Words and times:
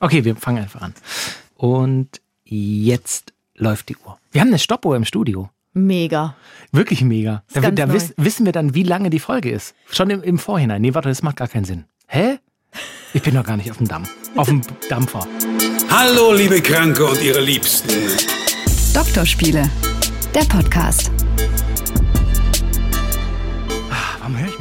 Okay, 0.00 0.24
wir 0.24 0.36
fangen 0.36 0.62
einfach 0.62 0.82
an. 0.82 0.94
Und 1.56 2.20
jetzt 2.44 3.32
läuft 3.54 3.88
die 3.88 3.96
Uhr. 3.96 4.18
Wir 4.32 4.40
haben 4.40 4.48
eine 4.48 4.58
Stoppuhr 4.58 4.96
im 4.96 5.04
Studio. 5.04 5.50
Mega. 5.72 6.34
Wirklich 6.72 7.02
mega. 7.02 7.42
Ist 7.48 7.56
Da, 7.56 7.60
ganz 7.60 7.76
da 7.76 7.86
neu. 7.86 7.94
wiss, 7.94 8.14
wissen 8.16 8.46
wir 8.46 8.52
dann, 8.52 8.74
wie 8.74 8.82
lange 8.82 9.10
die 9.10 9.18
Folge 9.18 9.50
ist. 9.50 9.74
Schon 9.90 10.10
im, 10.10 10.22
im 10.22 10.38
Vorhinein. 10.38 10.80
Nee, 10.82 10.94
warte, 10.94 11.08
das 11.08 11.22
macht 11.22 11.36
gar 11.36 11.48
keinen 11.48 11.64
Sinn. 11.64 11.84
Hä? 12.06 12.38
Ich 13.14 13.22
bin 13.22 13.34
noch 13.34 13.44
gar 13.44 13.56
nicht 13.56 13.70
auf 13.70 13.78
dem 13.78 13.88
Damm. 13.88 14.04
Auf 14.36 14.48
dem 14.48 14.62
Dampfer. 14.88 15.26
Hallo, 15.90 16.32
liebe 16.32 16.60
Kranke 16.60 17.04
und 17.06 17.20
ihre 17.22 17.40
Liebsten. 17.40 17.88
Doktorspiele, 18.94 19.70
der 20.34 20.44
Podcast. 20.44 21.10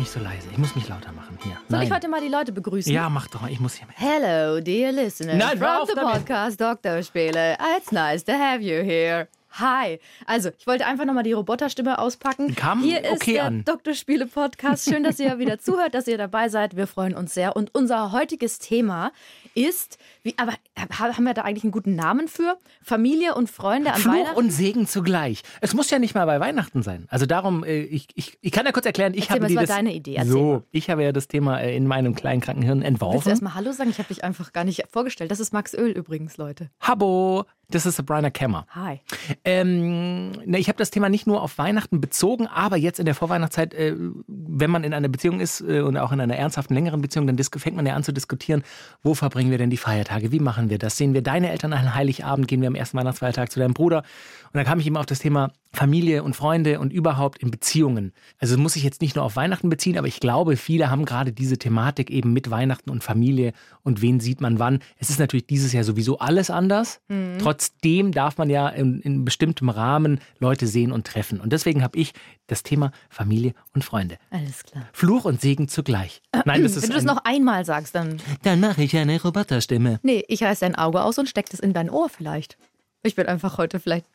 Ich 0.07 0.15
mich 0.15 0.23
so 0.23 0.29
leise? 0.29 0.47
Ich 0.51 0.57
muss 0.57 0.75
mich 0.75 0.87
lauter 0.87 1.11
machen. 1.11 1.37
Hier. 1.43 1.57
Soll 1.69 1.83
ich 1.83 1.89
Nein. 1.89 1.95
heute 1.97 2.07
mal 2.07 2.21
die 2.21 2.29
Leute 2.29 2.51
begrüßen? 2.51 2.91
Ja, 2.91 3.09
mach 3.09 3.27
doch 3.27 3.41
mal. 3.41 3.51
Ich 3.51 3.59
muss 3.59 3.75
hier 3.75 3.87
mit. 3.87 3.95
Hello, 3.97 4.61
dear 4.61 4.91
listeners 4.91 5.37
Nein, 5.37 5.57
from 5.57 5.67
auf 5.67 5.89
the 5.89 5.95
damit. 5.95 6.13
podcast 6.13 6.61
Doktorspiele. 6.61 7.57
It's 7.77 7.91
nice 7.91 8.23
to 8.23 8.31
have 8.33 8.61
you 8.61 8.83
here. 8.83 9.27
Hi. 9.59 9.99
Also, 10.25 10.49
ich 10.57 10.67
wollte 10.67 10.85
einfach 10.85 11.05
nochmal 11.05 11.23
die 11.23 11.33
Roboterstimme 11.33 11.97
auspacken. 11.99 12.53
Kam 12.55 12.83
Hier 12.83 13.03
ist 13.03 13.21
okay 13.21 13.33
der 13.33 13.45
an. 13.45 13.65
Doktorspiele-Podcast. 13.65 14.87
Schön, 14.89 15.03
dass 15.03 15.19
ihr 15.19 15.39
wieder 15.39 15.57
zuhört, 15.59 15.93
dass 15.93 16.07
ihr 16.07 16.17
dabei 16.17 16.47
seid. 16.49 16.77
Wir 16.77 16.85
freuen 16.87 17.15
uns 17.15 17.33
sehr. 17.33 17.55
Und 17.55 17.73
unser 17.73 18.11
heutiges 18.11 18.59
Thema 18.59 19.11
ist, 19.55 19.97
wie, 20.27 20.35
aber 20.37 20.53
haben 20.99 21.23
wir 21.23 21.33
da 21.33 21.43
eigentlich 21.43 21.63
einen 21.63 21.71
guten 21.71 21.95
Namen 21.95 22.27
für? 22.27 22.57
Familie 22.83 23.33
und 23.33 23.49
Freunde 23.49 23.93
an 23.93 24.01
Fluch 24.01 24.13
Weihnachten? 24.13 24.37
und 24.37 24.51
Segen 24.51 24.85
zugleich. 24.85 25.41
Es 25.61 25.73
muss 25.73 25.89
ja 25.89 25.99
nicht 25.99 26.15
mal 26.15 26.25
bei 26.25 26.39
Weihnachten 26.39 26.83
sein. 26.83 27.05
Also 27.09 27.25
darum, 27.25 27.63
äh, 27.63 27.79
ich, 27.79 28.07
ich, 28.15 28.37
ich 28.41 28.51
kann 28.51 28.65
ja 28.65 28.73
kurz 28.73 28.85
erklären, 28.85 29.13
ich 29.13 29.29
Erzähl 29.29 29.35
habe 29.35 29.41
mal, 29.41 29.49
es 29.49 29.55
war 29.55 29.63
das, 29.63 29.75
deine 29.75 29.93
Idee. 29.93 30.15
Erzähl 30.15 30.31
so, 30.31 30.51
mal. 30.51 30.63
ich 30.71 30.89
habe 30.89 31.03
ja 31.03 31.11
das 31.13 31.27
Thema 31.27 31.59
äh, 31.59 31.75
in 31.75 31.87
meinem 31.87 32.13
kleinen 32.13 32.41
Krankenhirn 32.41 32.79
Willst 32.79 32.85
du 32.85 33.05
entworfen. 33.05 33.29
erstmal 33.29 33.55
Hallo 33.55 33.71
sagen? 33.71 33.89
Ich 33.89 33.99
habe 33.99 34.09
dich 34.09 34.23
einfach 34.23 34.51
gar 34.51 34.65
nicht 34.65 34.83
vorgestellt. 34.91 35.31
Das 35.31 35.39
ist 35.39 35.53
Max 35.53 35.73
Öl 35.73 35.91
übrigens, 35.91 36.37
Leute. 36.37 36.69
Habo, 36.81 37.45
das 37.69 37.85
ist 37.85 37.97
Sabrina 37.97 38.29
Kemmer. 38.29 38.65
Hi. 38.69 39.01
Ähm, 39.43 40.31
ne, 40.45 40.57
ich 40.57 40.69
habe 40.69 40.77
das 40.77 40.89
Thema 40.89 41.09
nicht 41.09 41.27
nur 41.27 41.41
auf 41.41 41.57
Weihnachten 41.57 41.99
bezogen, 41.99 42.47
aber 42.47 42.77
jetzt 42.77 42.97
in 42.97 43.05
der 43.05 43.13
Vorweihnachtszeit, 43.13 43.73
äh, 43.73 43.93
wenn 44.27 44.69
man 44.69 44.85
in 44.85 44.93
einer 44.93 45.09
Beziehung 45.09 45.41
ist 45.41 45.61
äh, 45.61 45.81
und 45.81 45.97
auch 45.97 46.13
in 46.13 46.21
einer 46.21 46.35
ernsthaften, 46.35 46.73
längeren 46.73 47.01
Beziehung, 47.01 47.27
dann 47.27 47.37
fängt 47.37 47.75
man 47.75 47.85
ja 47.85 47.93
an 47.93 48.03
zu 48.03 48.13
diskutieren, 48.13 48.63
wo 49.03 49.13
verbringen 49.13 49.51
wir 49.51 49.57
denn 49.57 49.69
die 49.69 49.77
Feiertage, 49.77 50.16
wie 50.21 50.39
machen 50.39 50.69
wir 50.69 50.77
das? 50.77 50.97
Sehen 50.97 51.13
wir 51.13 51.21
deine 51.21 51.51
Eltern 51.51 51.73
an 51.73 51.93
Heiligabend, 51.95 52.47
gehen 52.47 52.61
wir 52.61 52.67
am 52.67 52.75
ersten 52.75 52.97
Weihnachtsfeiertag 52.97 53.51
zu 53.51 53.59
deinem 53.59 53.73
Bruder? 53.73 53.99
Und 53.99 54.55
dann 54.55 54.65
kam 54.65 54.79
ich 54.79 54.87
eben 54.87 54.97
auf 54.97 55.05
das 55.05 55.19
Thema 55.19 55.51
Familie 55.77 56.23
und 56.23 56.35
Freunde 56.35 56.79
und 56.79 56.91
überhaupt 56.91 57.43
in 57.43 57.51
Beziehungen. 57.51 58.11
Also 58.39 58.57
muss 58.57 58.75
ich 58.75 58.83
jetzt 58.83 58.99
nicht 58.99 59.15
nur 59.15 59.23
auf 59.23 59.35
Weihnachten 59.35 59.69
beziehen, 59.69 59.95
aber 59.97 60.07
ich 60.07 60.19
glaube, 60.19 60.57
viele 60.57 60.89
haben 60.89 61.05
gerade 61.05 61.31
diese 61.31 61.59
Thematik 61.59 62.09
eben 62.09 62.33
mit 62.33 62.49
Weihnachten 62.49 62.89
und 62.89 63.03
Familie 63.03 63.53
und 63.83 64.01
wen 64.01 64.19
sieht 64.19 64.41
man 64.41 64.57
wann. 64.57 64.79
Es 64.97 65.11
ist 65.11 65.19
natürlich 65.19 65.45
dieses 65.45 65.73
Jahr 65.73 65.83
sowieso 65.83 66.17
alles 66.17 66.49
anders. 66.49 66.99
Trotzdem 67.39 68.11
darf 68.11 68.39
man 68.39 68.49
ja 68.49 68.69
in, 68.69 69.01
in 69.01 69.23
bestimmtem 69.23 69.69
Rahmen 69.69 70.19
Leute 70.39 70.65
sehen 70.65 70.91
und 70.91 71.05
treffen. 71.05 71.39
Und 71.39 71.53
deswegen 71.53 71.83
habe 71.83 71.99
ich 71.99 72.13
das 72.47 72.63
Thema 72.63 72.91
Familie 73.09 73.53
und 73.75 73.83
Freunde. 73.83 74.17
Alles 74.31 74.63
klar. 74.63 74.85
Fluch 74.93 75.25
und 75.25 75.41
Segen 75.41 75.67
zugleich. 75.67 76.23
Nein, 76.45 76.63
das 76.63 76.71
ist 76.75 76.81
Wenn 76.81 76.89
du 76.89 76.95
das 76.95 77.03
noch 77.03 77.23
einmal 77.23 77.65
sagst, 77.65 77.93
dann. 77.93 78.17
Dann 78.41 78.59
mache 78.59 78.81
ich 78.81 78.97
eine 78.97 79.21
Roboterstimme. 79.21 79.99
Nee, 80.01 80.23
ich 80.27 80.41
reiß 80.41 80.59
dein 80.59 80.73
Auge 80.73 81.03
aus 81.03 81.19
und 81.19 81.29
steck 81.29 81.51
das 81.51 81.59
in 81.59 81.73
dein 81.73 81.91
Ohr 81.91 82.09
vielleicht. 82.09 82.57
Ich 83.03 83.15
bin 83.15 83.27
einfach 83.27 83.59
heute 83.59 83.79
vielleicht 83.79 84.05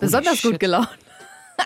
besonders 0.00 0.38
shit. 0.38 0.52
gut 0.52 0.60
gelaunt. 0.60 0.88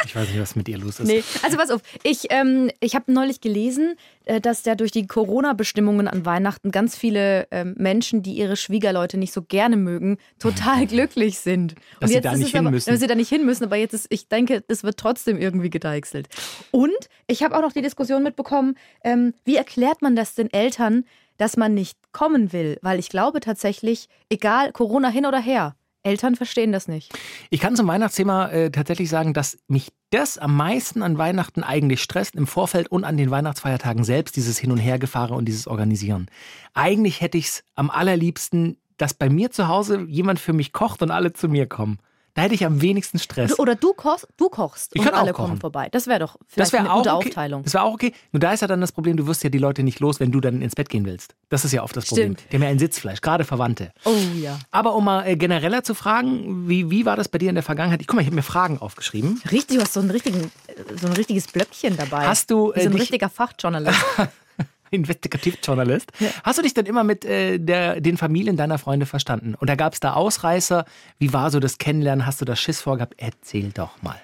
Ich 0.05 0.15
weiß 0.15 0.29
nicht, 0.29 0.41
was 0.41 0.57
mit 0.57 0.69
ihr 0.69 0.79
los 0.79 1.01
ist. 1.01 1.07
Nee, 1.07 1.23
also 1.43 1.57
pass 1.57 1.71
auf. 1.71 1.81
Ich, 2.03 2.27
ähm, 2.31 2.71
ich 2.81 2.95
habe 2.95 3.13
neulich 3.13 3.41
gelesen, 3.41 3.97
äh, 4.25 4.41
dass 4.41 4.65
ja 4.65 4.75
durch 4.75 4.91
die 4.91 5.07
Corona-Bestimmungen 5.07 6.09
an 6.09 6.27
Weihnachten 6.27 6.71
ganz 6.71 6.97
viele 6.97 7.47
ähm, 7.51 7.75
Menschen, 7.79 8.23
die 8.23 8.35
ihre 8.35 8.57
Schwiegerleute 8.57 9.17
nicht 9.17 9.33
so 9.33 9.43
gerne 9.43 9.77
mögen, 9.77 10.19
total 10.39 10.87
glücklich 10.87 11.39
sind. 11.39 11.75
Dass 12.01 12.11
sie 12.11 12.17
jetzt 12.17 12.25
da 12.25 12.33
ist 12.33 12.39
nicht 12.39 12.49
es 12.49 12.53
hin 12.53 12.61
aber, 12.61 12.71
müssen. 12.71 12.91
Dass 12.91 13.01
sie 13.01 13.07
da 13.07 13.15
nicht 13.15 13.29
hin 13.29 13.45
müssen, 13.45 13.65
aber 13.65 13.77
jetzt 13.77 13.95
ist, 13.95 14.07
ich 14.11 14.29
denke, 14.29 14.63
das 14.67 14.85
wird 14.85 14.99
trotzdem 14.99 15.39
irgendwie 15.39 15.71
gedeichselt. 15.71 16.29
Und 16.71 16.91
ich 17.27 17.43
habe 17.43 17.57
auch 17.57 17.63
noch 17.63 17.73
die 17.73 17.83
Diskussion 17.83 18.23
mitbekommen, 18.23 18.77
ähm, 19.03 19.35
wie 19.45 19.57
erklärt 19.57 20.03
man 20.03 20.17
das 20.17 20.35
den 20.35 20.53
Eltern, 20.53 21.05
dass 21.39 21.57
man 21.57 21.75
nicht 21.75 21.99
kommen 22.13 22.53
will? 22.53 22.79
Weil 22.83 22.99
ich 22.99 23.09
glaube 23.09 23.41
tatsächlich, 23.41 24.09
egal, 24.29 24.73
Corona 24.73 25.09
hin 25.09 25.27
oder 25.27 25.41
her, 25.41 25.77
Eltern 26.07 26.37
verstehen 26.37 26.73
das 26.73 26.89
nicht. 26.89 27.13
Ich 27.51 27.61
kann 27.61 27.77
zum 27.77 27.89
Weihnachtsthema 27.89 28.49
äh, 28.49 28.71
tatsächlich 28.71 29.11
sagen, 29.11 29.35
dass 29.35 29.59
mich 29.69 29.93
das 30.11 30.39
am 30.39 30.57
meisten 30.57 31.03
an 31.03 31.19
Weihnachten 31.19 31.63
eigentlich 31.63 32.01
stresst, 32.01 32.37
im 32.37 32.47
Vorfeld 32.47 32.89
und 32.89 33.05
an 33.05 33.17
den 33.17 33.31
Weihnachtsfeiertagen 33.31 34.05
selbst, 34.05 34.37
dieses 34.37 34.57
Hin- 34.57 34.71
und 34.71 34.79
Hergefahre 34.79 35.35
und 35.35 35.47
dieses 35.47 35.67
Organisieren. 35.67 36.29
Eigentlich 36.75 37.21
hätte 37.21 37.39
ich 37.39 37.47
es 37.47 37.65
am 37.75 37.91
allerliebsten, 37.91 38.79
dass 38.97 39.15
bei 39.15 39.29
mir 39.29 39.51
zu 39.51 39.69
Hause 39.69 40.07
jemand 40.09 40.39
für 40.39 40.53
mich 40.53 40.73
kocht 40.73 41.03
und 41.03 41.11
alle 41.11 41.33
zu 41.33 41.49
mir 41.49 41.67
kommen. 41.67 41.99
Da 42.37 42.43
hätte 42.43 42.55
ich 42.55 42.65
am 42.67 42.83
wenigsten 42.83 43.19
Stress. 43.19 43.59
Oder 43.59 43.75
du 43.75 43.95
kochst, 43.95 44.29
du 44.37 44.49
kochst 44.51 44.93
Ich 44.95 45.01
und 45.01 45.13
alle 45.13 45.33
kommen 45.33 45.59
vorbei. 45.59 45.89
Das 45.91 46.07
wäre 46.07 46.21
doch 46.21 46.37
Das 46.37 46.47
vielleicht 46.69 46.73
wäre 46.75 46.83
eine 46.85 46.93
auch 46.93 46.99
gute 46.99 47.15
okay. 47.15 47.29
Aufteilung. 47.29 47.63
Das 47.65 47.73
wäre 47.75 47.83
auch 47.85 47.95
okay. 47.95 48.13
Nur 48.31 48.41
da 48.41 48.53
ist 48.53 48.61
ja 48.61 48.67
dann 48.69 48.81
das 48.83 48.93
Problem, 48.93 49.17
du 49.17 49.27
wirst 49.27 49.43
ja 49.43 49.49
die 49.51 49.57
Leute 49.59 49.83
nicht 49.83 50.01
los, 50.01 50.21
wenn 50.21 50.31
du 50.33 50.41
dann 50.41 50.61
ins 50.61 50.75
Bett 50.75 50.89
gehen 50.91 51.07
willst. 51.07 51.35
Das 51.49 51.65
ist 51.65 51.73
ja 51.73 51.83
oft 51.83 51.97
das 51.97 52.05
Problem. 52.07 52.35
Stimmt. 52.35 52.53
Die 52.53 52.57
haben 52.57 52.63
ja 52.63 52.69
ein 52.69 52.79
Sitzfleisch, 52.79 53.23
gerade 53.23 53.45
Verwandte. 53.45 53.91
Oh 54.05 54.13
ja. 54.39 54.59
Aber 54.71 54.95
um 54.95 55.05
mal 55.07 55.27
äh, 55.27 55.37
genereller 55.37 55.83
zu 55.83 55.95
fragen, 55.95 56.69
wie, 56.69 56.91
wie 56.91 57.07
war 57.07 57.17
das 57.17 57.29
bei 57.29 57.39
dir 57.39 57.49
in 57.49 57.55
der 57.55 57.65
Vergangenheit? 57.65 58.03
Ich, 58.03 58.07
guck 58.07 58.17
mal, 58.17 58.21
ich 58.21 58.27
habe 58.29 58.37
mir 58.37 58.43
Fragen 58.43 58.79
aufgeschrieben. 58.79 59.41
Richtig, 59.51 59.79
du 59.79 59.83
hast 59.83 59.95
so, 59.95 60.01
einen 60.01 60.11
richtigen, 60.11 60.51
äh, 60.67 60.97
so 61.01 61.07
ein 61.07 61.15
richtiges 61.15 61.47
Blöckchen 61.49 61.97
dabei. 61.97 62.27
Hast 62.27 62.51
du, 62.51 62.71
äh, 62.73 62.81
so 62.83 62.87
ein 62.89 62.93
dich- 62.93 63.01
richtiger 63.03 63.31
Fachjournalist. 63.31 63.99
Investigativjournalist. 64.91 66.13
Hast 66.43 66.59
du 66.59 66.63
dich 66.63 66.75
denn 66.75 66.87
immer 66.87 67.05
mit 67.05 67.25
äh, 67.25 67.59
der, 67.59 68.01
den 68.01 68.17
Familien 68.17 68.57
deiner 68.57 68.79
Freunde 68.79 69.07
verstanden? 69.07 69.55
Und 69.55 69.69
da 69.69 69.75
gab 69.75 69.93
es 69.95 70.01
da 70.01 70.15
Ausreißer. 70.15 70.85
Wie 71.19 71.33
war 71.33 71.51
so 71.51 71.61
das 71.61 71.79
Kennenlernen? 71.79 72.27
Hast 72.27 72.41
du 72.41 72.45
da 72.45 72.57
Schiss 72.57 72.81
vorgehabt? 72.81 73.15
Erzähl 73.19 73.71
doch 73.73 74.03
mal. 74.03 74.21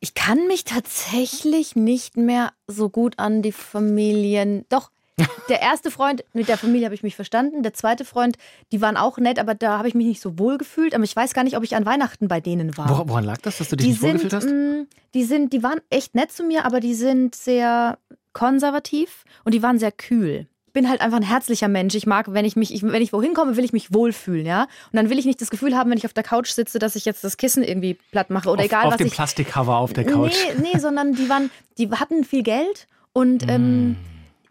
Ich 0.00 0.14
kann 0.14 0.46
mich 0.46 0.64
tatsächlich 0.64 1.76
nicht 1.76 2.16
mehr 2.16 2.52
so 2.66 2.88
gut 2.88 3.18
an 3.18 3.42
die 3.42 3.52
Familien. 3.52 4.64
Doch, 4.70 4.90
der 5.48 5.60
erste 5.60 5.90
Freund, 5.90 6.24
mit 6.32 6.48
der 6.48 6.56
Familie 6.56 6.86
habe 6.86 6.94
ich 6.94 7.02
mich 7.02 7.16
verstanden. 7.16 7.62
Der 7.62 7.74
zweite 7.74 8.06
Freund, 8.06 8.36
die 8.72 8.80
waren 8.80 8.96
auch 8.96 9.18
nett, 9.18 9.38
aber 9.38 9.54
da 9.54 9.78
habe 9.78 9.88
ich 9.88 9.94
mich 9.94 10.06
nicht 10.06 10.20
so 10.20 10.38
wohl 10.38 10.58
gefühlt. 10.58 10.94
Aber 10.94 11.04
ich 11.04 11.14
weiß 11.14 11.34
gar 11.34 11.44
nicht, 11.44 11.56
ob 11.56 11.64
ich 11.64 11.76
an 11.76 11.84
Weihnachten 11.84 12.28
bei 12.28 12.40
denen 12.40 12.76
war. 12.78 12.88
Wor 12.88 13.08
woran 13.08 13.24
lag 13.24 13.38
das, 13.38 13.58
dass 13.58 13.68
du 13.68 13.76
dich 13.76 13.86
die 13.86 13.92
nicht 13.92 14.02
wohlgefühlt 14.02 14.32
hast? 14.32 14.46
mh, 14.46 14.84
die 15.14 15.24
sind, 15.24 15.52
die 15.52 15.62
waren 15.62 15.80
echt 15.90 16.14
nett 16.14 16.32
zu 16.32 16.44
mir, 16.44 16.64
aber 16.64 16.80
die 16.80 16.94
sind 16.94 17.34
sehr 17.34 17.98
konservativ 18.32 19.24
und 19.44 19.52
die 19.54 19.62
waren 19.62 19.78
sehr 19.78 19.92
kühl. 19.92 20.46
Ich 20.66 20.72
bin 20.72 20.88
halt 20.88 21.00
einfach 21.00 21.16
ein 21.16 21.24
herzlicher 21.24 21.66
Mensch. 21.66 21.96
Ich 21.96 22.06
mag, 22.06 22.32
wenn 22.32 22.44
ich 22.44 22.54
mich, 22.54 22.72
ich, 22.72 22.84
wenn 22.84 23.02
ich 23.02 23.12
wohin 23.12 23.34
komme, 23.34 23.56
will 23.56 23.64
ich 23.64 23.72
mich 23.72 23.92
wohlfühlen, 23.92 24.46
ja. 24.46 24.62
Und 24.62 24.96
dann 24.96 25.10
will 25.10 25.18
ich 25.18 25.24
nicht 25.26 25.40
das 25.40 25.50
Gefühl 25.50 25.76
haben, 25.76 25.90
wenn 25.90 25.98
ich 25.98 26.06
auf 26.06 26.12
der 26.12 26.22
Couch 26.22 26.50
sitze, 26.50 26.78
dass 26.78 26.94
ich 26.94 27.04
jetzt 27.04 27.24
das 27.24 27.36
Kissen 27.36 27.64
irgendwie 27.64 27.94
platt 28.12 28.30
mache 28.30 28.48
oder 28.48 28.60
auf, 28.60 28.66
egal 28.66 28.84
auf 28.84 28.92
was 28.92 28.98
dem 28.98 29.08
ich. 29.08 29.12
Plastikcover 29.14 29.76
auf 29.78 29.92
der 29.92 30.04
Couch. 30.04 30.36
Nee, 30.58 30.70
nee, 30.72 30.78
sondern 30.78 31.14
die 31.14 31.28
waren, 31.28 31.50
die 31.76 31.90
hatten 31.90 32.22
viel 32.22 32.44
Geld 32.44 32.86
und 33.12 33.48
ähm, 33.48 33.96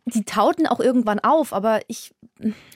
die 0.06 0.25
tauten 0.25 0.67
auch 0.67 0.81
irgendwann 0.81 1.19
auf, 1.19 1.53
aber 1.53 1.79
ich, 1.88 2.13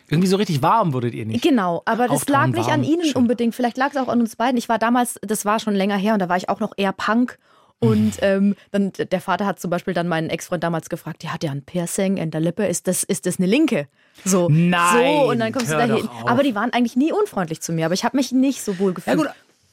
Irgendwie 0.09 0.27
so 0.27 0.37
richtig 0.37 0.61
warm 0.61 0.93
wurdet 0.93 1.13
ihr 1.13 1.25
nicht. 1.25 1.41
genau, 1.43 1.81
aber 1.85 2.07
das 2.07 2.27
lag 2.29 2.45
Auftauen 2.45 2.51
nicht 2.51 2.67
warm, 2.69 2.79
an 2.79 2.83
ihnen 2.85 3.03
schön. 3.05 3.15
unbedingt. 3.15 3.55
Vielleicht 3.55 3.77
lag 3.77 3.89
es 3.91 3.97
auch 3.97 4.07
an 4.07 4.21
uns 4.21 4.37
beiden. 4.37 4.57
Ich 4.57 4.69
war 4.69 4.79
damals, 4.79 5.19
das 5.21 5.43
war 5.43 5.59
schon 5.59 5.75
länger 5.75 5.97
her 5.97 6.13
und 6.13 6.19
da 6.19 6.29
war 6.29 6.37
ich 6.37 6.47
auch 6.47 6.61
noch 6.61 6.71
eher 6.77 6.93
Punk. 6.93 7.39
Und 7.87 8.13
ähm, 8.21 8.55
dann 8.71 8.91
der 8.93 9.21
Vater 9.21 9.45
hat 9.45 9.59
zum 9.59 9.69
Beispiel 9.69 9.93
dann 9.93 10.07
meinen 10.07 10.29
Ex-Freund 10.29 10.63
damals 10.63 10.89
gefragt, 10.89 11.23
ja, 11.23 11.31
hat 11.33 11.43
ja 11.43 11.51
ein 11.51 11.63
Piercing 11.63 12.17
in 12.17 12.31
der 12.31 12.41
Lippe, 12.41 12.65
ist 12.65 12.87
das, 12.87 13.03
ist 13.03 13.25
das 13.25 13.37
eine 13.39 13.47
Linke? 13.47 13.87
So, 14.25 14.47
Nein, 14.51 15.05
so 15.23 15.29
und 15.31 15.39
dann 15.39 15.51
kommst 15.51 15.69
du 15.71 15.75
da 15.75 15.85
hin. 15.85 16.07
Aber 16.25 16.43
die 16.43 16.55
waren 16.55 16.71
eigentlich 16.71 16.95
nie 16.95 17.11
unfreundlich 17.11 17.61
zu 17.61 17.71
mir, 17.73 17.85
aber 17.85 17.93
ich 17.93 18.03
habe 18.03 18.15
mich 18.17 18.31
nicht 18.31 18.61
so 18.63 18.77
wohl 18.79 18.91
Ja 18.91 18.95
gefühlt. 18.95 19.17
gut, 19.17 19.27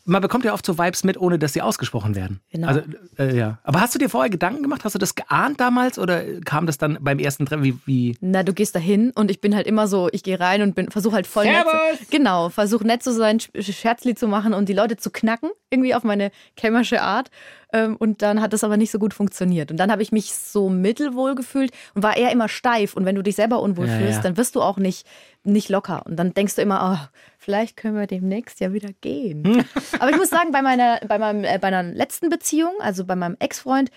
man 0.06 0.22
bekommt 0.22 0.46
ja 0.46 0.54
oft 0.54 0.64
so 0.64 0.78
Vibes 0.78 1.04
mit, 1.04 1.18
ohne 1.20 1.38
dass 1.38 1.52
sie 1.52 1.60
ausgesprochen 1.60 2.16
werden. 2.16 2.40
Genau. 2.50 2.68
Also, 2.68 2.80
äh, 3.18 3.36
ja. 3.36 3.58
Aber 3.64 3.82
hast 3.82 3.94
du 3.94 3.98
dir 3.98 4.08
vorher 4.08 4.30
Gedanken 4.30 4.62
gemacht? 4.62 4.82
Hast 4.82 4.94
du 4.94 4.98
das 4.98 5.14
geahnt 5.14 5.60
damals 5.60 5.98
oder 5.98 6.22
kam 6.40 6.66
das 6.66 6.78
dann 6.78 6.96
beim 7.00 7.18
ersten 7.18 7.44
Treffen? 7.44 7.62
Wie, 7.62 7.76
wie? 7.84 8.16
Na, 8.22 8.42
du 8.42 8.54
gehst 8.54 8.74
da 8.74 8.78
hin 8.80 9.12
und 9.14 9.30
ich 9.30 9.42
bin 9.42 9.54
halt 9.54 9.66
immer 9.66 9.86
so, 9.86 10.08
ich 10.10 10.22
gehe 10.22 10.40
rein 10.40 10.62
und 10.62 10.74
bin 10.74 10.90
versuche 10.90 11.14
halt 11.14 11.26
voll 11.26 11.44
nett 11.44 11.66
Servus! 11.66 11.98
zu, 12.00 12.06
genau, 12.10 12.48
versuche 12.48 12.86
nett 12.86 13.02
zu 13.02 13.12
sein, 13.12 13.38
Sch- 13.40 13.72
Scherzli 13.72 14.14
zu 14.14 14.26
machen 14.26 14.54
und 14.54 14.68
die 14.70 14.74
Leute 14.74 14.96
zu 14.96 15.10
knacken, 15.10 15.50
irgendwie 15.68 15.94
auf 15.94 16.02
meine 16.02 16.32
kämmersche 16.56 17.02
Art. 17.02 17.30
Ähm, 17.72 17.96
Und 17.96 18.22
dann 18.22 18.40
hat 18.40 18.52
das 18.52 18.64
aber 18.64 18.76
nicht 18.76 18.90
so 18.90 18.98
gut 18.98 19.14
funktioniert. 19.14 19.70
Und 19.70 19.76
dann 19.76 19.90
habe 19.90 20.02
ich 20.02 20.12
mich 20.12 20.34
so 20.34 20.68
mittelwohl 20.68 21.34
gefühlt 21.34 21.72
und 21.94 22.02
war 22.02 22.16
eher 22.16 22.32
immer 22.32 22.48
steif. 22.48 22.94
Und 22.94 23.04
wenn 23.04 23.14
du 23.14 23.22
dich 23.22 23.36
selber 23.36 23.60
unwohl 23.62 23.86
Ja, 23.86 23.98
fühlst, 23.98 24.16
ja. 24.16 24.22
dann 24.22 24.36
wirst 24.36 24.56
du 24.56 24.62
auch 24.62 24.76
nicht, 24.76 25.06
nicht 25.44 25.68
locker. 25.68 26.04
Und 26.06 26.16
dann 26.16 26.34
denkst 26.34 26.56
du 26.56 26.62
immer, 26.62 26.98
oh, 27.00 27.18
vielleicht 27.38 27.76
können 27.76 27.96
wir 27.96 28.06
demnächst 28.06 28.60
ja 28.60 28.72
wieder 28.72 28.90
gehen. 29.00 29.64
aber 29.98 30.10
ich 30.10 30.16
muss 30.16 30.30
sagen, 30.30 30.52
bei 30.52 30.62
meiner, 30.62 31.00
bei, 31.06 31.18
meinem, 31.18 31.44
äh, 31.44 31.58
bei 31.58 31.70
meiner 31.70 31.92
letzten 31.92 32.28
Beziehung, 32.28 32.72
also 32.80 33.04
bei 33.04 33.16
meinem 33.16 33.36
Ex-Freund, 33.38 33.90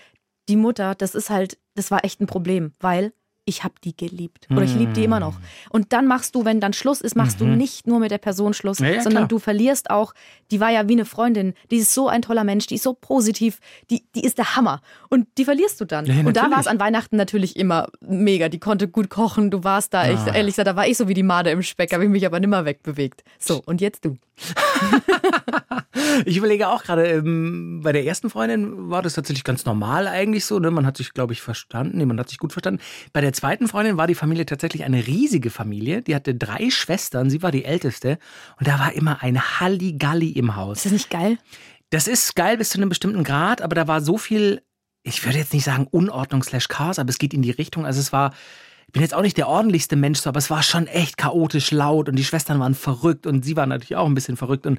die 0.48 0.56
Mutter, 0.56 0.94
das 0.94 1.14
ist 1.14 1.30
halt, 1.30 1.58
das 1.74 1.90
war 1.90 2.04
echt 2.04 2.20
ein 2.20 2.26
Problem, 2.26 2.72
weil 2.80 3.12
ich 3.46 3.62
habe 3.62 3.74
die 3.84 3.94
geliebt 3.96 4.46
oder 4.50 4.62
ich 4.62 4.74
liebe 4.74 4.92
die 4.92 5.04
immer 5.04 5.20
noch. 5.20 5.34
Und 5.68 5.92
dann 5.92 6.06
machst 6.06 6.34
du, 6.34 6.44
wenn 6.46 6.60
dann 6.60 6.72
Schluss 6.72 7.00
ist, 7.02 7.14
machst 7.14 7.40
du 7.40 7.44
nicht 7.44 7.86
nur 7.86 7.98
mit 8.00 8.10
der 8.10 8.18
Person 8.18 8.54
Schluss, 8.54 8.78
Ja, 8.78 8.86
ja, 8.88 9.02
sondern 9.02 9.22
klar. 9.24 9.28
du 9.28 9.38
verlierst 9.38 9.90
auch, 9.90 10.14
die 10.50 10.60
war 10.60 10.70
ja 10.70 10.88
wie 10.88 10.92
eine 10.94 11.04
Freundin, 11.04 11.52
die 11.70 11.76
ist 11.76 11.92
so 11.92 12.08
ein 12.08 12.22
toller 12.22 12.42
Mensch, 12.44 12.66
die 12.68 12.76
ist 12.76 12.82
so 12.84 12.94
positiv, 12.94 13.58
die, 13.90 14.02
die 14.14 14.24
ist 14.24 14.38
der 14.38 14.56
Hammer. 14.56 14.80
Und 15.10 15.26
die 15.36 15.44
verlierst 15.44 15.78
du 15.80 15.84
dann. 15.84 16.06
Ja, 16.06 16.14
und 16.24 16.36
da 16.36 16.50
war 16.50 16.58
es 16.58 16.66
an 16.66 16.80
Weihnachten 16.80 17.16
natürlich 17.16 17.56
immer 17.56 17.88
mega. 18.00 18.48
Die 18.48 18.58
konnte 18.60 18.88
gut 18.88 19.10
kochen, 19.10 19.50
du 19.50 19.62
warst 19.62 19.92
da, 19.92 20.08
ich, 20.10 20.18
Ah. 20.18 20.34
ehrlich 20.34 20.54
gesagt, 20.54 20.68
da 20.68 20.76
war 20.76 20.86
ich 20.86 20.96
so 20.96 21.06
wie 21.08 21.14
die 21.14 21.22
Made 21.22 21.50
im 21.50 21.62
Speck, 21.62 21.92
habe 21.92 22.04
ich 22.04 22.10
mich 22.10 22.24
aber 22.24 22.40
nimmer 22.40 22.64
wegbewegt. 22.64 23.24
So, 23.38 23.62
und 23.66 23.80
jetzt 23.82 24.04
du. 24.04 24.16
Ich 26.26 26.36
überlege 26.36 26.68
auch 26.68 26.82
gerade, 26.82 27.06
ähm, 27.06 27.80
bei 27.82 27.92
der 27.92 28.04
ersten 28.04 28.30
Freundin 28.30 28.90
war 28.90 29.02
das 29.02 29.14
tatsächlich 29.14 29.44
ganz 29.44 29.64
normal 29.64 30.08
eigentlich 30.08 30.44
so. 30.44 30.58
Ne? 30.58 30.70
Man 30.70 30.86
hat 30.86 30.96
sich, 30.96 31.12
glaube 31.12 31.32
ich, 31.32 31.40
verstanden. 31.42 31.98
Nee, 31.98 32.04
man 32.06 32.18
hat 32.18 32.28
sich 32.28 32.38
gut 32.38 32.52
verstanden. 32.52 32.80
Bei 33.12 33.20
der 33.20 33.32
zweiten 33.34 33.68
Freundin 33.68 33.96
war 33.96 34.06
die 34.06 34.14
Familie 34.14 34.46
tatsächlich 34.46 34.84
eine 34.84 35.06
riesige 35.06 35.50
Familie. 35.50 36.02
Die 36.02 36.14
hatte 36.14 36.34
drei 36.34 36.70
Schwestern, 36.70 37.30
sie 37.30 37.42
war 37.42 37.52
die 37.52 37.64
älteste. 37.64 38.18
Und 38.58 38.66
da 38.66 38.78
war 38.78 38.92
immer 38.92 39.22
ein 39.22 39.40
Halligalli 39.60 40.30
im 40.30 40.56
Haus. 40.56 40.78
Ist 40.78 40.86
das 40.86 40.92
nicht 40.92 41.10
geil? 41.10 41.38
Das 41.90 42.08
ist 42.08 42.34
geil 42.34 42.56
bis 42.56 42.70
zu 42.70 42.78
einem 42.78 42.88
bestimmten 42.88 43.22
Grad, 43.22 43.62
aber 43.62 43.74
da 43.74 43.86
war 43.86 44.00
so 44.00 44.18
viel, 44.18 44.62
ich 45.02 45.24
würde 45.24 45.38
jetzt 45.38 45.52
nicht 45.52 45.64
sagen 45.64 45.86
Unordnung 45.90 46.42
slash 46.42 46.68
Chaos, 46.68 46.98
aber 46.98 47.10
es 47.10 47.18
geht 47.18 47.34
in 47.34 47.42
die 47.42 47.50
Richtung. 47.50 47.86
Also 47.86 48.00
es 48.00 48.12
war, 48.12 48.32
ich 48.86 48.92
bin 48.92 49.02
jetzt 49.02 49.14
auch 49.14 49.22
nicht 49.22 49.36
der 49.36 49.48
ordentlichste 49.48 49.94
Mensch, 49.94 50.20
so, 50.20 50.28
aber 50.28 50.38
es 50.38 50.50
war 50.50 50.62
schon 50.62 50.86
echt 50.86 51.18
chaotisch 51.18 51.70
laut 51.70 52.08
und 52.08 52.16
die 52.16 52.24
Schwestern 52.24 52.58
waren 52.58 52.74
verrückt 52.74 53.26
und 53.26 53.44
sie 53.44 53.56
waren 53.56 53.68
natürlich 53.68 53.96
auch 53.96 54.06
ein 54.06 54.14
bisschen 54.14 54.36
verrückt 54.36 54.66
und 54.66 54.78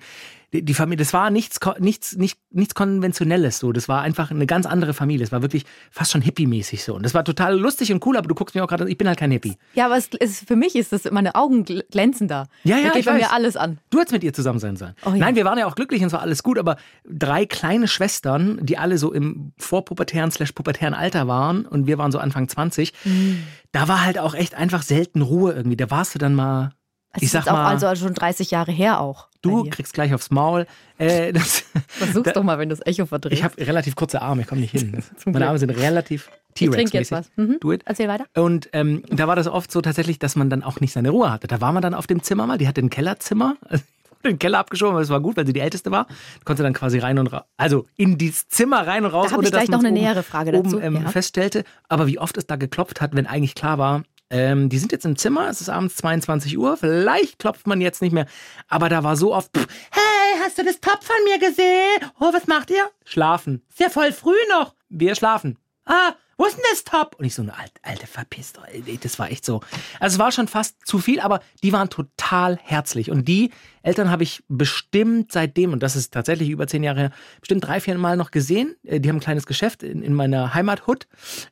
die, 0.53 0.74
Familie, 0.74 0.97
das 0.97 1.13
war 1.13 1.30
nichts, 1.30 1.59
nichts, 1.80 2.15
nicht, 2.15 2.39
nichts 2.51 2.75
Konventionelles 2.75 3.59
so. 3.59 3.71
Das 3.71 3.88
war 3.89 4.01
einfach 4.01 4.31
eine 4.31 4.45
ganz 4.45 4.65
andere 4.65 4.94
Familie. 4.94 5.24
Es 5.25 5.31
war 5.31 5.42
wirklich 5.42 5.65
fast 5.92 6.12
schon 6.12 6.21
hippie-mäßig 6.21 6.83
so. 6.83 6.95
Und 6.95 7.03
das 7.03 7.13
war 7.13 7.24
total 7.24 7.59
lustig 7.59 7.92
und 7.92 8.06
cool, 8.06 8.18
aber 8.18 8.27
du 8.27 8.36
guckst 8.36 8.56
mir 8.56 8.63
auch 8.63 8.68
gerade, 8.68 8.89
ich 8.89 8.97
bin 8.97 9.07
halt 9.07 9.19
kein 9.19 9.31
Hippie. 9.31 9.57
Ja, 9.74 9.86
aber 9.88 9.97
es, 9.97 10.09
es, 10.19 10.39
für 10.39 10.56
mich 10.56 10.75
ist 10.75 10.92
das, 10.92 11.03
meine 11.12 11.36
Augen 11.36 11.63
gl- 11.65 11.83
glänzen 11.92 12.27
da. 12.27 12.47
Ja, 12.63 12.77
ja, 12.77 12.83
da 12.83 12.89
geht 12.89 13.00
ich 13.01 13.06
bei 13.06 13.13
mir 13.13 13.31
alles 13.33 13.57
an. 13.57 13.80
Du 13.89 14.00
hättest 14.00 14.13
mit 14.13 14.24
ihr 14.24 14.33
zusammen 14.33 14.59
sein 14.59 14.75
sollen. 14.77 14.94
Oh 15.06 15.09
ja. 15.09 15.18
Nein, 15.18 15.36
wir 15.36 15.45
waren 15.45 15.57
ja 15.57 15.65
auch 15.68 15.75
glücklich 15.75 16.01
und 16.01 16.07
es 16.07 16.13
war 16.13 16.21
alles 16.21 16.44
gut, 16.44 16.57
aber 16.59 16.77
drei 17.09 17.45
kleine 17.45 17.88
Schwestern, 17.88 18.59
die 18.65 18.77
alle 18.77 18.97
so 18.97 19.12
im 19.13 19.51
vorpubertären 19.57 20.31
slash 20.31 20.51
pubertären 20.53 20.94
Alter 20.94 21.27
waren 21.27 21.65
und 21.65 21.88
wir 21.88 21.97
waren 21.97 22.12
so 22.12 22.19
Anfang 22.19 22.47
20, 22.47 22.94
Mhm. 23.06 23.39
da 23.71 23.88
war 23.88 24.03
halt 24.06 24.18
auch 24.19 24.33
echt 24.36 24.56
einfach 24.56 24.81
selten 24.83 25.21
Ruhe 25.21 25.53
irgendwie. 25.53 25.75
Da 25.77 25.89
warst 25.92 26.15
du 26.15 26.19
dann 26.19 26.33
mal, 26.36 26.71
Das 27.16 27.24
ich 27.24 27.28
ist 27.28 27.32
sag 27.32 27.48
auch 27.48 27.54
mal, 27.54 27.66
also 27.68 27.94
schon 27.96 28.14
30 28.14 28.52
Jahre 28.52 28.72
her 28.72 29.00
auch. 29.02 29.28
du 29.42 29.68
kriegst 29.70 29.94
gleich 29.94 30.14
aufs 30.14 30.32
Maul. 30.32 30.68
Äh, 30.98 31.34
das, 31.34 31.66
Versuch's 31.88 32.26
da- 32.26 32.32
doch 32.34 32.44
mal, 32.44 32.60
wenn 32.60 32.70
du 32.70 32.76
das 32.76 32.86
Echo 32.86 33.06
verdrehst. 33.06 33.40
ich 33.40 33.44
habe 33.44 33.56
relativ 33.66 33.96
kurze 33.96 34.22
Arme, 34.22 34.42
ich 34.42 34.48
komme 34.48 34.62
nicht 34.62 34.72
hin. 34.72 35.04
Meine. 35.26 35.48
Arme 35.48 35.60
sind 35.60 35.72
relativ 35.72 36.30
ich 36.58 36.70
trinke 36.70 36.98
jetzt 36.98 37.12
was. 37.12 37.30
Mhm. 37.36 37.58
Do 37.60 37.74
it. 37.74 37.82
Erzähl 37.86 38.08
weiter. 38.08 38.26
Und 38.36 38.70
ähm, 38.72 39.04
da 39.10 39.28
war 39.28 39.36
das 39.36 39.48
oft 39.48 39.72
so 39.72 39.82
tatsächlich, 39.82 40.20
dass 40.20 40.36
man 40.36 40.50
dann 40.50 40.64
auch 40.64 40.80
nicht 40.80 40.94
seine 40.94 41.10
Ruhe 41.10 41.32
hatte. 41.32 41.48
Da 41.48 41.60
war 41.60 41.74
man 41.74 41.82
dann 41.82 41.94
auf 41.94 42.08
dem 42.08 42.24
Zimmer 42.24 42.48
mal, 42.48 42.58
die 42.58 42.68
hatte 42.68 42.82
ein 42.82 42.90
Kellerzimmer, 42.90 43.58
also 43.68 43.84
den 44.24 44.40
Keller 44.40 44.60
abgeschoben, 44.60 44.94
aber 44.94 45.02
es 45.02 45.10
war 45.10 45.20
gut, 45.20 45.38
weil 45.38 45.46
sie 45.46 45.54
die 45.54 45.60
Älteste 45.60 45.92
war. 45.92 46.08
Konnte 46.46 46.64
dann 46.64 46.74
quasi 46.74 46.98
rein 46.98 47.20
und 47.20 47.28
raus, 47.28 47.44
also 47.58 47.86
in 47.96 48.18
dieses 48.18 48.48
Zimmer 48.48 48.88
rein 48.88 49.06
und 49.06 49.12
raus, 49.12 49.30
Da 49.30 49.38
ohne 49.38 49.46
ich 49.46 49.52
dass 49.52 49.60
gleich 49.66 49.70
noch 49.70 49.80
eine 49.80 49.90
oben, 49.90 50.00
nähere 50.00 50.24
Frage 50.24 50.52
oben, 50.58 50.72
dazu, 50.72 50.82
ähm, 50.82 50.96
ja. 51.04 51.10
feststellte. 51.10 51.64
Aber 51.90 52.08
wie 52.08 52.18
oft 52.18 52.36
es 52.38 52.48
da 52.48 52.56
geklopft 52.56 53.02
hat, 53.02 53.16
wenn 53.16 53.28
eigentlich 53.28 53.54
klar 53.54 53.78
war, 53.78 54.04
ähm, 54.30 54.69
die 54.69 54.77
sind 54.77 54.92
jetzt 54.92 55.06
im 55.06 55.16
Zimmer, 55.18 55.50
es 55.50 55.62
ist 55.62 55.69
abends 55.69 55.95
22 55.98 56.57
Uhr, 56.57 56.77
vielleicht 56.77 57.39
klopft 57.39 57.68
man 57.68 57.81
jetzt 57.81 58.01
nicht 58.01 58.13
mehr. 58.13 58.25
Aber 58.68 58.89
da 58.89 59.04
war 59.04 59.16
so 59.16 59.33
oft, 59.33 59.56
pff, 59.56 59.68
hey, 59.92 60.39
hast 60.44 60.57
du 60.57 60.63
das 60.63 60.80
Top 60.80 61.04
von 61.04 61.16
mir 61.25 61.39
gesehen? 61.39 62.12
Oh, 62.19 62.33
was 62.33 62.48
macht 62.48 62.69
ihr? 62.72 62.89
Schlafen. 63.06 63.63
Ist 63.69 63.80
ja 63.80 63.89
voll 63.89 64.12
früh 64.12 64.33
noch. 64.50 64.75
Wir 64.89 65.16
schlafen. 65.16 65.57
Ah, 65.86 66.13
wo 66.38 66.46
ist 66.46 66.58
denn 66.58 66.64
das 66.72 66.84
Top? 66.84 67.16
Und 67.18 67.26
ich 67.26 67.34
so, 67.36 67.42
eine 67.42 67.58
alte, 67.58 67.74
alte 67.82 68.08
verpisst 68.08 68.60
Das 69.04 69.20
war 69.20 69.32
echt 69.32 69.46
so. 69.46 69.62
Also 70.00 70.16
es 70.16 70.20
war 70.20 70.32
schon 70.32 70.48
fast 70.48 70.76
zu 70.86 71.00
viel, 71.00 71.20
aber 71.20 71.40
die 71.64 71.72
waren 71.74 71.90
total 71.90 72.58
herzlich. 72.62 73.10
Und 73.12 73.28
die 73.28 73.52
Eltern 73.84 74.10
habe 74.12 74.24
ich 74.24 74.44
bestimmt 74.48 75.32
seitdem, 75.32 75.72
und 75.74 75.82
das 75.84 75.96
ist 75.96 76.14
tatsächlich 76.14 76.50
über 76.50 76.68
zehn 76.68 76.84
Jahre 76.84 77.00
her, 77.00 77.12
bestimmt 77.40 77.66
drei, 77.66 77.80
vier 77.80 77.98
Mal 77.98 78.18
noch 78.18 78.32
gesehen. 78.32 78.76
Äh, 78.84 79.00
Die 79.00 79.10
haben 79.10 79.18
ein 79.18 79.22
kleines 79.22 79.46
Geschäft 79.46 79.84
in, 79.84 80.02
in 80.02 80.14
meiner 80.14 80.54
Heimathut. 80.54 81.08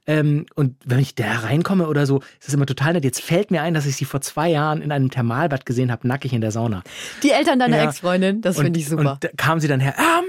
Ähm, 0.07 0.45
und 0.55 0.75
wenn 0.83 0.99
ich 0.99 1.15
da 1.15 1.31
reinkomme 1.39 1.87
oder 1.87 2.05
so, 2.05 2.19
ist 2.39 2.47
das 2.47 2.53
immer 2.53 2.65
total 2.65 2.93
nett. 2.93 3.03
Jetzt 3.05 3.21
fällt 3.21 3.51
mir 3.51 3.61
ein, 3.61 3.73
dass 3.73 3.85
ich 3.85 3.95
sie 3.95 4.05
vor 4.05 4.21
zwei 4.21 4.49
Jahren 4.49 4.81
in 4.81 4.91
einem 4.91 5.11
Thermalbad 5.11 5.65
gesehen 5.65 5.91
habe, 5.91 6.07
nackig 6.07 6.33
in 6.33 6.41
der 6.41 6.51
Sauna. 6.51 6.83
Die 7.21 7.31
Eltern 7.31 7.59
deiner 7.59 7.77
Ja. 7.77 7.83
Ex-Freundin, 7.89 8.41
das 8.41 8.57
finde 8.59 8.79
ich 8.79 8.89
super. 8.89 9.11
Und 9.13 9.23
da 9.23 9.29
kam 9.37 9.59
sie 9.59 9.67
dann 9.67 9.79
her, 9.79 9.93
ah, 9.97 10.21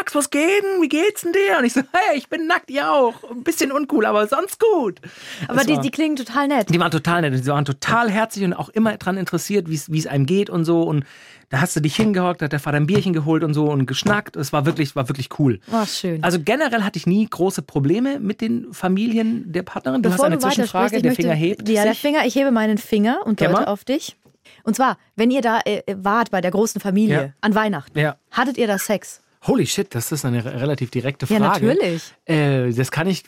Max, 0.00 0.14
was 0.14 0.30
geht 0.30 0.62
denn? 0.64 0.80
Wie 0.80 0.88
geht's 0.88 1.20
denn 1.20 1.32
dir? 1.32 1.58
Und 1.58 1.64
ich 1.66 1.74
so, 1.74 1.80
hey, 1.92 2.16
ich 2.16 2.28
bin 2.30 2.46
nackt, 2.46 2.70
ihr 2.70 2.90
auch. 2.90 3.12
Ein 3.30 3.42
bisschen 3.44 3.70
uncool, 3.70 4.06
aber 4.06 4.26
sonst 4.26 4.58
gut. 4.58 4.98
Aber 5.46 5.62
die, 5.64 5.74
war- 5.76 5.82
die 5.82 5.90
klingen 5.90 6.16
total 6.16 6.48
nett. 6.48 6.70
die 6.70 6.80
waren 6.80 6.90
total 6.90 7.20
nett. 7.20 7.34
Die 7.44 7.46
waren 7.46 7.66
total 7.66 8.10
herzlich 8.10 8.44
und 8.46 8.54
auch 8.54 8.70
immer 8.70 8.96
dran 8.96 9.18
interessiert, 9.18 9.68
wie 9.68 9.74
es- 9.98 10.06
einem 10.06 10.24
geht 10.24 10.48
und 10.48 10.64
so. 10.64 10.82
Und 10.84 11.04
da 11.50 11.60
hast 11.60 11.76
du 11.76 11.80
dich 11.80 11.96
hingehockt, 11.96 12.40
da 12.40 12.46
hat 12.46 12.52
der 12.52 12.60
Vater 12.60 12.78
ein 12.78 12.86
Bierchen 12.86 13.12
geholt 13.12 13.44
und 13.44 13.52
so 13.52 13.66
und 13.70 13.84
geschnackt. 13.84 14.36
Es 14.36 14.54
war 14.54 14.64
wirklich, 14.64 14.96
war 14.96 15.08
wirklich 15.10 15.28
cool. 15.38 15.60
Oh, 15.70 15.84
schön. 15.84 16.24
Also 16.24 16.38
generell 16.42 16.82
hatte 16.82 16.96
ich 16.96 17.06
nie 17.06 17.26
große 17.28 17.60
Probleme 17.60 18.20
mit 18.20 18.40
den 18.40 18.72
Familien 18.72 19.52
der 19.52 19.64
Partnerin. 19.64 20.02
Du 20.02 20.10
hast 20.10 20.22
eine 20.22 20.38
Zwischenfrage, 20.38 20.92
weitersprichst, 20.92 20.94
ich 20.96 21.02
der 21.02 21.10
möchte- 21.10 21.22
Finger 21.22 21.34
hebt 21.34 21.68
Ja, 21.68 21.82
der. 21.84 21.94
Finger, 21.94 22.24
ich 22.24 22.34
hebe 22.36 22.52
meinen 22.52 22.78
Finger 22.78 23.18
und 23.26 23.40
deute 23.42 23.68
auf 23.68 23.84
dich. 23.84 24.16
Und 24.64 24.76
zwar, 24.76 24.96
wenn 25.16 25.30
ihr 25.30 25.42
da 25.42 25.60
äh, 25.66 25.82
wart 25.94 26.30
bei 26.30 26.40
der 26.40 26.50
großen 26.50 26.80
Familie 26.80 27.14
Ja. 27.22 27.28
an 27.42 27.54
Weihnachten, 27.54 27.98
Ja. 27.98 28.16
hattet 28.30 28.56
ihr 28.56 28.66
da 28.66 28.78
Sex? 28.78 29.20
Holy 29.46 29.66
shit, 29.66 29.94
das 29.94 30.12
ist 30.12 30.24
eine 30.24 30.44
re- 30.44 30.60
relativ 30.60 30.90
direkte 30.90 31.26
Ja, 31.26 31.38
Frage. 31.38 31.66
natürlich. 31.66 32.12
Äh, 32.26 32.72
das 32.72 32.90
kann 32.90 33.06
ich 33.06 33.24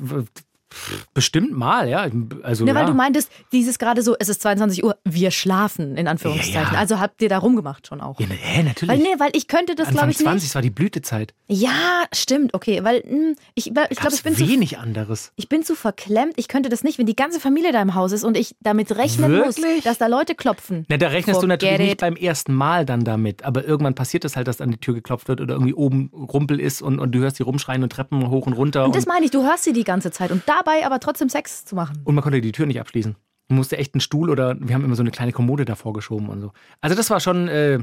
bestimmt 1.15 1.53
mal, 1.53 1.89
ja. 1.89 2.07
Also, 2.43 2.65
Ne, 2.65 2.71
ja. 2.73 2.77
weil 2.77 2.87
du 2.87 2.95
meintest, 2.95 3.31
dieses 3.53 3.79
gerade 3.79 4.03
so, 4.03 4.15
es 4.19 4.29
ist 4.29 4.43
22 4.43 4.85
Uhr, 4.85 4.97
wir 5.05 5.31
schlafen, 5.31 5.97
in 5.97 6.09
Anführungszeichen. 6.09 6.55
Ja, 6.55 6.73
ja. 6.73 6.79
Also 6.79 7.01
habt 7.01 7.21
ihr 7.23 7.29
da 7.29 7.39
rumgemacht 7.39 7.87
schon 7.87 8.01
auch. 8.01 8.19
ja, 8.21 8.27
ne, 8.27 8.35
hä, 8.35 8.63
natürlich. 8.63 8.89
Weil, 8.97 9.03
nee, 9.03 9.19
weil 9.19 9.31
ich 9.35 9.49
könnte 9.49 9.75
das, 9.75 9.89
glaube 9.89 10.11
ich, 10.11 10.19
20, 10.19 10.35
nicht. 10.35 10.45
es 10.51 10.55
war 10.55 10.63
die 10.63 10.71
Blütezeit. 10.71 11.35
Ja, 11.49 12.05
stimmt, 12.13 12.55
okay. 12.55 12.83
Weil 12.85 13.03
hm, 13.03 13.35
ich, 13.55 13.69
ich 13.69 13.75
glaube, 13.75 14.15
ich 14.15 14.23
bin 14.23 14.35
zu 14.37 14.49
wenig 14.49 14.79
anderes. 14.79 15.33
Ich 15.37 15.49
bin 15.49 15.63
zu 15.65 15.75
verklemmt. 15.75 16.35
Ich 16.37 16.49
könnte 16.49 16.69
das 16.69 16.83
nicht, 16.85 16.99
wenn 16.99 17.07
die 17.07 17.17
ganze 17.17 17.41
Familie 17.41 17.73
da 17.73 17.83
im 17.83 17.95
Haus 17.95 18.13
ist 18.13 18.25
und 18.25 18.37
ich 18.37 18.55
damit 18.61 18.97
rechnen 18.97 19.37
muss, 19.39 19.59
Wirklich? 19.59 19.85
dass 19.85 19.99
da 19.99 20.07
Leute 20.07 20.35
klopfen. 20.35 20.87
Na, 20.89 20.97
da 20.97 21.09
rechnest 21.09 21.43
du 21.43 21.47
natürlich 21.47 21.79
nicht 21.79 22.01
beim 22.01 22.17
ersten 22.17 22.55
Mal 22.55 22.85
dann 22.87 23.05
damit, 23.05 23.45
aber 23.45 23.65
irgendwann 23.65 23.95
passiert 23.95 24.25
es 24.25 24.37
halt, 24.37 24.49
dass 24.49 24.61
an 24.61 24.71
die 24.71 24.79
Tür 24.79 24.95
geklopft 24.95 25.29
wird 25.29 25.41
oder 25.41 25.55
irgendwie 25.55 25.75
oben 25.75 26.11
Rumpel 26.15 26.61
ist 26.61 26.83
und, 26.83 26.99
und 26.99 27.13
du 27.13 27.19
hörst 27.21 27.39
die 27.39 27.43
rumschreien 27.43 27.83
und 27.83 27.91
Treppen 27.91 28.29
hoch 28.31 28.47
und 28.47 28.53
runter. 28.55 28.81
Und 28.85 28.89
Und, 28.89 28.97
das 28.97 29.07
meine 29.07 29.25
ich, 29.25 29.31
du 29.31 29.43
hörst 29.43 29.65
sie 29.65 29.73
die 29.73 29.85
ganze 29.85 30.11
Zeit 30.11 30.31
und 30.31 30.43
dabei 30.65 30.87
aber 30.87 31.01
trotzdem 31.01 31.29
Sex 31.29 31.65
zu 31.65 31.75
machen. 31.75 32.01
und 32.05 32.15
man 32.15 32.23
konnte 32.23 32.41
die 32.41 32.53
Tür 32.53 32.67
nicht 32.67 32.81
abschließen. 32.81 33.17
Man 33.49 33.57
musste 33.57 33.77
echt 33.77 33.95
einen 33.95 34.01
Stuhl 34.01 34.31
oder 34.31 34.57
wir 34.59 34.75
haben 34.75 34.85
immer 34.85 34.95
so 34.95 35.03
eine 35.03 35.11
kleine 35.11 35.33
Kommode 35.33 35.65
davor 35.65 35.93
geschoben 35.93 36.29
und 36.29 36.41
so. 36.41 36.53
Also 36.81 36.97
das 36.97 37.11
war 37.11 37.21
schon, 37.21 37.49
äh, 37.49 37.81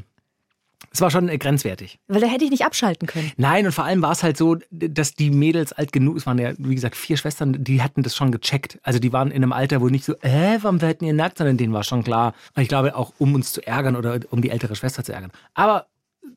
es 0.91 1.01
war 1.01 1.11
schon 1.11 1.29
äh, 1.29 1.37
grenzwertig. 1.37 1.99
Weil 2.07 2.21
da 2.21 2.27
hätte 2.27 2.45
ich 2.45 2.51
nicht 2.51 2.65
abschalten 2.65 3.07
können. 3.07 3.31
Nein, 3.37 3.65
und 3.65 3.71
vor 3.73 3.83
allem 3.83 4.01
war 4.01 4.11
es 4.11 4.23
halt 4.23 4.37
so, 4.37 4.57
dass 4.71 5.13
die 5.13 5.29
Mädels 5.29 5.73
alt 5.73 5.91
genug, 5.91 6.17
es 6.17 6.25
waren 6.25 6.39
ja, 6.39 6.53
wie 6.57 6.73
gesagt, 6.73 6.95
vier 6.95 7.17
Schwestern, 7.17 7.63
die 7.63 7.83
hatten 7.83 8.01
das 8.01 8.15
schon 8.15 8.31
gecheckt. 8.31 8.79
Also 8.81 8.99
die 8.99 9.13
waren 9.13 9.29
in 9.29 9.43
einem 9.43 9.53
Alter, 9.53 9.81
wo 9.81 9.89
nicht 9.89 10.05
so, 10.05 10.13
äh, 10.21 10.57
warum 10.61 10.81
werden 10.81 11.05
ihr 11.05 11.13
nackt, 11.13 11.37
sondern 11.37 11.57
denen 11.57 11.73
war 11.73 11.83
schon 11.83 12.03
klar. 12.03 12.33
Und 12.55 12.63
ich 12.63 12.69
glaube 12.69 12.95
auch, 12.95 13.13
um 13.19 13.35
uns 13.35 13.51
zu 13.51 13.65
ärgern 13.65 13.95
oder 13.95 14.19
um 14.31 14.41
die 14.41 14.49
ältere 14.49 14.75
Schwester 14.75 15.03
zu 15.03 15.13
ärgern. 15.13 15.31
Aber 15.53 15.87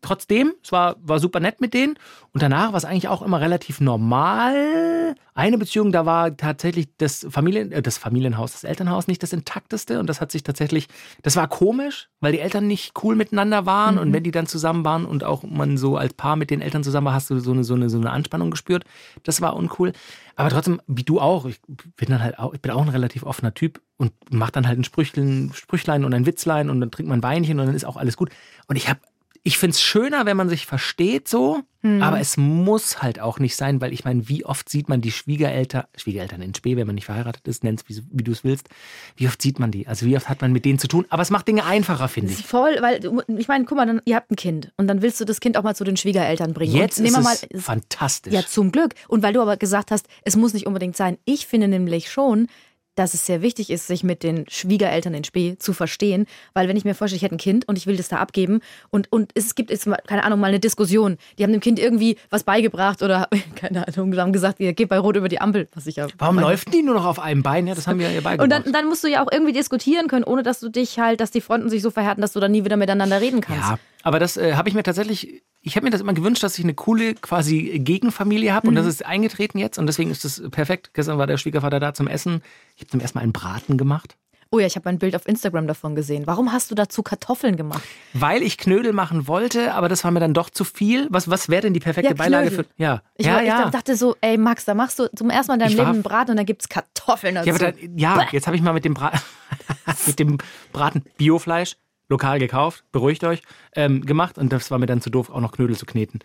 trotzdem, 0.03 0.53
es 0.63 0.73
war, 0.73 0.97
war 1.03 1.19
super 1.19 1.41
nett 1.41 1.61
mit 1.61 1.73
denen. 1.73 1.95
Und 2.33 2.43
danach 2.43 2.73
war 2.73 2.77
es 2.77 2.85
eigentlich 2.85 3.09
auch 3.09 3.23
immer 3.23 3.41
relativ 3.41 3.81
normal. 3.81 5.15
Eine 5.35 5.59
Beziehung, 5.59 5.93
da 5.93 6.05
war 6.05 6.37
tatsächlich 6.37 6.89
das, 6.99 7.27
Familien, 7.31 7.73
äh, 7.73 7.83
das 7.83 7.99
Familienhaus, 7.99 8.53
das 8.53 8.65
Elternhaus 8.65 9.07
nicht 9.07 9.23
das 9.23 9.33
intakteste. 9.33 9.99
Und 9.99 10.09
das 10.09 10.21
hat 10.21 10.33
sich 10.33 10.43
tatsächlich, 10.43 10.89
das 11.23 11.37
war 11.37 11.49
komisch, 11.49 12.09
weil 12.21 12.33
die 12.33 12.41
Eltern 12.41 12.67
nicht 12.67 12.93
cool 13.03 13.17
miteinander 13.17 13.65
waren. 13.65 13.99
Und 13.99 14.13
wenn 14.13 14.25
die 14.25 14.31
dann 14.31 14.47
zusammen 14.47 14.85
waren 14.85 15.07
und 15.07 15.25
auch 15.25 15.43
man 15.45 15.79
so 15.79 15.97
als 15.97 16.15
Paar 16.15 16.37
mit 16.37 16.51
den 16.51 16.61
Eltern 16.61 16.85
zusammen 16.85 17.07
war, 17.07 17.15
hast 17.15 17.31
du 17.31 17.39
so 17.39 17.53
eine, 17.53 17.65
so 17.65 17.75
eine, 17.75 17.89
so 17.89 17.99
eine 17.99 18.11
Anspannung 18.11 18.51
gespürt. 18.51 18.85
Das 19.23 19.41
war 19.41 19.57
uncool. 19.57 19.93
Aber 20.35 20.51
trotzdem, 20.51 20.81
wie 20.87 21.05
du 21.05 21.21
auch, 21.21 21.47
ich 21.47 21.61
bin 21.67 22.09
dann 22.09 22.23
halt 22.23 22.39
auch, 22.39 22.55
ich 22.55 22.61
bin 22.61 22.73
auch 22.73 22.83
ein 22.83 22.89
relativ 22.89 23.23
offener 23.23 23.55
Typ 23.55 23.81
und 23.99 24.13
mach 24.31 24.51
dann 24.51 24.67
halt 24.67 24.79
ein 24.79 24.85
Sprüchlein, 24.85 25.53
Sprüchlein 25.55 26.05
und 26.05 26.15
ein 26.15 26.27
Witzlein 26.27 26.71
und 26.71 26.81
dann 26.81 26.91
trinkt 26.91 27.09
man 27.09 27.21
ein 27.21 27.23
Weinchen 27.23 27.61
und 27.61 27.67
dann 27.67 27.75
ist 27.75 27.85
auch 27.85 27.97
alles 27.97 28.17
gut. 28.17 28.31
Und 28.67 28.77
ich 28.77 28.89
habe 28.89 29.01
ich 29.45 29.59
find's 29.59 29.81
schöner, 29.81 30.25
wenn 30.27 30.37
man 30.37 30.49
sich 30.49 30.67
versteht 30.67 31.29
so, 31.29 31.63
aber 31.85 32.21
es 32.21 32.37
muss 32.37 33.03
halt 33.03 33.19
auch 33.19 33.41
nicht 33.41 33.57
sein, 33.57 33.81
weil 33.81 33.93
ich 33.93 34.05
meine, 34.05 34.29
wie 34.29 34.45
oft 34.45 34.69
sieht 34.69 34.89
man 34.89 35.01
die 35.01 35.11
Schwiegereltern, 35.11 35.83
Schwiegereltern 35.97 36.41
in 36.41 36.55
Spee, 36.55 36.77
wenn 36.77 36.87
man 36.87 36.95
nicht 36.95 37.07
verheiratet 37.07 37.49
ist, 37.49 37.65
nenn's 37.65 37.83
wie, 37.89 38.01
wie 38.09 38.23
du 38.23 38.31
es 38.31 38.45
willst, 38.45 38.69
wie 39.17 39.27
oft 39.27 39.43
sieht 39.43 39.59
man 39.59 39.73
die? 39.73 39.89
Also 39.89 40.07
wie 40.07 40.17
oft 40.17 40.29
hat 40.29 40.43
man 40.43 40.53
mit 40.53 40.65
denen 40.65 40.79
zu 40.79 40.87
tun? 40.87 41.07
Aber 41.09 41.23
es 41.23 41.31
macht 41.31 41.49
Dinge 41.49 41.65
einfacher, 41.65 42.07
finde 42.07 42.33
ich. 42.33 42.47
voll, 42.47 42.77
weil, 42.81 43.01
ich 43.37 43.49
meine, 43.49 43.65
guck 43.65 43.79
mal, 43.79 43.87
dann, 43.87 44.01
ihr 44.05 44.15
habt 44.15 44.31
ein 44.31 44.37
Kind 44.37 44.73
und 44.77 44.87
dann 44.87 45.03
willst 45.03 45.21
du 45.21 45.25
das 45.25 45.41
Kind 45.41 45.57
auch 45.57 45.65
mal 45.65 45.75
zu 45.75 45.83
den 45.83 45.97
Schwiegereltern 45.97 46.55
bringen. 46.55 46.73
Jetzt 46.73 47.01
und 47.01 47.07
ist 47.07 47.13
nehmen 47.13 47.25
wir 47.25 47.33
es 47.33 47.43
mal, 47.51 47.61
fantastisch. 47.61 48.33
Ja, 48.33 48.47
zum 48.47 48.71
Glück. 48.71 48.95
Und 49.09 49.25
weil 49.25 49.33
du 49.33 49.43
aber 49.43 49.57
gesagt 49.57 49.91
hast, 49.91 50.07
es 50.23 50.37
muss 50.37 50.55
nicht 50.55 50.69
unbedingt 50.69 50.97
sein. 50.97 51.19
Ich 51.25 51.49
finde 51.49 51.67
nämlich 51.67 52.13
schon, 52.13 52.47
dass 52.95 53.15
es 53.15 53.27
sehr 53.27 53.43
wichtig 53.43 53.71
ist, 53.71 53.87
sich 53.87 54.05
mit 54.05 54.23
den 54.23 54.45
Schwiegereltern 54.49 55.15
in 55.15 55.25
Spee 55.25 55.57
zu 55.59 55.73
verstehen. 55.73 56.27
Weil 56.55 56.69
wenn 56.69 56.77
ich 56.77 56.85
mir 56.85 56.95
vorstelle, 56.95 57.17
ich 57.17 57.23
hätte 57.23 57.35
ein 57.35 57.39
Kind 57.39 57.67
und 57.69 57.79
ich 57.79 57.87
will 57.87 57.97
das 57.97 58.09
da 58.09 58.17
abgeben 58.17 58.61
und, 58.91 59.11
und 59.11 59.33
es 59.35 59.55
gibt 59.55 59.71
jetzt, 59.71 59.87
mal, 59.87 59.99
keine 60.07 60.25
Ahnung, 60.25 60.41
mal 60.41 60.49
eine 60.49 60.61
Diskussion. 60.61 61.17
Die 61.39 61.43
haben 61.43 61.53
dem 61.53 61.61
Kind 61.61 61.79
irgendwie 61.79 62.17
was 62.31 62.45
beigebracht 62.45 63.03
oder, 63.03 63.29
keine 63.57 63.87
Ahnung, 63.87 64.17
haben 64.17 64.33
gesagt, 64.33 64.61
ihr 64.61 64.73
geht 64.73 64.89
bei 64.89 64.99
Rot 64.99 65.17
über 65.17 65.29
die 65.29 65.41
Ampel, 65.41 65.69
was 65.75 65.87
ich 65.87 65.97
ja. 65.97 66.07
Warum 66.19 66.37
meine. 66.37 66.49
läuft 66.49 66.73
die 66.73 66.83
nur 66.83 66.95
noch 66.95 67.07
auf 67.07 67.19
einem 67.19 67.43
Bein? 67.43 67.67
Ja, 67.67 67.75
das 67.75 67.87
haben 67.87 67.99
wir 67.99 68.11
ja 68.11 68.21
beigebracht. 68.21 68.43
Und 68.43 68.51
dann, 68.51 68.73
dann 68.73 68.87
musst 68.87 69.05
du 69.05 69.09
ja 69.09 69.25
auch 69.25 69.33
irgendwie 69.33 69.53
diskutieren 69.53 70.09
können, 70.09 70.25
ohne 70.25 70.43
dass 70.43 70.61
du 70.61 70.69
dich 70.69 70.99
halt, 70.99 71.21
dass 71.21 71.31
die 71.31 71.41
Fronten 71.41 71.71
sich 71.71 71.83
so 71.83 71.91
verhärten, 71.91 72.21
dass 72.21 72.33
du 72.33 72.41
dann 72.41 72.53
nie 72.53 72.65
wieder 72.65 72.77
miteinander 72.77 73.21
reden 73.21 73.41
kannst. 73.41 73.71
Ja, 73.71 73.79
aber 74.03 74.19
das 74.19 74.37
äh, 74.37 74.55
habe 74.55 74.69
ich 74.69 74.75
mir 74.75 74.83
tatsächlich, 74.83 75.43
ich 75.61 75.77
habe 75.77 75.85
mir 75.85 75.91
das 75.91 76.01
immer 76.01 76.15
gewünscht, 76.15 76.43
dass 76.43 76.59
ich 76.59 76.65
eine 76.65 76.75
coole 76.75 77.15
quasi 77.15 77.79
Gegenfamilie 77.83 78.53
habe 78.53 78.69
und 78.69 78.75
das 78.75 78.87
ist 78.87 79.05
eingetreten 79.05 79.59
jetzt 79.59 79.79
und 79.79 79.87
deswegen 79.87 80.11
ist 80.11 80.25
das 80.25 80.43
perfekt. 80.51 80.91
Gestern 80.95 81.19
war 81.19 81.27
der 81.27 81.37
Schwiegervater 81.39 81.81
da 81.81 81.95
zum 81.95 82.09
Essen. 82.09 82.43
Ich 82.77 82.83
habe 82.83 82.91
zum 82.91 83.01
ersten 83.01 83.19
Mal 83.19 83.23
einen 83.23 83.33
Braten 83.33 83.77
gemacht, 83.79 84.17
Oh 84.55 84.59
ja, 84.59 84.67
ich 84.67 84.77
habe 84.77 84.87
ein 84.91 84.99
Bild 84.99 85.17
auf 85.17 85.27
Instagram 85.27 85.67
davon 85.67 85.95
gesehen. 85.95 86.27
Warum 86.27 86.53
hast 86.53 86.71
du 86.71 86.75
dazu 86.75 87.03
Kartoffeln 87.03 87.57
gemacht? 87.57 87.83
weil 88.13 88.43
ich 88.43 88.59
Knödel 88.59 88.93
machen 88.93 89.27
wollte, 89.27 89.73
aber 89.73 89.89
das 89.89 90.05
war 90.05 90.11
mir 90.11 90.21
dann 90.21 90.35
doch 90.35 90.51
zu 90.51 90.65
viel. 90.65 91.07
Was, 91.09 91.31
was 91.31 91.49
wäre 91.49 91.63
denn 91.63 91.73
die 91.73 91.81
perfekte 91.81 92.11
Ja, 92.11 92.15
Beilage 92.15 92.51
für. 92.51 92.67
Ja, 92.77 93.01
Ich, 93.17 93.25
ja, 93.25 93.37
war- 93.37 93.43
ja. 93.43 93.65
ich 93.65 93.71
dachte 93.71 93.97
so, 93.97 94.15
ey 94.21 94.37
Max, 94.37 94.67
da 94.67 94.75
machst 94.75 94.99
du 94.99 95.09
zum 95.17 95.31
ersten 95.31 95.53
Mal 95.53 95.55
in 95.55 95.61
deinem 95.61 95.71
Ich 95.71 95.77
Leben 95.79 95.89
einen 95.89 96.03
Braten 96.03 96.33
und 96.33 96.37
dann 96.37 96.45
gibt's 96.45 96.69
Kartoffeln 96.69 97.35
dazu. 97.37 97.49
Ja, 97.49 97.57
dann, 97.57 97.75
ja 97.97 98.27
jetzt 98.31 98.47
habe 98.47 98.55
ich 98.55 98.61
mal 98.63 98.75
mit 98.75 98.85
dem, 98.85 98.93
Bra 98.93 99.13
mit 100.07 100.19
dem 100.19 100.37
Braten 100.75 101.03
Biofleisch, 101.17 101.77
lokal 102.09 102.39
gekauft, 102.39 102.85
beruhigt 102.93 103.25
euch, 103.25 103.43
ähm, 103.75 104.05
gemacht 104.05 104.39
und 104.39 104.53
das 104.53 104.71
war 104.71 104.79
mir 104.79 104.87
dann 104.87 105.01
zu 105.01 105.11
doof, 105.11 105.31
auch 105.31 105.41
noch 105.41 105.53
Knödel 105.53 105.77
zu 105.77 105.87
kneten. 105.87 106.21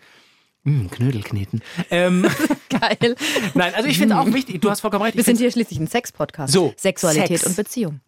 Mm, 0.64 0.88
Knödel 0.88 1.22
kneten. 1.22 1.62
Ähm, 1.90 2.26
Geil. 2.68 3.14
nein, 3.54 3.74
also 3.74 3.88
ich 3.88 3.98
finde 3.98 4.14
es 4.16 4.20
auch 4.20 4.32
wichtig, 4.32 4.60
du 4.60 4.70
hast 4.70 4.80
vollkommen 4.80 5.04
recht. 5.04 5.16
Wir 5.16 5.24
sind 5.24 5.38
hier 5.38 5.50
schließlich 5.50 5.78
ein 5.78 5.86
Sex-Podcast. 5.86 6.52
So, 6.52 6.74
Sexualität 6.76 7.38
Sex. 7.38 7.46
und 7.46 7.56
Beziehung. 7.56 8.00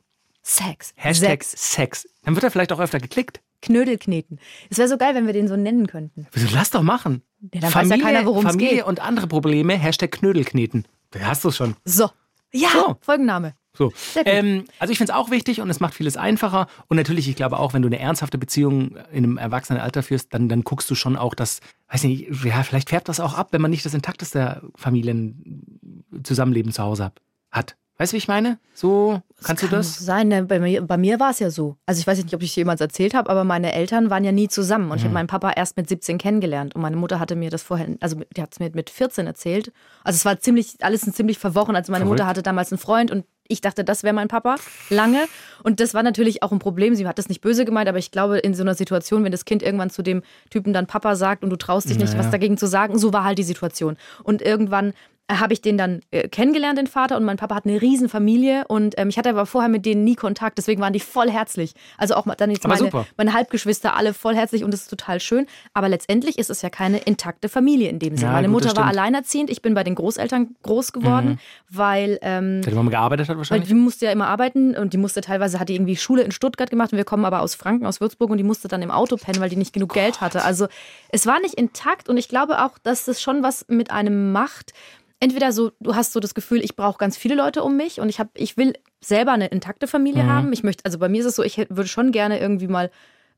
Sex. 0.43 0.93
Hashtag 0.97 1.45
Sex. 1.45 1.73
Sex. 1.73 2.09
Dann 2.25 2.35
wird 2.35 2.45
er 2.45 2.51
vielleicht 2.51 2.73
auch 2.73 2.81
öfter 2.81 2.99
geklickt. 2.99 3.41
Knödel 3.63 3.99
kneten. 3.99 4.39
Es 4.71 4.79
wäre 4.79 4.89
so 4.89 4.97
geil, 4.97 5.15
wenn 5.15 5.27
wir 5.27 5.35
den 5.35 5.47
so 5.47 5.55
nennen 5.57 5.87
könnten. 5.87 6.27
Wieso, 6.33 6.49
Lass 6.55 6.71
doch 6.71 6.83
machen. 6.83 7.23
Ja, 7.55 7.61
dann 7.61 7.75
weiß 7.75 7.89
ja 7.91 7.99
keiner, 7.99 8.25
worum 8.25 8.47
es 8.47 8.53
Familie 8.53 8.77
geht. 8.77 8.85
und 8.85 9.01
andere 9.01 9.27
Probleme, 9.27 9.75
Hashtag 9.79 10.11
Knödel 10.13 10.45
kneten. 10.45 10.87
Da 11.11 11.21
hast 11.21 11.45
du 11.45 11.49
es 11.51 11.57
schon. 11.57 11.77
So. 11.85 12.11
Ja, 12.53 12.69
So. 12.71 12.97
Folgenname. 13.03 13.55
So. 13.81 13.93
Ähm, 14.27 14.67
also 14.79 14.93
ich 14.93 14.99
finde 14.99 15.13
es 15.13 15.19
auch 15.19 15.31
wichtig 15.31 15.63
und 15.63 15.71
es 15.71 15.81
macht 15.81 15.95
vieles 15.95 16.19
einfacher. 16.19 16.67
Und 16.89 16.99
natürlich, 16.99 17.29
ich 17.31 17.35
glaube 17.35 17.59
auch, 17.59 17.73
wenn 17.73 17.81
du 17.81 17.89
eine 17.89 17.99
ernsthafte 17.99 18.37
Beziehung 18.37 18.97
in 19.11 19.25
einem 19.25 19.39
Erwachsenenalter 19.39 20.03
führst, 20.03 20.35
dann, 20.35 20.51
dann 20.51 20.63
guckst 20.65 20.91
du 20.91 20.95
schon 20.95 21.17
auch, 21.17 21.35
dass, 21.35 21.61
weiß 21.91 22.05
nicht, 22.05 22.29
ja, 22.45 22.63
vielleicht 22.63 22.91
färbt 22.91 23.09
das 23.09 23.21
auch 23.21 23.33
ab, 23.39 23.49
wenn 23.53 23.63
man 23.63 23.71
nicht 23.71 23.87
das 23.87 23.95
intakteste 23.95 24.61
Familienzusammenleben 24.77 26.73
zu 26.73 26.83
Hause 26.83 27.13
hat-. 27.51 27.77
Weißt 27.99 28.13
du, 28.13 28.15
wie 28.15 28.19
ich 28.19 28.29
meine? 28.29 28.59
So, 28.73 29.21
kannst 29.45 29.61
Kann 29.61 29.71
du 29.71 29.77
das? 29.77 29.99
sein, 29.99 30.29
ne? 30.29 30.45
bei 30.45 30.59
mir, 30.59 30.81
bei 30.81 30.97
mir 30.97 31.21
war 31.21 31.31
es 31.33 31.39
ja 31.39 31.51
so. 31.51 31.77
Also 31.85 32.01
ich 32.01 32.07
weiß 32.07 32.23
nicht, 32.23 32.35
ob 32.35 32.43
ich 32.43 32.49
es 32.51 32.57
jemals 32.57 32.81
erzählt 32.81 33.13
habe, 33.13 33.29
aber 33.29 33.45
meine 33.45 33.75
Eltern 33.75 34.09
waren 34.09 34.25
ja 34.25 34.33
nie 34.33 34.49
zusammen 34.49 34.91
und 34.91 34.97
ich 34.97 35.03
Mhm. 35.03 35.09
habe 35.09 35.15
meinen 35.15 35.27
Papa 35.27 35.51
erst 35.51 35.77
mit 35.77 35.87
17 35.87 36.17
kennengelernt 36.17 36.75
und 36.75 36.81
meine 36.81 36.97
Mutter 36.97 37.21
hatte 37.21 37.37
mir 37.37 37.51
das 37.51 37.63
vorher, 37.63 37.89
also 38.01 38.17
die 38.35 38.41
hat 38.41 38.53
es 38.53 38.59
mir 38.59 38.71
mit 38.73 38.89
14 38.89 39.27
erzählt. 39.27 39.71
Also 40.03 40.17
es 40.17 40.25
war 40.25 40.41
ziemlich, 40.41 40.77
alles 40.81 41.07
ein 41.07 41.13
ziemlich 41.13 41.39
verworren. 41.39 41.77
Also 41.77 41.93
meine 41.93 42.05
Verrückt. 42.05 42.21
Mutter 42.21 42.27
hatte 42.27 42.43
damals 42.43 42.73
einen 42.73 42.79
Freund 42.79 43.11
und 43.11 43.27
ich 43.51 43.61
dachte, 43.61 43.85
das 43.85 44.03
wäre 44.03 44.15
mein 44.15 44.29
Papa 44.29 44.57
lange 44.89 45.25
und 45.63 45.81
das 45.81 45.93
war 45.93 46.03
natürlich 46.03 46.43
auch 46.43 46.53
ein 46.53 46.59
Problem. 46.59 46.95
Sie 46.95 47.07
hat 47.07 47.19
das 47.19 47.29
nicht 47.29 47.41
böse 47.41 47.65
gemeint, 47.65 47.89
aber 47.89 47.99
ich 47.99 48.11
glaube 48.11 48.39
in 48.39 48.55
so 48.55 48.63
einer 48.63 48.75
Situation, 48.75 49.25
wenn 49.25 49.33
das 49.33 49.45
Kind 49.45 49.63
irgendwann 49.63 49.91
zu 49.91 50.03
dem 50.03 50.23
Typen 50.51 50.73
dann 50.73 50.87
Papa 50.87 51.17
sagt 51.17 51.43
und 51.45 51.51
du 51.51 51.57
traust 51.57 51.89
dich 51.91 51.99
nicht, 51.99 52.13
Naja. 52.13 52.25
was 52.25 52.31
dagegen 52.31 52.57
zu 52.57 52.67
sagen, 52.67 52.99
so 52.99 53.13
war 53.13 53.25
halt 53.25 53.39
die 53.39 53.43
Situation. 53.43 53.97
Und 54.23 54.41
irgendwann 54.43 54.95
habe 55.39 55.53
ich 55.53 55.63
den 55.63 55.79
dann 55.79 56.01
äh, 56.11 56.29
kennengelernt, 56.29 56.79
den 56.79 56.87
Vater, 56.87 57.17
und 57.17 57.25
mein 57.25 57.37
Papa 57.37 57.55
hat 57.55 57.67
eine 57.67 57.81
riesen 57.81 58.09
Familie 58.09 58.65
und 58.69 58.95
ähm, 58.99 59.09
ich 59.09 59.19
hatte 59.19 59.31
aber 59.31 59.47
vorher 59.47 59.69
mit 59.69 59.87
denen 59.87 60.05
nie 60.05 60.17
Kontakt, 60.17 60.59
deswegen 60.59 60.81
waren 60.81 60.93
die 60.93 61.01
voll 61.01 61.31
herzlich. 61.31 61.75
Also 61.99 62.15
auch 62.15 62.27
dann 62.35 62.51
jetzt 62.51 62.65
Aber 62.65 62.75
meine, 62.75 62.91
super. 62.91 63.07
meine 63.17 63.33
Halbgeschwister 63.33 63.95
alle 63.97 64.15
voll 64.15 64.35
herzlich 64.35 64.65
und 64.65 64.73
das 64.73 64.83
ist 64.83 64.89
total 64.89 65.21
schön. 65.21 65.47
Aber 65.75 65.89
letztendlich 65.89 66.39
ist 66.39 66.51
es 66.51 66.63
ja 66.63 66.71
keine 66.71 66.99
intakte 66.99 67.49
Familie 67.49 67.89
in 67.89 67.99
dem 67.99 68.17
Sinne. 68.17 68.31
Ja, 68.31 68.33
meine 68.33 68.49
gut, 68.49 68.65
Mutter 68.65 68.77
war. 68.77 68.85
Mhm. 68.85 68.91
alleinerziehend, 68.91 69.51
ich 69.51 69.63
bin 69.63 69.75
bei 69.75 69.85
den 69.85 69.95
Großeltern 69.95 70.57
groß 70.63 70.93
geworden, 70.93 71.39
weil 71.69 72.19
ähm, 72.23 72.63
Seit 72.63 72.75
man 72.75 72.91
gearbeitet 72.91 73.29
hat 73.29 73.35
weil 73.35 73.39
wahrscheinlich? 73.39 73.69
die 73.69 73.75
musste 73.75 74.07
ja 74.07 74.13
immer 74.13 74.29
arbeiten 74.29 74.77
und 74.77 74.93
die 74.93 74.99
musste 74.99 75.21
teilweise, 75.21 75.61
hat 75.61 75.69
die 75.69 75.75
irgendwie 75.75 75.97
Schule 75.97 76.23
in 76.23 76.33
Stuttgart 76.33 76.71
gemacht 76.71 76.93
und 76.93 76.97
wir 76.97 77.05
kommen 77.05 77.25
aber 77.25 77.41
aus 77.43 77.55
Franken, 77.55 77.87
aus 77.87 78.01
Würzburg 78.01 78.31
und 78.31 78.39
die 78.39 78.45
musste 78.45 78.69
dann 78.69 78.83
im 78.83 78.91
Auto 78.91 79.17
pennen, 79.17 79.41
weil 79.41 79.51
die 79.51 79.57
nicht 79.57 79.73
genug 79.73 79.93
Geld 79.93 80.21
hatte. 80.21 80.45
Also 80.45 80.67
es 81.11 81.27
war 81.27 81.41
nicht 81.41 81.55
intakt 81.55 82.09
und 82.09 82.17
ich 82.17 82.29
glaube 82.29 82.65
auch, 82.65 82.79
dass 82.79 83.05
das 83.05 83.21
schon 83.21 83.43
was 83.43 83.67
mit 83.69 83.91
einem 83.91 84.33
macht. 84.33 84.73
Entweder 85.21 85.53
so, 85.53 85.73
du 85.81 85.95
hast 85.95 86.13
so 86.13 86.21
das 86.21 86.35
Gefühl, 86.35 86.65
ich 86.65 86.77
brauche 86.77 86.99
ganz 86.99 87.17
viele 87.17 87.35
Leute 87.35 87.63
um 87.63 87.77
mich 87.77 88.01
und 88.01 88.09
ich 88.09 88.19
habe, 88.19 88.31
ich 88.35 88.57
will 88.57 88.73
selber 89.01 89.33
eine 89.33 89.49
intakte 89.49 89.87
Familie 89.87 90.27
haben. 90.27 90.53
Ich 90.53 90.63
möchte, 90.63 90.85
also 90.87 90.99
bei 90.99 91.09
mir 91.11 91.21
ist 91.21 91.27
es 91.27 91.37
so, 91.37 91.43
ich 91.43 91.59
würde 91.59 91.87
schon 91.87 92.11
gerne 92.11 92.41
irgendwie 92.41 92.69
mal 92.69 92.91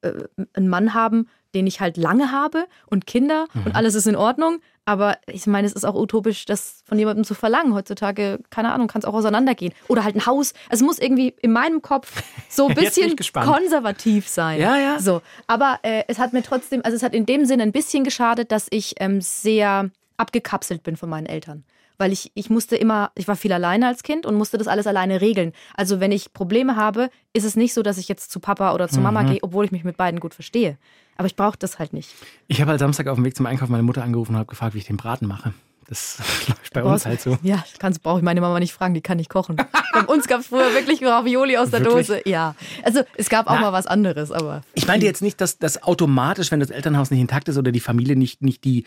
äh, 0.02 0.12
einen 0.54 0.68
Mann 0.68 0.94
haben, 0.94 1.28
den 1.54 1.66
ich 1.66 1.80
halt 1.80 1.96
lange 1.96 2.32
habe 2.32 2.66
und 2.86 3.06
Kinder 3.06 3.46
und 3.64 3.74
alles 3.74 3.94
ist 3.94 4.06
in 4.06 4.16
Ordnung. 4.16 4.60
Aber 4.84 5.18
ich 5.26 5.46
meine, 5.46 5.66
es 5.66 5.74
ist 5.74 5.84
auch 5.84 5.94
utopisch, 5.94 6.44
das 6.44 6.82
von 6.86 6.98
jemandem 6.98 7.24
zu 7.24 7.34
verlangen. 7.34 7.74
Heutzutage, 7.74 8.40
keine 8.50 8.72
Ahnung, 8.72 8.88
kann 8.88 9.00
es 9.00 9.04
auch 9.04 9.14
auseinandergehen. 9.14 9.72
Oder 9.88 10.02
halt 10.02 10.16
ein 10.16 10.26
Haus. 10.26 10.54
Es 10.70 10.82
muss 10.82 10.98
irgendwie 10.98 11.34
in 11.40 11.52
meinem 11.52 11.82
Kopf 11.82 12.22
so 12.48 12.66
ein 12.68 12.74
bisschen 12.74 13.14
konservativ 13.32 14.28
sein. 14.28 14.60
Ja, 14.60 14.76
ja. 14.76 14.98
So. 14.98 15.22
Aber 15.46 15.78
äh, 15.82 16.04
es 16.08 16.18
hat 16.18 16.32
mir 16.32 16.42
trotzdem, 16.42 16.80
also 16.84 16.96
es 16.96 17.02
hat 17.02 17.14
in 17.14 17.26
dem 17.26 17.44
Sinne 17.44 17.62
ein 17.62 17.72
bisschen 17.72 18.02
geschadet, 18.02 18.50
dass 18.50 18.66
ich 18.70 18.94
ähm, 18.98 19.20
sehr 19.20 19.90
abgekapselt 20.16 20.82
bin 20.82 20.96
von 20.96 21.08
meinen 21.08 21.26
Eltern. 21.26 21.64
Weil 21.98 22.10
ich, 22.12 22.32
ich 22.34 22.50
musste 22.50 22.74
immer, 22.74 23.12
ich 23.14 23.28
war 23.28 23.36
viel 23.36 23.52
alleine 23.52 23.86
als 23.86 24.02
Kind 24.02 24.26
und 24.26 24.34
musste 24.34 24.58
das 24.58 24.66
alles 24.66 24.86
alleine 24.86 25.20
regeln. 25.20 25.52
Also 25.76 26.00
wenn 26.00 26.10
ich 26.10 26.32
Probleme 26.32 26.74
habe, 26.76 27.10
ist 27.32 27.44
es 27.44 27.54
nicht 27.54 27.74
so, 27.74 27.82
dass 27.82 27.98
ich 27.98 28.08
jetzt 28.08 28.30
zu 28.32 28.40
Papa 28.40 28.72
oder 28.74 28.88
zu 28.88 28.96
Mhm. 28.96 29.02
Mama 29.04 29.22
gehe, 29.24 29.38
obwohl 29.42 29.64
ich 29.66 29.72
mich 29.72 29.84
mit 29.84 29.96
beiden 29.96 30.18
gut 30.18 30.34
verstehe. 30.34 30.78
Aber 31.16 31.26
ich 31.26 31.36
brauche 31.36 31.58
das 31.58 31.78
halt 31.78 31.92
nicht. 31.92 32.10
Ich 32.48 32.60
habe 32.60 32.70
halt 32.70 32.80
Samstag 32.80 33.06
auf 33.06 33.16
dem 33.16 33.24
Weg 33.24 33.36
zum 33.36 33.46
Einkauf 33.46 33.68
meine 33.68 33.82
Mutter 33.82 34.02
angerufen 34.02 34.32
und 34.32 34.38
habe 34.38 34.48
gefragt, 34.48 34.74
wie 34.74 34.78
ich 34.78 34.86
den 34.86 34.96
Braten 34.96 35.26
mache. 35.28 35.52
Das 35.86 36.18
läuft 36.48 36.72
bei 36.72 36.82
uns 36.82 37.04
halt 37.04 37.20
so. 37.20 37.36
Ja, 37.42 37.62
kannst 37.78 38.02
brauche 38.02 38.18
ich 38.18 38.24
meine 38.24 38.40
Mama 38.40 38.58
nicht 38.58 38.72
fragen, 38.72 38.94
die 38.94 39.02
kann 39.02 39.18
nicht 39.18 39.28
kochen. 39.28 39.56
bei 39.92 40.00
uns 40.06 40.26
gab 40.26 40.40
es 40.40 40.46
früher 40.46 40.72
wirklich 40.74 41.04
Ravioli 41.04 41.58
aus 41.58 41.70
der 41.70 41.84
Wirklich? 41.84 42.06
Dose. 42.06 42.22
Ja. 42.24 42.54
Also 42.82 43.02
es 43.16 43.28
gab 43.28 43.46
auch 43.46 43.54
Na. 43.56 43.60
mal 43.60 43.72
was 43.72 43.86
anderes, 43.86 44.32
aber. 44.32 44.62
Ich 44.74 44.86
meinte 44.86 45.04
jetzt 45.06 45.20
nicht, 45.22 45.40
dass 45.40 45.58
das 45.58 45.82
automatisch, 45.82 46.50
wenn 46.50 46.60
das 46.60 46.70
Elternhaus 46.70 47.10
nicht 47.10 47.20
intakt 47.20 47.48
ist 47.48 47.58
oder 47.58 47.70
die 47.72 47.80
Familie 47.80 48.16
nicht, 48.16 48.40
nicht 48.42 48.64
die 48.64 48.84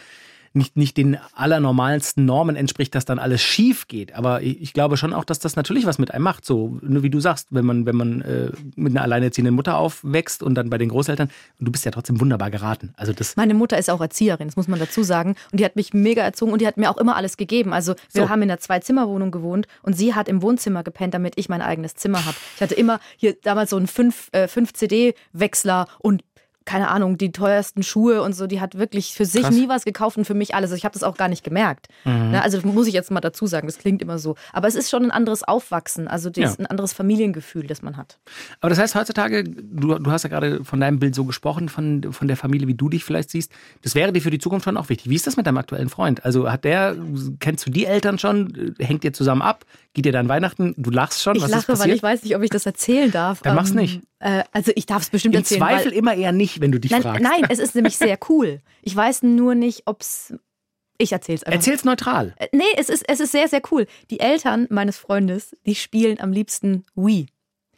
nicht, 0.55 0.77
nicht 0.77 0.97
den 0.97 1.17
allernormalsten 1.33 2.25
Normen 2.25 2.55
entspricht, 2.55 2.95
dass 2.95 3.05
dann 3.05 3.19
alles 3.19 3.41
schief 3.41 3.87
geht. 3.87 4.15
Aber 4.15 4.41
ich, 4.41 4.73
glaube 4.73 4.97
schon 4.97 5.13
auch, 5.13 5.25
dass 5.25 5.39
das 5.39 5.55
natürlich 5.55 5.85
was 5.85 5.99
mit 5.99 6.13
einem 6.13 6.23
macht. 6.23 6.45
So, 6.45 6.79
nur 6.81 7.03
wie 7.03 7.09
du 7.09 7.19
sagst, 7.19 7.47
wenn 7.51 7.65
man, 7.65 7.85
wenn 7.85 7.95
man 7.95 8.21
äh, 8.21 8.51
mit 8.75 8.93
einer 8.93 9.03
alleinerziehenden 9.03 9.53
Mutter 9.53 9.77
aufwächst 9.77 10.43
und 10.43 10.55
dann 10.55 10.69
bei 10.69 10.77
den 10.77 10.89
Großeltern, 10.89 11.29
und 11.59 11.65
du 11.65 11.71
bist 11.71 11.85
ja 11.85 11.91
trotzdem 11.91 12.19
wunderbar 12.19 12.51
geraten. 12.51 12.93
Also 12.97 13.13
das, 13.13 13.35
Meine 13.35 13.53
Mutter 13.53 13.77
ist 13.77 13.89
auch 13.89 14.01
Erzieherin, 14.01 14.47
das 14.47 14.55
muss 14.55 14.67
man 14.67 14.79
dazu 14.79 15.03
sagen. 15.03 15.35
Und 15.51 15.59
die 15.59 15.65
hat 15.65 15.75
mich 15.75 15.93
mega 15.93 16.21
erzogen 16.21 16.51
und 16.51 16.61
die 16.61 16.67
hat 16.67 16.77
mir 16.77 16.89
auch 16.89 16.97
immer 16.97 17.15
alles 17.15 17.37
gegeben. 17.37 17.73
Also 17.73 17.95
wir 18.11 18.23
So. 18.23 18.29
haben 18.29 18.41
in 18.41 18.49
einer 18.49 18.59
Zwei-Zimmer-Wohnung 18.59 19.31
gewohnt 19.31 19.67
und 19.83 19.97
sie 19.97 20.13
hat 20.13 20.27
im 20.27 20.41
Wohnzimmer 20.41 20.83
gepennt, 20.83 21.13
damit 21.13 21.33
ich 21.37 21.49
mein 21.49 21.61
eigenes 21.61 21.95
Zimmer 21.95 22.25
habe. 22.25 22.37
Ich 22.55 22.61
hatte 22.61 22.75
immer 22.75 22.99
hier 23.17 23.35
damals 23.41 23.69
so 23.69 23.77
einen 23.77 23.87
5 23.87 24.29
äh, 24.31 24.47
und 25.99 26.23
keine 26.65 26.89
Ahnung, 26.89 27.17
die 27.17 27.31
teuersten 27.31 27.83
Schuhe 27.83 28.21
und 28.23 28.33
so, 28.33 28.47
die 28.47 28.59
hat 28.59 28.77
wirklich 28.77 29.13
für 29.13 29.25
sich 29.25 29.43
Krass. 29.43 29.53
Mhm. 29.53 29.61
nie 29.61 29.69
was 29.69 29.85
gekauft 29.85 30.17
und 30.17 30.25
für 30.25 30.33
mich 30.33 30.55
alles. 30.55 30.71
Ich 30.71 30.83
habe 30.83 30.93
das 30.93 31.03
auch 31.03 31.15
gar 31.15 31.27
nicht 31.27 31.43
gemerkt. 31.43 31.87
Ne, 32.03 32.41
also 32.41 32.59
muss 32.67 32.87
ich 32.87 32.93
jetzt 32.93 33.11
mal 33.11 33.21
dazu 33.21 33.45
sagen, 33.47 33.67
das 33.67 33.77
klingt 33.77 34.01
immer 34.01 34.17
so. 34.17 34.35
Aber 34.51 34.67
es 34.67 34.75
ist 34.75 34.89
schon 34.89 35.03
ein 35.03 35.11
anderes 35.11 35.43
Aufwachsen, 35.43 36.07
also 36.07 36.29
das 36.29 36.41
Ja. 36.41 36.49
ist 36.49 36.59
ein 36.59 36.65
anderes 36.65 36.93
Familiengefühl, 36.93 37.67
das 37.67 37.81
man 37.81 37.97
hat. 37.97 38.17
aber 38.61 38.69
das 38.69 38.79
heißt 38.79 38.95
heutzutage, 38.95 39.43
du, 39.43 39.99
du 39.99 40.11
hast 40.11 40.23
ja 40.23 40.29
gerade 40.29 40.63
von 40.63 40.79
deinem 40.79 40.99
Bild 40.99 41.15
so 41.15 41.23
gesprochen, 41.25 41.69
von, 41.69 42.11
von 42.11 42.27
der 42.27 42.37
Familie, 42.37 42.67
wie 42.67 42.73
du 42.73 42.89
dich 42.89 43.03
vielleicht 43.03 43.29
siehst. 43.29 43.51
Das 43.83 43.95
wäre 43.95 44.11
dir 44.11 44.21
für 44.21 44.31
die 44.31 44.39
Zukunft 44.39 44.65
schon 44.65 44.77
auch 44.77 44.89
wichtig. 44.89 45.09
Wie 45.09 45.15
ist 45.15 45.27
das 45.27 45.37
mit 45.37 45.45
deinem 45.47 45.57
aktuellen 45.57 45.89
Freund? 45.89 46.25
Also 46.25 46.51
hat 46.51 46.63
der, 46.63 46.95
kennst 47.39 47.65
du 47.67 47.71
die 47.71 47.85
Eltern 47.85 48.17
schon? 48.19 48.75
Hängt 48.79 49.03
ihr 49.03 49.13
zusammen 49.13 49.41
ab? 49.41 49.65
Geht 49.93 50.05
ihr 50.07 50.11
dann 50.11 50.27
Weihnachten? 50.27 50.73
Du 50.77 50.89
lachst 50.89 51.21
schon? 51.23 51.35
Ich 51.37 51.43
was 51.43 51.51
lache, 51.51 51.79
weil 51.79 51.91
ich 51.91 52.03
weiß 52.03 52.23
nicht, 52.23 52.35
ob 52.35 52.41
ich 52.41 52.49
das 52.49 52.65
erzählen 52.65 53.11
darf. 53.11 53.41
Dann 53.41 53.55
mach's 53.55 53.73
nicht. 53.73 54.01
Äh, 54.25 54.43
also 54.51 54.71
ich 54.75 54.87
darf 54.87 55.03
es 55.03 55.09
bestimmt 55.11 55.35
Im 55.35 55.41
erzählen. 55.41 55.59
Zweifel 55.61 55.91
weil, 55.91 55.97
immer 55.97 56.15
eher 56.15 56.31
nicht, 56.31 56.59
wenn 56.59 56.71
du 56.71 56.79
dich 56.79 56.89
nein, 56.91 57.03
fragst. 57.03 57.21
nein, 57.21 57.45
es 57.49 57.59
ist 57.59 57.75
nämlich 57.75 57.95
sehr 57.95 58.17
cool. 58.29 58.59
Ich 58.81 58.95
weiß 58.95 59.21
nur 59.23 59.53
nicht, 59.53 59.83
ob 59.85 60.01
es. 60.01 60.33
Ich 60.97 61.11
erzähl's 61.11 61.43
einfach. 61.43 61.57
Erzähl's 61.57 61.83
neutral. 61.83 62.33
Äh, 62.39 62.47
Nee, 62.51 62.63
es 62.77 62.89
ist, 62.89 63.03
es 63.07 63.19
ist 63.19 63.31
sehr, 63.31 63.47
sehr 63.49 63.61
cool. 63.71 63.85
Die 64.09 64.19
Eltern 64.21 64.65
meines 64.71 64.97
Freundes, 64.97 65.55
die 65.65 65.75
spielen 65.75 66.19
am 66.21 66.31
liebsten 66.31 66.85
Wii, 66.95 67.27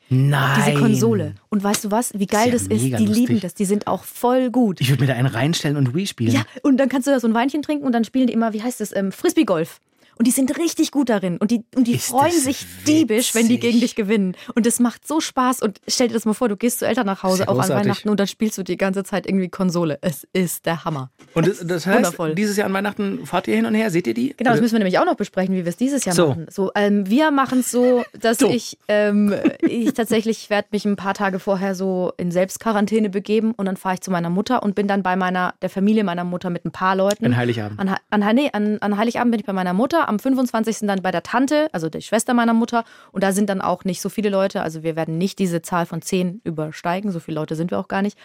Nein. 0.09 0.61
diese 0.65 0.79
Konsole. 0.79 1.35
Und 1.49 1.63
weißt 1.63 1.83
du 1.85 1.91
was, 1.91 2.17
wie 2.17 2.27
geil 2.27 2.51
Das 2.51 2.63
das 2.69 2.77
ist 2.77 2.83
ist? 2.83 2.89
ja 2.91 2.97
Die 2.97 3.03
mega 3.03 3.13
lieben 3.15 3.33
lustig. 3.33 3.41
das, 3.41 3.53
die 3.55 3.65
sind 3.65 3.87
auch 3.87 4.03
voll 4.05 4.49
gut. 4.51 4.79
Ich 4.79 4.89
würde 4.89 5.01
mir 5.01 5.07
da 5.07 5.15
einen 5.15 5.27
reinstellen 5.27 5.75
und 5.77 5.93
Wii 5.95 6.07
spielen. 6.07 6.31
Ja, 6.31 6.43
und 6.63 6.77
dann 6.77 6.87
kannst 6.89 7.07
du 7.07 7.11
da 7.11 7.19
so 7.19 7.27
ein 7.27 7.33
Weinchen 7.33 7.61
trinken 7.61 7.85
und 7.85 7.91
dann 7.91 8.05
spielen 8.05 8.27
die 8.27 8.33
immer, 8.33 8.53
wie 8.53 8.61
heißt 8.63 8.79
das, 8.79 8.95
ähm, 8.95 9.11
Frisbee-Golf. 9.11 9.79
Und 10.17 10.25
die 10.27 10.31
sind 10.31 10.57
richtig 10.57 10.91
gut 10.91 11.09
darin. 11.09 11.37
Und 11.37 11.51
die, 11.51 11.63
und 11.75 11.87
die 11.87 11.95
Ist 11.95 12.07
freuen 12.07 12.31
sich 12.31 12.65
diebisch, 12.87 13.35
wenn 13.35 13.43
die 13.47 13.55
witzig. 13.55 13.61
gegen 13.61 13.79
dich 13.81 13.95
gewinnen. 13.95 14.35
Und 14.55 14.65
das 14.65 14.79
macht 14.79 15.07
so 15.07 15.19
Spaß. 15.19 15.61
Und 15.61 15.79
stell 15.87 16.07
dir 16.07 16.13
das 16.15 16.25
mal 16.25 16.33
vor, 16.33 16.49
du 16.49 16.57
gehst 16.57 16.79
zu 16.79 16.87
Eltern 16.87 17.05
nach 17.05 17.23
Hause, 17.23 17.43
auch 17.47 17.53
an 17.53 17.57
großartig. 17.61 17.85
Weihnachten, 17.85 18.09
und 18.09 18.19
dann 18.19 18.27
spielst 18.27 18.57
du 18.57 18.63
die 18.63 18.77
ganze 18.77 19.03
Zeit 19.03 19.27
irgendwie 19.27 19.49
Konsole. 19.49 19.99
Es 20.01 20.27
ist 20.33 20.65
der 20.65 20.83
Hammer. 20.85 21.11
Und 21.33 21.47
das, 21.47 21.65
das 21.65 21.85
heißt, 21.85 21.97
Wundervoll. 21.97 22.35
dieses 22.35 22.57
Jahr 22.57 22.67
an 22.67 22.73
Weihnachten 22.73 23.25
fahrt 23.25 23.47
ihr 23.47 23.55
hin 23.55 23.65
und 23.65 23.75
her? 23.75 23.91
Seht 23.91 24.07
ihr 24.07 24.13
die? 24.13 24.33
Genau, 24.37 24.51
das 24.51 24.61
müssen 24.61 24.73
wir 24.73 24.79
nämlich 24.79 24.99
auch 24.99 25.05
noch 25.05 25.15
besprechen, 25.15 25.53
wie 25.55 25.63
wir 25.65 25.69
es 25.69 25.77
dieses 25.77 26.03
Jahr 26.05 26.15
So. 26.15 26.29
machen. 26.29 26.47
So, 26.49 26.71
ähm, 26.75 27.09
wir 27.09 27.31
machen 27.31 27.59
es 27.59 27.71
so, 27.71 28.03
dass 28.19 28.39
So. 28.39 28.49
ich, 28.49 28.77
ähm, 28.87 29.33
ich 29.61 29.93
tatsächlich 29.93 30.49
werde 30.49 30.67
mich 30.71 30.85
ein 30.85 30.95
paar 30.95 31.13
Tage 31.13 31.39
vorher 31.39 31.75
so 31.75 32.11
in 32.17 32.31
Selbstquarantäne 32.31 33.09
begeben 33.09 33.53
und 33.55 33.65
dann 33.65 33.77
fahre 33.77 33.95
ich 33.95 34.01
zu 34.01 34.11
meiner 34.11 34.29
Mutter 34.29 34.63
und 34.63 34.75
bin 34.75 34.87
dann 34.87 35.03
bei 35.03 35.15
meiner, 35.15 35.53
der 35.61 35.69
Familie 35.69 36.03
meiner 36.03 36.23
Mutter 36.23 36.49
mit 36.49 36.65
ein 36.65 36.71
paar 36.71 36.95
Leuten. 36.95 37.25
An 37.25 37.37
Heiligabend. 37.37 37.79
An, 37.79 37.95
an, 38.09 38.35
nee, 38.35 38.49
an, 38.53 38.77
an 38.79 38.97
Heiligabend 38.97 39.31
bin 39.31 39.39
ich 39.39 39.45
bei 39.45 39.53
meiner 39.53 39.73
Mutter, 39.73 40.06
am 40.07 40.19
25. 40.19 40.79
dann 40.87 41.01
bei 41.01 41.11
der 41.11 41.23
Tante, 41.23 41.67
also 41.71 41.89
der 41.89 42.01
Schwester 42.01 42.33
meiner 42.33 42.53
Mutter. 42.53 42.83
Und 43.11 43.23
da 43.23 43.31
sind 43.31 43.49
dann 43.49 43.61
auch 43.61 43.83
nicht 43.83 44.01
so 44.01 44.09
viele 44.09 44.29
Leute. 44.29 44.61
Also 44.61 44.83
wir 44.83 44.95
werden 44.95 45.17
nicht 45.17 45.39
diese 45.39 45.61
Zahl 45.61 45.85
von 45.85 46.01
10 46.01 46.41
übersteigen. 46.43 47.11
So 47.11 47.19
viele 47.19 47.35
Leute 47.35 47.55
sind 47.55 47.71
wir 47.71 47.79
auch 47.79 47.87
gar 47.87 48.01
nicht. 48.01 48.17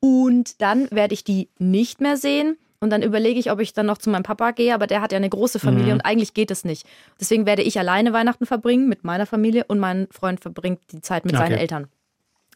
Und 0.00 0.60
dann 0.60 0.90
werde 0.90 1.14
ich 1.14 1.24
die 1.24 1.48
nicht 1.58 2.00
mehr 2.00 2.16
sehen. 2.16 2.56
Und 2.80 2.90
dann 2.90 3.02
überlege 3.02 3.40
ich, 3.40 3.50
ob 3.50 3.60
ich 3.60 3.72
dann 3.72 3.86
noch 3.86 3.96
zu 3.96 4.10
meinem 4.10 4.24
Papa 4.24 4.50
gehe, 4.50 4.74
aber 4.74 4.86
der 4.86 5.00
hat 5.00 5.12
ja 5.12 5.16
eine 5.16 5.30
große 5.30 5.58
Familie 5.58 5.86
Mhm. 5.86 5.92
und 5.94 6.00
eigentlich 6.02 6.34
geht 6.34 6.50
es 6.50 6.64
nicht. 6.66 6.86
Deswegen 7.18 7.46
werde 7.46 7.62
ich 7.62 7.78
alleine 7.78 8.12
Weihnachten 8.12 8.44
verbringen 8.44 8.88
mit 8.90 9.04
meiner 9.04 9.24
Familie 9.24 9.64
und 9.68 9.78
mein 9.78 10.06
Freund 10.10 10.40
verbringt 10.40 10.80
die 10.92 11.00
Zeit 11.00 11.24
mit 11.24 11.34
seinen 11.34 11.52
Okay. 11.52 11.62
Eltern. 11.62 11.86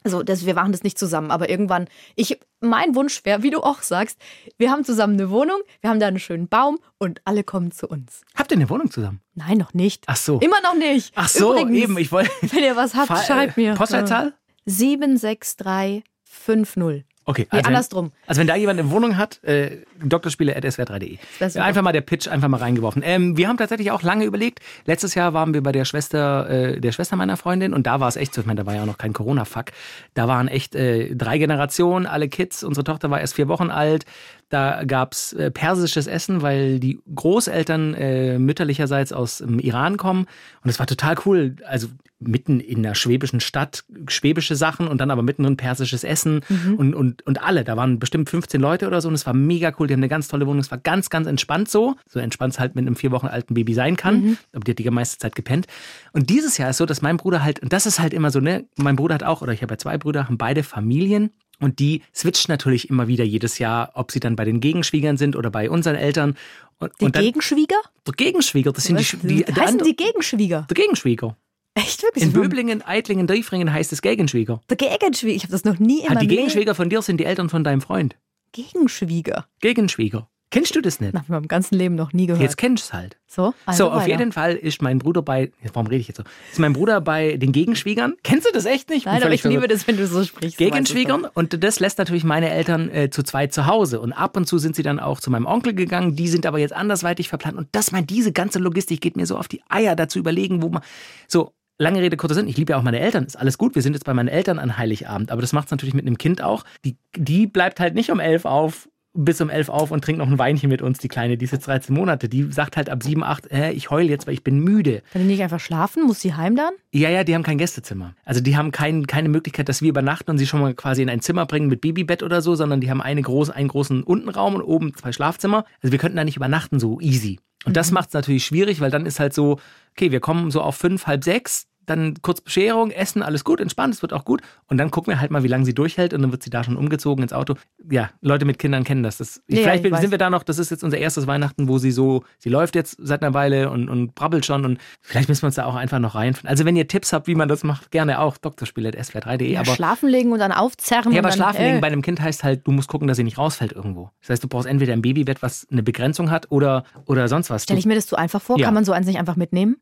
Also 0.09 0.23
das, 0.23 0.47
wir 0.47 0.55
machen 0.55 0.73
das 0.73 0.83
nicht 0.83 0.99
zusammen, 0.99 1.31
aber 1.31 1.51
irgendwann, 1.51 1.87
ich, 2.17 2.41
mein 2.61 2.95
Wunsch 2.95 3.27
wäre, 3.27 3.43
wie 3.43 3.51
du 3.51 3.61
auch 3.61 3.83
sagst, 3.83 4.19
wir 4.57 4.71
haben 4.71 4.83
zusammen 4.83 5.21
eine 5.21 5.29
Wohnung, 5.29 5.61
wir 5.83 5.91
haben 5.91 6.01
da 6.01 6.07
einen 6.07 6.19
schönen 6.19 6.49
Baum 6.49 6.79
und 6.97 7.21
alle 7.27 7.45
kommen 7.45 7.73
zu 7.73 7.89
uns. 7.89 8.23
Habt 8.35 8.51
ihr 8.51 8.57
eine 8.57 8.71
Wohnung 8.71 8.91
zusammen? 8.91 9.21
Nein, 9.35 9.59
noch 9.59 9.75
nicht. 9.75 10.05
Ach 10.07 10.17
so. 10.17 10.39
Immer 10.39 10.63
noch 10.63 10.77
nicht. 10.77 11.13
Ach 11.15 11.29
so, 11.29 11.53
Übrigens, 11.53 11.77
eben. 11.77 11.99
Ich 11.99 12.11
wollte. 12.11 12.31
Wenn 12.41 12.65
ihr 12.65 12.75
was 12.75 12.95
habt, 12.95 13.27
schreibt 13.27 13.59
mir. 13.59 13.75
Postleitzahl? 13.75 14.33
76350. 14.65 17.05
Okay, 17.29 17.47
Nee, 17.53 17.59
also, 17.59 17.69
andersrum. 17.69 18.05
Wenn, 18.07 18.29
also 18.29 18.41
wenn 18.41 18.47
da 18.47 18.57
jemand 18.57 18.81
eine 18.81 18.91
Wohnung 18.91 19.19
hat, 19.19 19.45
äh, 19.45 19.83
drspiele.swr3.de. 20.03 21.19
wär 21.39 21.51
super. 21.51 21.63
Einfach 21.63 21.83
mal 21.83 21.93
der 21.93 22.01
Pitch 22.01 22.27
einfach 22.27 22.49
mal 22.49 22.57
reingeworfen. 22.57 23.03
Ähm, 23.05 23.37
wir 23.37 23.49
haben 23.49 23.59
tatsächlich 23.59 23.91
auch 23.91 24.03
lange 24.03 24.25
überlegt. 24.25 24.61
Letztes 24.87 25.15
Jahr 25.15 25.35
waren 25.35 25.53
wir 25.53 25.63
bei 25.63 25.71
der 25.71 25.85
Schwester, 25.85 26.49
äh, 26.49 26.81
der 26.81 26.91
Schwester 26.93 27.17
meiner 27.17 27.37
Freundin 27.37 27.75
und 27.75 27.87
da 27.87 28.01
war 28.01 28.09
es 28.09 28.17
echt 28.17 28.33
so, 28.33 28.41
ich 28.41 28.47
meine, 28.47 28.63
da 28.63 28.67
war 28.67 28.75
ja 28.75 28.81
auch 28.81 28.87
noch 28.87 28.97
kein 28.97 29.13
Corona-Fuck. 29.13 29.67
Da 30.15 30.27
waren 30.27 30.49
echt 30.49 30.75
äh, 30.75 31.15
drei 31.15 31.37
Generationen, 31.37 32.07
alle 32.07 32.31
Kids. 32.31 32.65
Unsere 32.65 32.85
Tochter 32.85 33.11
war 33.11 33.21
erst 33.21 33.35
vier 33.35 33.49
Wochen 33.49 33.71
alt. 33.71 34.07
Da 34.49 34.85
gab's 34.85 35.35
äh, 35.35 35.51
persisches 35.51 36.07
Essen, 36.07 36.41
weil 36.41 36.81
die 36.81 36.99
Großeltern 37.15 37.93
äh, 37.93 38.39
mütterlicherseits 38.39 39.13
aus 39.13 39.39
dem 39.39 39.59
Iran 39.59 39.99
kommen. 39.99 40.27
Und 40.65 40.71
es 40.71 40.79
war 40.79 40.87
total 40.87 41.17
cool. 41.27 41.57
Also 41.67 41.89
mitten 42.21 42.59
in 42.61 42.79
einer 42.79 42.95
schwäbischen 42.95 43.41
Stadt, 43.41 43.85
schwäbische 44.09 44.57
Sachen 44.57 44.89
und 44.89 44.99
dann 45.01 45.11
aber 45.11 45.23
mitten 45.23 45.45
ein 45.47 45.57
persisches 45.57 46.03
Essen 46.05 46.41
und, 46.77 46.95
und, 46.95 47.25
und 47.27 47.43
alle. 47.43 47.63
Da 47.65 47.77
waren 47.77 47.99
bestimmt 47.99 48.29
15 48.29 48.61
Leute 48.61 48.87
oder 48.89 49.01
so 49.01 49.09
und 49.09 49.15
es 49.15 49.25
war 49.27 49.35
mega 49.35 49.73
cool. 49.79 49.87
Die 49.87 49.95
haben 49.95 50.01
eine 50.01 50.09
ganz 50.09 50.27
tolle 50.29 50.47
Wohnung. 50.47 50.61
Es 50.61 50.71
war 50.71 50.79
ganz, 50.79 51.11
ganz 51.11 51.27
entspannt 51.29 51.69
so. 51.69 51.95
So 52.09 52.19
entspannt 52.19 52.55
es 52.55 52.59
halt 52.61 52.75
mit 52.75 52.87
einem 52.87 52.97
vier 52.97 53.13
Wochen 53.13 53.27
alten 53.29 53.55
Baby 53.55 53.75
sein 53.75 53.97
kann. 53.97 54.37
Aber 54.53 54.65
die 54.65 54.73
hat 54.73 54.79
die 54.79 54.91
meiste 54.91 55.19
Zeit 55.19 55.37
gepennt. 55.37 55.67
Und 56.13 56.29
dieses 56.31 56.59
Jahr 56.59 56.71
ist 56.71 56.79
so, 56.79 56.87
dass 56.87 57.03
mein 57.03 57.17
Bruder 57.19 57.43
halt, 57.45 57.61
und 57.61 57.73
das 57.73 57.87
ist 57.87 58.01
halt 58.01 58.13
immer 58.13 58.31
so, 58.31 58.41
ne, 58.41 58.65
mein 58.77 58.97
Bruder 58.97 59.15
hat 59.15 59.23
auch, 59.23 59.41
oder 59.43 59.53
ich 59.53 59.63
habe 59.63 59.75
ja 59.75 59.79
zwei 59.79 59.97
Brüder, 59.99 60.25
haben 60.27 60.39
beide 60.39 60.63
Familien. 60.63 61.31
Und 61.61 61.81
die 61.81 62.03
switchen 62.15 62.53
natürlich 62.53 62.89
immer 62.89 63.09
wieder 63.09 63.25
jedes 63.25 63.59
Jahr, 63.59 63.91
ob 63.95 64.13
sie 64.13 64.21
dann 64.21 64.37
bei 64.37 64.45
den 64.45 64.61
Gegenschwiegern 64.61 65.17
sind 65.17 65.35
oder 65.35 65.51
bei 65.51 65.69
unseren 65.71 65.97
Eltern. 65.97 66.37
Und, 66.79 66.93
Die 67.01 67.07
und 67.07 67.17
dann, 67.17 67.23
Gegenschwieger? 67.25 67.75
der 68.07 68.15
Gegenschwieger, 68.15 68.71
das 68.73 68.85
sind 68.85 69.01
die, 69.01 69.05
Was? 69.05 69.21
Sch- 69.21 69.27
die, 69.27 69.43
der 69.45 69.57
heißen 69.57 69.79
die 69.83 69.97
Gegenschwieger? 69.97 70.67
der 70.71 70.75
Gegenschwieger. 70.77 71.37
Echt 71.79 72.03
wirklich? 72.03 72.25
In 72.25 72.33
Böblingen, 72.33 72.83
Eitlingen, 72.83 73.27
Diefringen 73.27 73.73
heißt 73.73 73.93
es 73.93 74.03
Gegenschwieger. 74.03 74.61
Der 74.69 74.77
Gegenschwieger. 74.77 75.35
Ich 75.37 75.43
habe 75.45 75.53
das 75.53 75.65
noch 75.65 75.79
nie 75.79 76.01
in 76.01 76.07
Ah, 76.07 76.09
die 76.11 76.15
meinem. 76.27 76.29
Gegenschwieger 76.29 76.75
von 76.75 76.91
dir 76.91 77.03
sind 77.03 77.19
die 77.19 77.25
Eltern 77.25 77.49
von 77.49 77.65
deinem 77.65 77.81
Freund. 77.81 78.17
Gegenschwieger. 78.53 79.47
Gegenschwieger. 79.61 80.29
Kennst 80.51 80.75
du 80.75 80.81
das 80.81 80.99
nicht? 80.99 81.13
Nach 81.13 81.29
meinem 81.29 81.47
ganzen 81.47 81.75
Leben 81.77 81.95
noch 81.95 82.15
nie 82.15 82.25
gehört. 82.27 82.41
Jetzt 82.43 82.57
kennst 82.57 82.85
du 82.85 82.87
es 82.89 82.93
halt. 82.95 83.19
so, 83.27 83.53
also 83.67 83.85
so, 83.85 83.91
auf 83.91 83.97
weiter. 84.05 84.09
jeden 84.09 84.33
Fall 84.33 84.55
ist 84.57 84.81
mein 84.81 84.99
Bruder 84.99 85.21
bei. 85.21 85.53
Warum 85.75 85.87
rede 85.89 86.01
ich 86.01 86.09
jetzt 86.09 86.17
so? 86.17 86.23
Ist 86.51 86.59
mein 86.59 86.73
Bruder 86.73 87.03
bei 87.03 87.37
den 87.37 87.53
Gegenschwiegern? 87.53 88.15
Kennst 88.23 88.47
du 88.49 88.53
das 88.53 88.65
echt 88.65 88.89
nicht? 88.89 89.05
Nein, 89.05 89.23
aber 89.23 89.35
ich 89.35 89.45
liebe 89.45 89.69
das, 89.69 89.87
wenn 89.87 89.99
du 89.99 90.07
so 90.07 90.25
sprichst. 90.25 90.57
Gegenschwiegern 90.57 91.27
und 91.35 91.63
das 91.63 91.81
lässt 91.81 91.99
natürlich 91.99 92.25
meine 92.25 92.49
Eltern 92.49 92.89
äh, 92.89 93.11
zu 93.11 93.23
zweit 93.25 93.53
zu 93.53 93.67
Hause 93.67 94.01
und 94.01 94.15
ab 94.15 94.39
und 94.39 94.47
zu 94.49 94.57
sind 94.57 94.75
sie 94.75 94.83
dann 94.83 94.99
auch 95.01 95.21
zu 95.21 95.31
meinem 95.31 95.45
Onkel 95.45 95.75
gegangen, 95.75 96.17
die 96.17 96.29
sind 96.29 96.47
aber 96.47 96.59
jetzt 96.59 96.73
andersweitig 96.73 97.29
verplant 97.29 97.59
und 97.59 97.69
das 97.73 97.93
meint 97.93 98.09
diese 98.09 98.33
ganze 98.33 98.59
Logistik 98.59 99.03
geht 99.03 99.19
mir 99.19 99.27
so 99.27 99.37
auf 99.37 99.49
die 99.49 99.61
Eier 99.69 99.97
dazu 99.97 100.19
überlegen, 100.19 100.63
wo 100.63 100.71
man 100.71 100.83
so 101.27 101.53
lange 101.79 102.01
Rede 102.01 102.17
kurzer 102.17 102.35
Sinn, 102.35 102.49
ich 102.49 102.57
liebe 102.57 102.73
ja 102.73 102.79
auch 102.79 102.83
meine 102.83 103.01
Eltern, 103.01 103.25
ist 103.25 103.37
alles 103.37 103.57
gut, 103.57 103.75
wir 103.75 103.83
sind 103.83 103.95
jetzt 103.95 104.05
bei 104.05 104.15
meinen 104.15 104.29
Eltern 104.29 104.59
an 104.59 104.77
Heiligabend, 104.77 105.31
aber 105.31 105.41
das 105.41 105.53
macht 105.53 105.67
es 105.67 105.71
natürlich 105.71 105.95
mit 105.95 106.07
einem 106.07 106.19
Kind 106.19 106.43
auch, 106.43 106.65
die, 106.85 106.97
die 107.17 107.47
bleibt 107.47 107.81
halt 107.81 107.95
nicht 107.95 108.11
um 108.11 108.21
elf 108.21 108.45
auf 108.45 108.89
bis 109.15 109.41
um 109.41 109.51
elf 109.51 109.69
auf 109.69 109.91
und 109.91 110.05
trinkt 110.05 110.21
noch 110.21 110.29
ein 110.29 110.39
Weinchen 110.39 110.69
mit 110.69 110.81
uns, 110.81 110.99
die 110.99 111.09
Kleine, 111.09 111.37
die 111.37 111.45
ist 111.45 111.51
jetzt 111.51 111.67
13 111.67 111.95
Monate. 111.95 112.29
Die 112.29 112.53
sagt 112.53 112.77
halt 112.77 112.89
ab 112.89 113.03
sieben, 113.03 113.25
acht, 113.25 113.51
äh, 113.51 113.73
ich 113.73 113.91
heul 113.91 114.05
jetzt, 114.05 114.27
weil 114.27 114.35
ich 114.35 114.45
bin 114.45 114.61
müde. 114.61 115.03
Kann 115.13 115.23
die 115.23 115.29
nicht 115.29 115.43
einfach 115.43 115.61
schlafen? 115.61 116.05
Muss 116.05 116.21
sie 116.21 116.35
heim 116.35 116.55
dann? 116.55 116.75
Ja, 116.93 117.11
ja, 117.11 117.25
die 117.25 117.35
haben 117.35 117.43
kein 117.43 117.59
Gästezimmer. 117.59 118.15
Also 118.25 118.41
die 118.41 118.57
haben 118.57 118.71
kein, 118.71 119.07
keine 119.07 119.29
Möglichkeit, 119.29 119.69
dass 119.69 119.83
wir 119.83 119.89
übernachten 119.89 120.31
und 120.31 120.39
sie 120.39 120.47
schon 120.47 120.61
mal 120.61 120.75
quasi 120.75 121.03
in 121.03 121.11
ein 121.11 121.21
Zimmer 121.21 121.47
bringen 121.47 121.69
mit 121.69 121.81
Babybett 121.81 122.23
oder 122.23 122.43
so, 122.43 122.55
sondern 122.55 122.81
die 122.81 122.91
haben 122.91 123.03
eine 123.03 123.23
große, 123.23 123.55
einen 123.55 123.69
großen 123.69 124.05
Untenraum 124.05 124.55
und 124.55 124.63
oben 124.63 124.95
zwei 124.95 125.11
Schlafzimmer. 125.11 125.65
Also 125.83 125.91
wir 125.91 125.99
könnten 125.99 126.17
da 126.17 126.25
nicht 126.25 126.37
übernachten 126.37 126.79
so 126.79 127.01
easy. 127.01 127.41
Und 127.65 127.77
das 127.77 127.91
macht 127.91 128.09
es 128.09 128.15
natürlich 128.15 128.45
schwierig, 128.45 128.81
weil 128.81 128.91
dann 128.91 129.05
ist 129.05 129.19
halt 129.19 129.35
so, 129.35 129.59
okay, 129.93 130.13
wir 130.13 130.21
kommen 130.21 130.51
so 130.51 130.63
auf 130.63 130.77
fünf, 130.77 131.07
halb 131.07 131.25
sechs, 131.25 131.67
dann 131.89 132.17
kurz 132.23 132.41
Bescherung, 132.41 132.91
Essen, 132.91 133.23
alles 133.23 133.45
gut, 133.45 133.61
entspannt, 133.61 133.95
es 133.95 134.03
wird 134.03 134.13
auch 134.13 134.25
gut. 134.25 134.43
Und 134.67 134.79
dann 134.79 134.91
gucken 134.91 135.13
wir 135.13 135.21
halt 135.21 135.31
mal, 135.31 135.43
wie 135.43 135.49
lange 135.49 135.65
sie 135.65 135.75
durchhält 135.75 136.15
und 136.15 136.23
dann 136.23 136.31
wird 136.33 136.43
sie 136.43 136.51
da 136.51 136.65
schon 136.65 136.77
umgezogen 136.77 137.23
ins 137.23 137.33
Auto. 137.33 137.55
Ja, 137.91 138.11
Leute 138.21 138.45
mit 138.45 138.59
Kindern 138.59 138.85
kennen 138.85 139.03
das. 139.03 139.19
das 139.19 139.43
Ja, 139.49 139.63
vielleicht 139.63 139.85
ich 139.85 139.93
weiß. 139.93 140.01
sind 140.01 140.11
wir 140.11 140.19
da 140.19 140.31
noch, 140.31 140.43
das 140.43 140.59
ist 140.59 140.71
jetzt 140.71 140.85
unser 140.85 140.99
erstes 140.99 141.27
Weihnachten, 141.27 141.69
wo 141.69 141.79
sie 141.79 141.91
so, 141.91 142.25
sie 142.39 142.49
läuft 142.49 142.75
jetzt 142.75 142.97
seit 143.01 143.23
einer 143.23 143.35
Weile 143.35 143.71
und, 143.71 143.89
und 143.89 144.15
brabbelt 144.15 144.47
schon 144.47 144.65
und 144.65 144.79
vielleicht 145.01 145.29
müssen 145.29 145.43
wir 145.43 145.47
uns 145.47 145.57
da 145.57 145.65
auch 145.65 145.75
einfach 145.75 145.99
noch 145.99 146.15
reinfinden. 146.15 146.49
Also 146.49 146.65
wenn 146.65 146.77
ihr 146.77 146.89
Tipps 146.89 147.13
habt, 147.13 147.27
wie 147.27 147.35
man 147.35 147.49
das 147.49 147.65
macht, 147.65 147.91
gerne 147.91 148.21
auch 148.21 148.37
drspiele.swr3.de. 148.37 149.53
Ja, 149.53 149.61
aber 149.61 149.75
schlafen 149.75 150.09
legen 150.09 150.33
und 150.33 150.39
dann 150.39 150.53
aufzerren. 150.53 151.13
ja, 151.13 151.21
aber 151.21 151.29
dann, 151.29 151.37
schlafen 151.37 151.63
legen 151.63 151.79
äh, 151.79 151.81
bei 151.81 151.87
einem 151.89 152.03
Kind 152.03 152.21
heißt 152.21 152.45
halt, 152.45 152.67
du 152.67 152.73
musst 152.73 152.89
gucken, 152.89 153.09
dass 153.09 153.17
sie 153.17 153.25
nicht 153.25 153.39
rausfällt 153.39 153.73
irgendwo. 153.73 154.11
Das 154.21 154.31
heißt, 154.31 154.45
du 154.45 154.49
brauchst 154.49 154.67
entweder 154.67 154.93
ein 154.93 155.03
Babybett, 155.03 155.43
was 155.43 155.67
eine 155.71 155.83
Begrenzung 155.83 156.31
hat 156.31 156.51
oder, 156.51 156.85
oder 157.07 157.29
sonst 157.29 157.51
was. 157.51 157.65
Stelle 157.65 157.79
ich 157.79 157.87
mir 157.87 157.95
das 157.95 158.07
so 158.07 158.17
einfach 158.17 158.43
vor? 158.43 158.59
Ja. 158.59 158.67
Kann 158.67 158.75
man 158.75 158.85
so 158.85 158.93
eins 158.93 159.07
nicht 159.07 159.19
einfach 159.19 159.37
mitnehmen? 159.37 159.77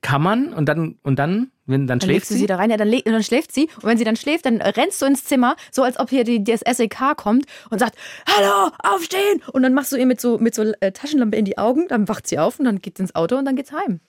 Kann 0.00 0.22
man 0.22 0.54
und 0.54 0.66
dann, 0.66 0.96
und 1.02 1.18
dann, 1.18 1.50
wenn, 1.66 1.86
dann, 1.86 1.98
Dann 1.98 2.08
schläft 2.08 2.30
du 2.30 2.34
sie 2.34 2.46
da 2.46 2.56
rein, 2.56 2.70
ja, 2.70 2.78
dann, 2.78 2.90
dann 3.04 3.22
schläft 3.22 3.52
sie. 3.52 3.68
Und 3.76 3.84
wenn 3.84 3.98
sie 3.98 4.04
dann 4.04 4.16
schläft, 4.16 4.46
dann 4.46 4.62
rennst 4.62 5.02
du 5.02 5.06
ins 5.06 5.24
Zimmer, 5.24 5.56
so 5.70 5.82
als 5.82 6.00
ob 6.00 6.08
hier 6.08 6.24
die, 6.24 6.42
das 6.42 6.60
SEK 6.60 7.14
kommt 7.18 7.44
und 7.68 7.78
sagt, 7.78 7.98
hallo, 8.26 8.70
aufstehen! 8.82 9.42
Und 9.52 9.62
dann 9.62 9.74
machst 9.74 9.92
du 9.92 9.96
ihr 9.96 10.06
mit 10.06 10.22
so, 10.22 10.38
mit 10.38 10.54
so 10.54 10.62
äh, 10.80 10.92
Taschenlampe 10.92 11.36
in 11.36 11.44
die 11.44 11.58
Augen, 11.58 11.86
dann 11.88 12.08
wacht 12.08 12.26
sie 12.26 12.38
auf 12.38 12.58
und 12.58 12.64
dann 12.64 12.80
geht 12.80 12.96
sie 12.96 13.02
ins 13.02 13.14
Auto 13.14 13.36
und 13.36 13.44
dann 13.44 13.56
geht's 13.56 13.72
heim. 13.72 14.00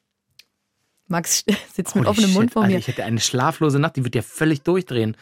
Max 1.10 1.44
sitzt 1.74 1.96
mit 1.96 2.06
Holy 2.06 2.08
offenem 2.08 2.34
Mund 2.34 2.46
shit, 2.46 2.54
vor 2.54 2.62
Alter, 2.62 2.74
mir. 2.74 2.80
ich 2.80 2.88
hätte 2.88 3.04
eine 3.04 3.20
schlaflose 3.20 3.80
Nacht, 3.80 3.98
die 3.98 4.06
wird 4.06 4.16
ja 4.16 4.22
völlig 4.22 4.62
durchdrehen. 4.62 5.18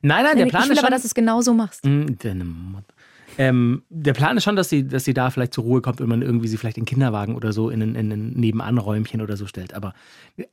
Nein, 0.00 0.24
nein, 0.24 0.38
der 0.38 0.46
Plan 0.46 0.62
ich 0.62 0.68
will 0.68 0.76
ist 0.76 0.78
aber, 0.78 0.86
schon, 0.86 0.92
dass 0.92 1.02
du 1.02 1.08
es 1.08 1.14
genau 1.14 1.42
so 1.42 1.52
machst. 1.52 1.84
Mm, 1.84 2.14
deine 2.18 2.44
Mutter. 2.44 2.94
Ähm, 3.38 3.82
der 3.88 4.12
Plan 4.12 4.36
ist 4.36 4.44
schon, 4.44 4.56
dass 4.56 4.68
sie, 4.68 4.86
dass 4.86 5.04
sie 5.04 5.14
da 5.14 5.30
vielleicht 5.30 5.54
zur 5.54 5.64
Ruhe 5.64 5.80
kommt 5.80 6.00
und 6.00 6.08
man 6.08 6.22
irgendwie 6.22 6.48
sie 6.48 6.56
vielleicht 6.56 6.78
in 6.78 6.84
Kinderwagen 6.84 7.34
oder 7.34 7.52
so 7.52 7.70
in 7.70 7.82
ein, 7.82 7.94
in 7.94 8.10
ein 8.12 8.30
Nebenanräumchen 8.32 9.20
oder 9.22 9.36
so 9.36 9.46
stellt. 9.46 9.74
Aber 9.74 9.94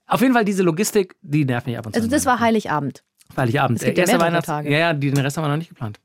auf 0.08 0.22
jeden 0.22 0.34
Fall 0.34 0.46
diese 0.46 0.63
Logistik, 0.63 1.15
die 1.22 1.46
nervt 1.46 1.68
mich 1.68 1.78
ab 1.78 1.86
und 1.86 1.94
zu. 1.94 2.00
Also 2.00 2.10
das 2.10 2.26
war 2.26 2.39
Heiligabend. 2.39 3.04
Heiligabend. 3.36 3.80
Es 3.80 3.86
gibt 3.86 3.98
Äh, 3.98 4.02
ja 4.02 4.04
erste 4.04 4.18
mehrere 4.18 4.28
Weihnachts 4.32 4.48
Tage. 4.48 4.72
Ja, 4.72 4.78
ja, 4.80 4.94
die, 4.94 5.12
den 5.12 5.20
Rest 5.20 5.38
haben 5.38 5.44
wir 5.44 5.50
noch 5.50 5.58
nicht 5.58 5.70
geplant. 5.70 6.00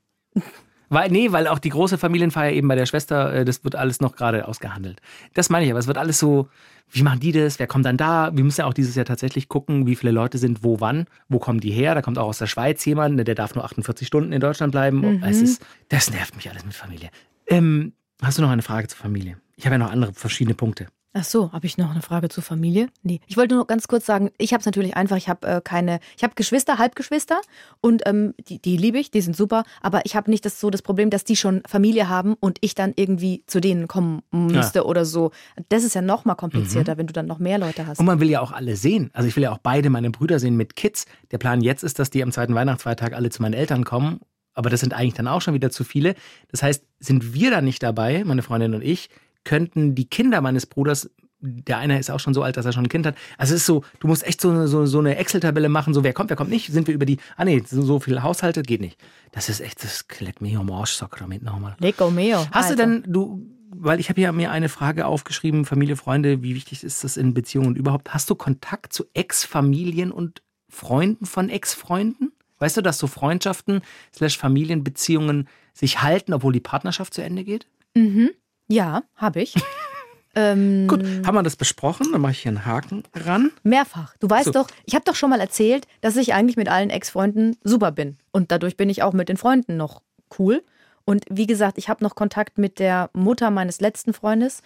Weil, 0.89 1.09
nee, 1.09 1.31
weil 1.31 1.47
auch 1.47 1.59
die 1.59 1.69
große 1.69 1.97
Familienfeier 1.97 2.51
eben 2.51 2.67
bei 2.67 2.75
der 2.75 2.85
Schwester, 2.85 3.33
äh, 3.33 3.45
das 3.45 3.63
wird 3.63 3.75
alles 3.75 4.01
noch 4.01 4.15
gerade 4.15 4.47
ausgehandelt. 4.47 5.01
Das 5.33 5.49
meine 5.49 5.65
ich 5.65 5.71
aber. 5.71 5.79
Es 5.79 5.87
wird 5.87 5.97
alles 5.97 6.19
so, 6.19 6.49
wie 6.91 7.03
machen 7.03 7.19
die 7.19 7.31
das? 7.31 7.59
Wer 7.59 7.67
kommt 7.67 7.85
dann 7.85 7.97
da? 7.97 8.31
Wir 8.33 8.43
müssen 8.43 8.61
ja 8.61 8.67
auch 8.67 8.73
dieses 8.73 8.95
Jahr 8.95 9.05
tatsächlich 9.05 9.49
gucken, 9.49 9.87
wie 9.87 9.95
viele 9.95 10.11
Leute 10.11 10.37
sind 10.37 10.63
wo 10.63 10.79
wann. 10.79 11.05
Wo 11.27 11.39
kommen 11.39 11.59
die 11.59 11.71
her? 11.71 11.95
Da 11.95 12.01
kommt 12.01 12.17
auch 12.17 12.27
aus 12.27 12.37
der 12.37 12.47
Schweiz 12.47 12.85
jemand, 12.85 13.15
ne, 13.15 13.23
der 13.23 13.35
darf 13.35 13.55
nur 13.55 13.65
48 13.65 14.07
Stunden 14.07 14.31
in 14.31 14.39
Deutschland 14.39 14.71
bleiben. 14.71 14.99
Mhm. 14.99 15.23
Es 15.23 15.41
ist, 15.41 15.65
das 15.89 16.11
nervt 16.11 16.35
mich 16.35 16.49
alles 16.49 16.65
mit 16.65 16.73
Familie. 16.73 17.09
Ähm, 17.47 17.93
hast 18.21 18.37
du 18.37 18.41
noch 18.41 18.49
eine 18.49 18.61
Frage 18.61 18.87
zur 18.87 18.99
Familie? 18.99 19.37
Ich 19.55 19.65
habe 19.65 19.75
ja 19.75 19.79
noch 19.79 19.91
andere 19.91 20.13
verschiedene 20.13 20.55
Punkte. 20.55 20.87
Ach 21.17 21.23
so, 21.23 21.53
habe 21.53 21.65
ich 21.65 21.77
noch 21.77 21.91
eine 21.91 22.01
Frage 22.01 22.27
zur 22.27 22.43
Familie? 22.43 22.89
Nee. 23.01 23.21
Ich 23.25 23.37
wollte 23.37 23.55
nur 23.55 23.65
ganz 23.67 23.87
kurz 23.87 24.05
sagen, 24.05 24.31
ich 24.37 24.51
habe 24.51 24.59
es 24.59 24.65
natürlich 24.65 24.97
einfach, 24.97 25.15
ich 25.15 25.29
habe 25.29 25.47
äh, 25.47 25.61
keine, 25.63 26.01
ich 26.17 26.23
habe 26.25 26.33
Geschwister, 26.35 26.77
Halbgeschwister 26.77 27.39
und 27.79 28.01
ähm, 28.05 28.33
die, 28.49 28.61
die 28.61 28.75
liebe 28.75 28.99
ich, 28.99 29.11
die 29.11 29.21
sind 29.21 29.33
super, 29.33 29.63
aber 29.81 30.05
ich 30.05 30.17
habe 30.17 30.29
nicht 30.29 30.43
das, 30.43 30.59
so 30.59 30.69
das 30.69 30.81
Problem, 30.81 31.09
dass 31.09 31.23
die 31.23 31.37
schon 31.37 31.63
Familie 31.65 32.09
haben 32.09 32.33
und 32.33 32.57
ich 32.59 32.75
dann 32.75 32.91
irgendwie 32.97 33.45
zu 33.47 33.61
denen 33.61 33.87
kommen 33.87 34.23
müsste 34.31 34.83
oder 34.83 35.05
so. 35.05 35.31
Das 35.69 35.85
ist 35.85 35.95
ja 35.95 36.01
noch 36.01 36.25
mal 36.25 36.35
komplizierter, 36.35 36.97
wenn 36.97 37.07
du 37.07 37.13
dann 37.13 37.27
noch 37.27 37.39
mehr 37.39 37.59
Leute 37.59 37.87
hast. 37.87 37.99
Und 37.99 38.07
man 38.07 38.19
will 38.19 38.29
ja 38.29 38.41
auch 38.41 38.51
alle 38.51 38.75
sehen. 38.75 39.09
Also 39.13 39.29
ich 39.29 39.37
will 39.37 39.43
ja 39.43 39.53
auch 39.53 39.59
beide 39.59 39.89
meine 39.89 40.11
Brüder 40.11 40.39
sehen 40.39 40.57
mit 40.57 40.75
Kids. 40.75 41.05
Der 41.31 41.37
Plan 41.37 41.61
jetzt 41.61 41.85
ist, 41.85 41.97
dass 41.97 42.09
die 42.09 42.23
am 42.23 42.33
zweiten 42.33 42.55
Weihnachtsfeiertag 42.55 43.13
alle 43.13 43.29
zu 43.29 43.41
meinen 43.41 43.53
Eltern 43.53 43.85
kommen. 43.85 44.19
Aber 44.53 44.69
das 44.69 44.81
sind 44.81 44.93
eigentlich 44.93 45.13
dann 45.13 45.29
auch 45.29 45.41
schon 45.41 45.53
wieder 45.53 45.69
zu 45.69 45.85
viele. 45.85 46.15
Das 46.49 46.61
heißt, 46.61 46.83
sind 46.99 47.33
wir 47.33 47.51
da 47.51 47.61
nicht 47.61 47.83
dabei, 47.83 48.23
meine 48.25 48.41
Freundin 48.41 48.73
und 48.73 48.81
ich, 48.81 49.09
könnten 49.45 49.95
die 49.95 50.09
Kinder 50.09 50.41
meines 50.41 50.65
Bruders 50.65 51.09
der 51.45 51.77
eine 51.77 51.99
ist 51.99 52.09
auch 52.09 52.19
schon 52.19 52.33
so 52.33 52.43
alt, 52.43 52.57
dass 52.57 52.65
er 52.65 52.73
schon 52.73 52.85
ein 52.85 52.89
Kind 52.89 53.05
hat. 53.05 53.15
Also 53.37 53.53
es 53.53 53.61
ist 53.61 53.65
so, 53.67 53.83
du 53.99 54.07
musst 54.07 54.25
echt 54.25 54.41
so 54.41 54.49
eine, 54.49 54.67
so, 54.67 54.85
so 54.85 54.99
eine 54.99 55.17
Excel-Tabelle 55.17 55.69
machen, 55.69 55.93
so 55.93 56.03
wer 56.03 56.13
kommt, 56.13 56.29
wer 56.29 56.37
kommt 56.37 56.49
nicht. 56.49 56.71
Sind 56.71 56.87
wir 56.87 56.93
über 56.93 57.05
die, 57.05 57.17
ah 57.37 57.45
nee, 57.45 57.61
so, 57.65 57.81
so 57.81 57.99
viele 57.99 58.23
Haushalte, 58.23 58.63
geht 58.63 58.81
nicht. 58.81 58.97
Das 59.31 59.49
ist 59.49 59.59
echt, 59.59 59.83
das 59.83 60.07
kleckt 60.07 60.41
mir 60.41 60.59
am 60.59 60.71
Arsch, 60.71 60.93
Sakrament 60.93 61.43
nochmal. 61.43 61.75
Lego 61.79 62.09
mio. 62.09 62.45
Hast 62.51 62.71
du 62.71 62.75
denn, 62.75 63.03
du, 63.07 63.45
weil 63.69 63.99
ich 63.99 64.09
habe 64.09 64.19
hier 64.19 64.31
mir 64.31 64.51
eine 64.51 64.69
Frage 64.69 65.05
aufgeschrieben, 65.05 65.65
Familie, 65.65 65.95
Freunde, 65.95 66.41
wie 66.41 66.55
wichtig 66.55 66.83
ist 66.83 67.03
das 67.03 67.17
in 67.17 67.33
Beziehungen 67.33 67.67
und 67.67 67.77
überhaupt? 67.77 68.13
Hast 68.13 68.29
du 68.29 68.35
Kontakt 68.35 68.93
zu 68.93 69.05
Ex-Familien 69.13 70.11
und 70.11 70.41
Freunden 70.69 71.25
von 71.25 71.49
Ex-Freunden? 71.49 72.31
Weißt 72.59 72.77
du, 72.77 72.81
dass 72.81 72.97
so 72.97 73.07
Freundschaften 73.07 73.81
slash 74.13 74.37
Familienbeziehungen 74.37 75.47
sich 75.73 76.01
halten, 76.01 76.33
obwohl 76.33 76.53
die 76.53 76.61
Partnerschaft 76.61 77.13
zu 77.13 77.21
Ende 77.21 77.43
geht? 77.43 77.67
Mhm. 77.95 78.31
Ja, 78.67 79.03
habe 79.15 79.41
ich. 79.41 79.55
ähm, 80.35 80.87
Gut, 80.87 81.03
haben 81.25 81.35
wir 81.35 81.43
das 81.43 81.55
besprochen? 81.55 82.11
Dann 82.11 82.21
mache 82.21 82.31
ich 82.33 82.39
hier 82.41 82.49
einen 82.49 82.65
Haken 82.65 83.03
ran. 83.13 83.51
Mehrfach. 83.63 84.15
Du 84.19 84.29
weißt 84.29 84.45
So. 84.45 84.51
doch, 84.51 84.67
ich 84.85 84.95
habe 84.95 85.05
doch 85.05 85.15
schon 85.15 85.29
mal 85.29 85.39
erzählt, 85.39 85.87
dass 86.01 86.17
ich 86.17 86.33
eigentlich 86.33 86.57
mit 86.57 86.69
allen 86.69 86.89
Ex-Freunden 86.89 87.57
super 87.63 87.91
bin. 87.91 88.17
Und 88.31 88.51
dadurch 88.51 88.77
bin 88.77 88.89
ich 88.89 89.03
auch 89.03 89.13
mit 89.13 89.29
den 89.29 89.37
Freunden 89.37 89.77
noch 89.77 90.01
cool. 90.39 90.63
Und 91.05 91.25
wie 91.29 91.45
gesagt, 91.45 91.77
ich 91.77 91.87
habe 91.89 92.03
noch 92.03 92.15
Kontakt 92.15 92.57
mit 92.57 92.79
der 92.79 93.09
Mutter 93.13 93.51
meines 93.51 93.79
letzten 93.79 94.13
Freundes. 94.13 94.61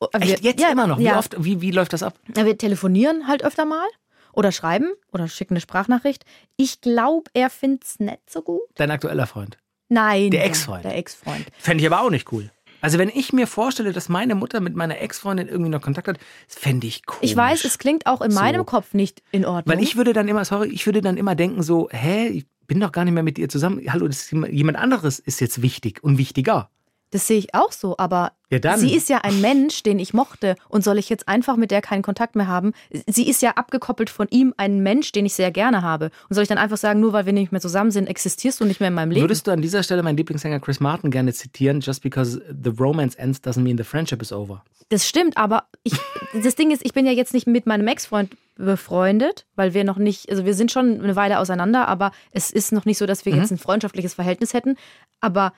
Äh, 0.00 0.18
Echt, 0.18 0.44
jetzt 0.44 0.60
ja, 0.60 0.70
immer 0.70 0.86
noch? 0.86 0.98
Wie 0.98 1.04
ja. 1.04 1.18
oft, 1.18 1.36
wie, 1.42 1.60
wie 1.60 1.70
läuft 1.70 1.92
das 1.92 2.02
ab? 2.02 2.14
Ja, 2.36 2.44
Wir 2.44 2.58
telefonieren 2.58 3.28
halt 3.28 3.44
öfter 3.44 3.64
mal 3.64 3.86
oder 4.32 4.50
schreiben 4.50 4.88
oder 5.12 5.28
schicken 5.28 5.54
eine 5.54 5.60
Sprachnachricht. 5.60 6.24
Ich 6.56 6.80
glaube, 6.80 7.30
er 7.34 7.50
findet 7.50 7.84
es 7.84 8.00
nicht 8.00 8.28
so 8.28 8.42
gut. 8.42 8.62
Dein 8.74 8.90
aktueller 8.90 9.26
Freund. 9.26 9.58
Nein. 9.88 10.30
Der 10.32 10.44
Ex-Freund. 10.44 10.84
Der 10.84 10.96
Ex-Freund. 10.96 11.46
Fände 11.58 11.82
ich 11.82 11.90
aber 11.90 12.02
auch 12.02 12.10
nicht 12.10 12.32
cool. 12.32 12.50
Also 12.84 12.98
wenn 12.98 13.08
ich 13.08 13.32
mir 13.32 13.46
vorstelle, 13.46 13.92
dass 13.94 14.10
meine 14.10 14.34
Mutter 14.34 14.60
mit 14.60 14.76
meiner 14.76 15.00
Ex-Freundin 15.00 15.48
irgendwie 15.48 15.70
noch 15.70 15.80
Kontakt 15.80 16.06
hat, 16.06 16.18
das 16.46 16.58
fände 16.58 16.86
ich 16.86 17.06
komisch. 17.06 17.30
Ich 17.30 17.34
weiß, 17.34 17.64
es 17.64 17.78
klingt 17.78 18.04
auch 18.04 18.20
in 18.20 18.30
So. 18.30 18.38
meinem 18.38 18.66
Kopf 18.66 18.92
nicht 18.92 19.22
in 19.32 19.46
Ordnung. 19.46 19.74
Weil 19.74 19.82
ich 19.82 19.96
würde 19.96 20.12
dann 20.12 20.28
immer, 20.28 20.44
sorry, 20.44 20.68
ich 20.68 20.84
würde 20.84 21.00
dann 21.00 21.16
immer 21.16 21.34
denken 21.34 21.62
so, 21.62 21.88
hä, 21.90 22.26
ich 22.28 22.44
bin 22.66 22.80
doch 22.80 22.92
gar 22.92 23.06
nicht 23.06 23.14
mehr 23.14 23.22
mit 23.22 23.38
ihr 23.38 23.48
zusammen. 23.48 23.80
Hallo, 23.90 24.06
jemand 24.50 24.76
anderes 24.76 25.18
ist 25.18 25.40
jetzt 25.40 25.62
wichtig 25.62 26.04
und 26.04 26.18
wichtiger. 26.18 26.68
Das 27.14 27.28
sehe 27.28 27.38
ich 27.38 27.54
auch 27.54 27.70
so, 27.70 27.94
aber 27.96 28.32
Ja, 28.50 28.76
sie 28.76 28.92
ist 28.92 29.08
ja 29.08 29.18
ein 29.18 29.40
Mensch, 29.40 29.84
den 29.84 30.00
ich 30.00 30.14
mochte. 30.14 30.56
Und 30.68 30.82
soll 30.82 30.98
ich 30.98 31.08
jetzt 31.08 31.28
einfach 31.28 31.56
mit 31.56 31.70
der 31.70 31.80
keinen 31.80 32.02
Kontakt 32.02 32.34
mehr 32.34 32.48
haben? 32.48 32.72
Sie 33.06 33.28
ist 33.28 33.40
ja 33.40 33.52
abgekoppelt 33.52 34.10
von 34.10 34.26
ihm, 34.30 34.52
ein 34.56 34.82
Mensch, 34.82 35.12
den 35.12 35.24
ich 35.24 35.34
sehr 35.34 35.52
gerne 35.52 35.82
habe. 35.82 36.10
Und 36.28 36.34
soll 36.34 36.42
ich 36.42 36.48
dann 36.48 36.58
einfach 36.58 36.76
sagen, 36.76 36.98
nur 36.98 37.12
weil 37.12 37.24
wir 37.24 37.32
nicht 37.32 37.52
mehr 37.52 37.60
zusammen 37.60 37.92
sind, 37.92 38.08
existierst 38.08 38.60
du 38.60 38.64
nicht 38.64 38.80
mehr 38.80 38.88
in 38.88 38.94
meinem 38.94 39.12
Leben? 39.12 39.22
Würdest 39.22 39.46
du 39.46 39.52
an 39.52 39.62
dieser 39.62 39.84
Stelle 39.84 40.02
meinen 40.02 40.16
Lieblingssänger 40.16 40.58
Chris 40.58 40.80
Martin 40.80 41.12
gerne 41.12 41.32
zitieren, 41.32 41.78
just 41.80 42.02
because 42.02 42.42
the 42.64 42.70
romance 42.70 43.16
ends 43.16 43.38
doesn't 43.40 43.62
mean 43.62 43.78
the 43.78 43.84
friendship 43.84 44.20
is 44.20 44.32
over? 44.32 44.64
Das 44.88 45.08
stimmt, 45.08 45.36
aber 45.36 45.68
ich, 45.84 45.94
das 46.42 46.56
Ding 46.56 46.72
ist, 46.72 46.84
ich 46.84 46.94
bin 46.94 47.06
ja 47.06 47.12
jetzt 47.12 47.32
nicht 47.32 47.46
mit 47.46 47.64
meinem 47.66 47.86
Ex-Freund 47.86 48.36
befreundet, 48.56 49.46
weil 49.54 49.72
wir 49.72 49.84
noch 49.84 49.98
nicht, 49.98 50.30
also 50.30 50.44
wir 50.44 50.54
sind 50.54 50.72
schon 50.72 51.00
eine 51.00 51.14
Weile 51.14 51.38
auseinander, 51.38 51.86
aber 51.86 52.10
es 52.32 52.50
ist 52.50 52.72
noch 52.72 52.84
nicht 52.86 52.98
so, 52.98 53.06
dass 53.06 53.24
wir 53.24 53.32
Mhm. 53.34 53.40
jetzt 53.40 53.50
ein 53.52 53.58
freundschaftliches 53.58 54.14
Verhältnis 54.14 54.52
hätten. 54.52 54.76
Aber 55.20 55.52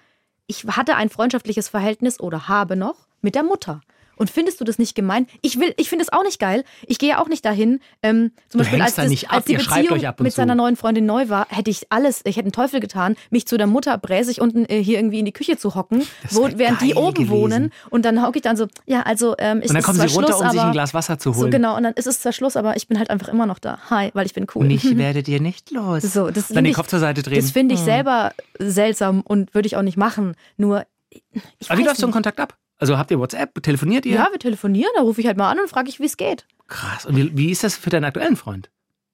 ich 0.47 0.65
hatte 0.65 0.97
ein 0.97 1.09
freundschaftliches 1.09 1.69
Verhältnis 1.69 2.21
oder 2.21 2.49
habe 2.49 2.77
noch 2.77 3.07
mit 3.21 3.35
der 3.35 3.43
Mutter. 3.43 3.81
Und 4.17 4.31
findest 4.31 4.61
du 4.61 4.65
das 4.65 4.79
nicht 4.79 4.95
gemein? 4.95 5.27
Ich 5.43 5.59
will, 5.61 5.75
ich 5.77 5.89
finde 5.89 6.03
es 6.05 6.13
auch 6.13 6.23
nicht 6.23 6.39
geil. 6.39 6.65
Ich 6.87 6.99
gehe 6.99 7.19
auch 7.21 7.29
nicht 7.29 7.45
dahin. 7.45 7.81
Ähm, 8.03 8.33
zum 8.49 8.59
Du 8.59 8.65
Beispiel, 8.65 8.83
als, 8.83 8.95
da 8.95 9.03
das, 9.03 9.11
nicht 9.11 9.29
ab, 9.29 9.37
als 9.37 9.45
die 9.45 9.57
Beziehung 9.57 9.99
und 10.01 10.21
mit 10.21 10.33
zu. 10.33 10.37
seiner 10.37 10.55
neuen 10.55 10.77
Freundin 10.77 11.07
neu 11.07 11.29
war, 11.29 11.47
hätte 11.51 11.71
ich 11.71 11.87
alles, 11.91 12.21
ich 12.25 12.37
hätte 12.37 12.47
einen 12.47 12.53
Teufel 12.53 12.81
getan, 12.81 13.17
mich 13.31 13.47
zu 13.47 13.57
der 13.59 13.67
Mutter 13.67 13.97
bräsig 13.99 14.41
unten 14.41 14.65
äh, 14.67 14.83
hier 14.83 14.99
irgendwie 14.99 15.19
in 15.19 15.25
die 15.27 15.33
Küche 15.33 15.57
zu 15.59 15.75
hocken, 15.75 16.03
wo, 16.31 16.49
während 16.57 16.81
die 16.81 16.95
oben 16.95 17.15
gewesen. 17.15 17.31
wohnen. 17.31 17.73
Und 17.91 18.05
dann 18.05 18.23
hocke 18.25 18.37
ich 18.39 18.43
dann 18.43 18.57
so, 18.57 18.67
ja, 18.87 19.03
also 19.03 19.35
ähm, 19.39 19.59
ich 19.63 19.69
Und 19.69 19.75
dann 19.75 19.77
ist 19.81 19.85
kommen 19.87 19.99
sie 20.09 20.15
runter, 20.15 20.29
Schluss, 20.33 20.41
um 20.43 20.51
sich 20.51 20.59
aber 20.61 20.69
ein 20.69 20.73
Glas 20.73 20.95
Wasser 20.95 21.19
zu 21.19 21.33
so 21.33 21.41
holen. 21.41 21.51
genau, 21.51 21.77
und 21.77 21.83
dann 21.83 21.93
ist 21.95 22.07
es 22.07 22.21
zwar 22.21 22.33
Schluss, 22.33 22.57
aber 22.57 22.77
ich 22.77 22.89
bin 22.89 22.99
halt 22.99 23.11
einfach 23.11 23.29
immer 23.29 23.47
noch 23.47 23.59
da. 23.59 23.79
Hi, 23.91 24.11
weil 24.15 24.25
ich 24.27 24.33
bin 24.35 24.47
cool. 24.55 24.67
Mich 24.67 24.85
werdet 24.97 25.29
ihr 25.29 25.41
nicht 25.41 25.71
los. 25.73 26.03
So, 26.03 26.31
das 26.31 26.49
dann 26.49 26.65
den 26.65 26.71
ich- 26.71 26.75
Kopf 26.77 26.89
zur 26.89 27.01
Seite 27.01 27.23
drehen. 27.23 27.41
Das 27.43 27.51
finde 27.51 27.75
ich 27.75 27.81
selber 27.81 28.33
seltsam 28.59 29.21
und 29.21 29.55
würde 29.55 29.67
ich 29.67 29.77
auch 29.77 29.83
nicht 29.83 29.97
machen. 29.99 30.35
Nur, 30.57 30.85
ich 31.11 31.71
Aber 31.71 31.79
wie 31.79 31.85
läuft 31.85 31.99
so 31.99 32.07
ein. 32.07 32.13
Kontakt 32.13 32.41
ab? 32.41 32.57
Also 32.79 32.99
habt 32.99 33.11
ihr 33.11 33.19
WhatsApp? 33.19 33.63
Telefoniert 33.63 34.07
ihr? 34.07 34.17
Ja, 34.17 34.29
wir 34.31 34.39
telefonieren, 34.39 34.91
da 34.97 35.03
rufe 35.03 35.21
ich 35.21 35.27
halt 35.27 35.37
mal 35.37 35.51
an 35.51 35.61
und 35.61 35.69
frage 35.69 35.89
ich, 35.89 36.01
wie 36.01 36.05
es 36.05 36.17
geht. 36.17 36.47
Krass. 36.69 37.07
Und 37.07 37.17
wie, 37.17 37.37
wie 37.37 37.51
ist 37.51 37.65
das 37.65 37.77
für 37.77 37.91
deinen 37.91 38.05
aktuellen 38.05 38.37
Freund? 38.37 38.71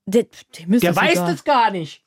Der, 0.07 0.27
dem 0.59 0.73
ist 0.73 0.85
das 0.85 0.97
egal. 0.97 1.37
gar 1.45 1.71
nicht. 1.71 2.05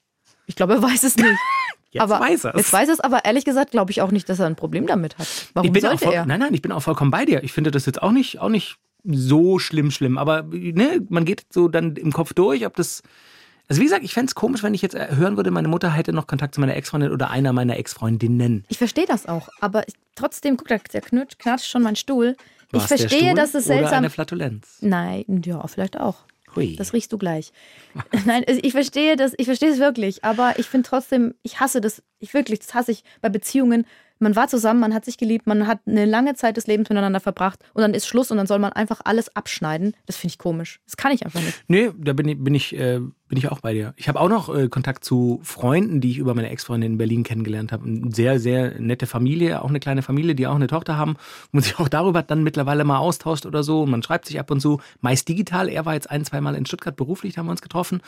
Ich 0.48 0.56
glaube, 0.56 0.74
er 0.74 0.82
weiß 0.82 1.04
es 1.04 1.16
nicht. 1.18 1.40
Jetzt 1.92 2.02
aber, 2.02 2.20
weiß 2.20 2.44
er 2.44 2.58
Jetzt 2.58 2.74
weiß 2.74 2.90
er 2.90 2.94
es, 2.96 3.00
aber 3.00 3.24
ehrlich 3.24 3.46
gesagt 3.46 3.72
glaube 3.72 3.90
ich 3.90 4.02
auch 4.02 4.12
nicht, 4.12 4.28
dass 4.28 4.40
er 4.40 4.48
ein 4.48 4.58
Problem 4.58 4.86
damit 4.86 5.18
hat. 5.18 5.28
Warum 5.54 5.68
ich 5.68 5.72
bin 5.72 5.86
auch 5.86 5.92
sollte 5.92 6.06
voll, 6.06 6.14
er? 6.14 6.26
Nein, 6.26 6.42
nein, 6.42 6.54
ich 6.54 6.62
bin 6.62 6.74
auch 6.74 6.82
vollkommen 6.82 7.10
bei 7.10 7.24
dir. 7.24 7.42
Ich 7.44 7.54
finde 7.54 7.72
das 7.72 7.86
jetzt 7.86 8.04
auch 8.04 8.12
nicht, 8.12 8.40
auch 8.40 8.50
nicht 8.50 8.76
so 9.06 9.60
schlimm, 9.60 9.92
schlimm. 9.92 10.18
Aber 10.18 10.44
ne, 10.44 11.06
man 11.08 11.24
geht 11.24 11.46
so 11.52 11.70
dann 11.70 11.96
im 11.96 12.12
Kopf 12.12 12.34
durch, 12.34 12.66
ob 12.66 12.76
das. 12.76 13.02
Also 13.68 13.82
wie 13.82 13.86
gesagt, 13.86 14.04
ich 14.04 14.14
fände 14.14 14.30
es 14.30 14.36
komisch, 14.36 14.64
wenn 14.64 14.74
ich 14.74 14.82
jetzt 14.82 14.96
äh, 14.96 15.16
hören 15.16 15.38
würde, 15.38 15.52
meine 15.52 15.68
Mutter 15.68 15.92
hätte 15.92 16.14
noch 16.14 16.28
Kontakt 16.28 16.56
zu 16.56 16.62
meiner 16.62 16.76
Ex-Freundin 16.76 17.12
oder 17.12 17.30
einer 17.30 17.54
meiner 17.54 17.78
Ex-Freundinnen. 17.78 18.66
Ich 18.70 18.78
verstehe 18.78 19.06
das 19.08 19.26
auch, 19.26 19.50
aber 19.60 19.88
ich, 19.88 19.96
trotzdem, 20.16 20.58
guck, 20.58 20.68
da 20.68 20.78
der 20.78 21.02
knatscht, 21.02 21.70
schon 21.70 21.82
mein 21.82 21.96
Stuhl. 21.96 22.36
Ich 22.68 22.80
War's 22.80 22.88
verstehe, 22.88 23.34
dass 23.34 23.50
es 23.56 23.66
Oder 23.66 23.76
seltsam 23.76 23.98
eine 24.00 24.10
Flatulenz. 24.10 24.78
Nein, 24.82 25.42
ja, 25.46 25.66
vielleicht 25.68 26.00
auch. 26.00 26.18
Hui. 26.56 26.76
Das 26.76 26.94
riechst 26.94 27.12
du 27.12 27.18
gleich. 27.18 27.52
Nein, 28.26 28.44
ich 28.48 28.72
verstehe 28.72 29.16
das, 29.16 29.34
ich 29.38 29.46
verstehe 29.46 29.72
es 29.72 29.80
wirklich, 29.80 30.24
aber 30.24 30.58
ich 30.58 30.68
finde 30.68 30.88
trotzdem, 30.88 31.36
ich 31.44 31.60
hasse 31.60 31.82
das, 31.82 32.02
ich 32.20 32.34
wirklich, 32.34 32.60
das 32.60 32.74
hasse 32.74 32.92
ich 32.92 33.04
bei 33.22 33.30
Beziehungen. 33.30 33.86
Man 34.20 34.36
war 34.36 34.48
zusammen, 34.48 34.80
man 34.80 34.94
hat 34.94 35.06
sich 35.06 35.18
geliebt, 35.18 35.48
man 35.48 35.68
hat 35.68 35.80
eine 35.86 36.06
lange 36.06 36.36
Zeit 36.36 36.58
des 36.58 36.68
Lebens 36.68 36.90
miteinander 36.90 37.20
verbracht 37.20 37.60
und 37.74 37.82
dann 37.82 37.94
ist 37.94 38.08
Schluss 38.08 38.32
und 38.32 38.38
dann 38.38 38.48
soll 38.48 38.60
man 38.60 38.74
einfach 38.74 39.02
alles 39.04 39.36
abschneiden. 39.36 39.96
Das 40.06 40.18
finde 40.18 40.34
ich 40.34 40.38
komisch. 40.38 40.80
Das 40.86 40.98
kann 40.98 41.12
ich 41.12 41.26
einfach 41.26 41.42
nicht. 41.42 41.64
Nee, 41.68 41.92
da 41.98 42.14
bin 42.14 42.28
ich, 42.28 42.44
bin 42.44 42.56
ich, 42.56 42.76
äh, 42.78 43.02
bin 43.28 43.38
ich 43.38 43.52
auch 43.52 43.60
bei 43.60 43.74
dir. 43.74 43.94
Ich 43.98 44.08
habe 44.08 44.20
auch 44.20 44.30
noch 44.30 44.56
äh, 44.56 44.70
Kontakt 44.70 45.04
zu 45.04 45.40
Freunden, 45.44 46.00
die 46.00 46.12
ich 46.12 46.18
über 46.20 46.36
meine 46.36 46.50
Ex-Freundin 46.50 46.94
in 46.94 46.98
Berlin 46.98 47.24
kennengelernt 47.24 47.72
habe. 47.72 47.86
Eine 47.86 48.14
sehr, 48.14 48.40
sehr 48.40 48.80
nette 48.80 49.08
Familie, 49.08 49.64
auch 49.64 49.70
eine 49.70 49.80
kleine 49.80 50.04
Familie, 50.04 50.36
die 50.36 50.48
auch 50.48 50.56
eine 50.56 50.68
Tochter 50.68 50.98
haben, 50.98 51.16
wo 51.52 51.58
man 51.58 51.64
sich 51.64 51.80
auch 51.80 51.90
darüber 51.90 52.22
dann 52.22 52.44
mittlerweile 52.44 52.84
mal 52.84 53.00
austauscht 53.00 53.46
oder 53.46 53.64
so. 53.64 53.82
Und 53.82 53.90
man 53.90 54.04
schreibt 54.04 54.26
sich 54.26 54.40
ab 54.40 54.52
und 54.52 54.62
zu, 54.62 54.80
meist 55.02 55.28
digital. 55.28 55.70
Er 55.70 55.86
war 55.86 55.96
jetzt 55.96 56.10
ein, 56.10 56.24
zwei 56.24 56.40
Mal 56.40 56.56
in 56.56 56.66
Stuttgart 56.66 56.96
beruflich, 56.96 57.34
da 57.34 57.40
haben 57.40 57.48
wir 57.48 57.52
uns 57.52 57.62
getroffen. 57.62 58.02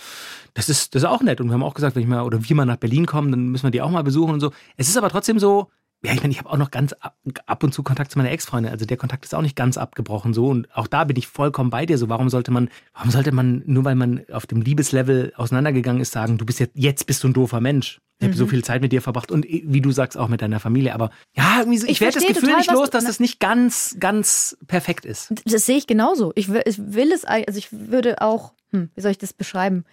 Das 0.53 0.69
ist, 0.69 0.93
das 0.93 1.03
ist 1.03 1.09
auch 1.09 1.21
nett. 1.21 1.41
Und 1.41 1.47
wir 1.47 1.53
haben 1.53 1.63
auch 1.63 1.73
gesagt, 1.73 1.95
wenn 1.95 2.03
ich 2.03 2.09
mal 2.09 2.21
oder 2.21 2.47
wir 2.47 2.55
mal 2.55 2.65
nach 2.65 2.77
Berlin 2.77 3.05
kommen, 3.05 3.31
dann 3.31 3.49
müssen 3.49 3.63
wir 3.63 3.71
die 3.71 3.81
auch 3.81 3.91
mal 3.91 4.03
besuchen 4.03 4.33
und 4.33 4.39
so. 4.39 4.51
Es 4.77 4.87
ist 4.87 4.97
aber 4.97 5.09
trotzdem 5.09 5.39
so, 5.39 5.67
ja, 6.03 6.13
ich 6.13 6.21
meine, 6.21 6.31
ich 6.31 6.37
habe 6.39 6.49
auch 6.49 6.57
noch 6.57 6.69
ganz 6.69 6.93
ab, 6.93 7.17
ab 7.47 7.63
und 7.63 7.73
zu 7.73 7.81
Kontakt 7.81 8.11
zu 8.11 8.19
meiner 8.19 8.31
Ex-Freundin. 8.31 8.71
Also 8.71 8.85
der 8.85 8.97
Kontakt 8.97 9.25
ist 9.25 9.33
auch 9.33 9.41
nicht 9.41 9.55
ganz 9.55 9.77
abgebrochen 9.77 10.33
so. 10.33 10.47
Und 10.47 10.73
auch 10.75 10.87
da 10.87 11.03
bin 11.03 11.17
ich 11.17 11.27
vollkommen 11.27 11.71
bei 11.71 11.85
dir. 11.87 11.97
So, 11.97 12.07
warum 12.07 12.29
sollte 12.29 12.51
man, 12.51 12.69
warum 12.93 13.09
sollte 13.09 13.31
man, 13.31 13.63
nur 13.65 13.83
weil 13.83 13.95
man 13.95 14.23
auf 14.31 14.45
dem 14.45 14.61
Liebeslevel 14.61 15.33
auseinandergegangen 15.35 16.01
ist, 16.01 16.11
sagen, 16.11 16.37
du 16.37 16.45
bist 16.45 16.59
jetzt, 16.59 16.73
jetzt 16.75 17.07
bist 17.07 17.23
du 17.23 17.29
ein 17.29 17.33
doofer 17.33 17.61
Mensch. 17.61 17.99
Ich 18.19 18.25
habe 18.27 18.35
so 18.35 18.47
viel 18.47 18.63
Zeit 18.63 18.81
mit 18.81 18.91
dir 18.91 19.01
verbracht 19.01 19.31
und 19.31 19.45
äh, 19.45 19.63
wie 19.65 19.81
du 19.81 19.91
sagst, 19.91 20.17
auch 20.17 20.27
mit 20.27 20.41
deiner 20.41 20.59
Familie. 20.59 20.93
Aber 20.93 21.11
ja, 21.35 21.63
so, 21.65 21.71
ich, 21.71 21.83
Ich 21.87 22.01
werde 22.01 22.15
das 22.15 22.25
Gefühl 22.25 22.41
total, 22.41 22.57
nicht 22.57 22.71
los, 22.71 22.89
dass 22.89 23.05
das 23.05 23.19
nicht 23.19 23.39
ganz, 23.39 23.95
ganz 23.99 24.57
perfekt 24.67 25.05
ist. 25.05 25.33
Das 25.45 25.65
sehe 25.65 25.77
ich 25.77 25.87
genauso. 25.87 26.31
Ich 26.35 26.49
will, 26.49 26.61
ich 26.65 26.77
will 26.79 27.11
es, 27.11 27.25
also 27.25 27.57
ich 27.57 27.69
würde 27.71 28.21
auch, 28.21 28.53
hm, 28.71 28.89
wie 28.95 29.01
soll 29.01 29.11
ich 29.11 29.17
das 29.17 29.33
beschreiben? 29.33 29.83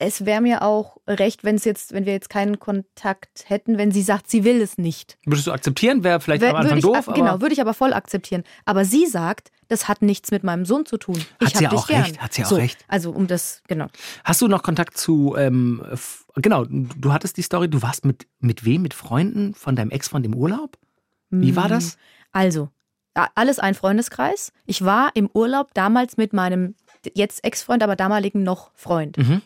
Es 0.00 0.24
wäre 0.24 0.40
mir 0.40 0.62
auch 0.62 0.98
recht, 1.08 1.42
wenn 1.42 1.56
es 1.56 1.64
jetzt, 1.64 1.92
wenn 1.92 2.06
wir 2.06 2.12
jetzt 2.12 2.30
keinen 2.30 2.60
Kontakt 2.60 3.44
hätten, 3.46 3.78
wenn 3.78 3.90
sie 3.90 4.02
sagt, 4.02 4.30
sie 4.30 4.44
will 4.44 4.60
es 4.62 4.78
nicht. 4.78 5.18
Würdest 5.26 5.48
du 5.48 5.52
akzeptieren? 5.52 6.04
Wäre 6.04 6.20
vielleicht 6.20 6.42
Wär- 6.42 6.50
am 6.50 6.56
Anfang 6.56 6.78
ich, 6.78 6.84
doof, 6.84 7.10
genau, 7.14 7.40
würde 7.40 7.52
ich 7.52 7.60
aber 7.60 7.74
voll 7.74 7.92
akzeptieren. 7.92 8.44
Aber 8.64 8.84
sie 8.84 9.06
sagt, 9.06 9.50
das 9.66 9.88
hat 9.88 10.00
nichts 10.02 10.30
mit 10.30 10.44
meinem 10.44 10.64
Sohn 10.64 10.86
zu 10.86 10.98
tun. 10.98 11.16
Ich 11.40 11.48
Hat 11.48 11.56
sie 11.56 11.66
dich 11.66 11.76
auch 11.78 11.88
gern. 11.88 12.02
recht, 12.02 12.20
hat 12.20 12.32
sie 12.32 12.44
auch 12.44 12.48
so, 12.48 12.54
recht. 12.56 12.84
Also 12.86 13.10
um 13.10 13.26
das, 13.26 13.60
genau. 13.66 13.86
Hast 14.22 14.40
du 14.40 14.46
noch 14.46 14.62
Kontakt 14.62 14.96
zu, 14.96 15.34
ähm, 15.36 15.82
genau, 16.36 16.64
du 16.68 17.12
hattest 17.12 17.36
die 17.36 17.42
Story, 17.42 17.68
du 17.68 17.82
warst 17.82 18.04
mit, 18.04 18.28
mit 18.38 18.64
wem? 18.64 18.82
Mit 18.82 18.94
Freunden 18.94 19.52
von 19.54 19.74
deinem 19.74 19.90
Ex-Freund 19.90 20.24
im 20.24 20.34
Urlaub? 20.34 20.78
Wie 21.30 21.56
war 21.56 21.68
das? 21.68 21.98
Also, 22.30 22.68
a- 23.14 23.28
alles 23.34 23.58
ein 23.58 23.74
Freundeskreis. 23.74 24.52
Ich 24.64 24.84
war 24.84 25.10
im 25.14 25.28
Urlaub 25.34 25.74
damals 25.74 26.16
mit 26.16 26.32
meinem 26.32 26.76
jetzt 27.14 27.44
Ex-Freund, 27.44 27.82
aber 27.82 27.96
damaligen 27.96 28.44
noch 28.44 28.70
Freund. 28.74 29.18
Mhm. 29.18 29.42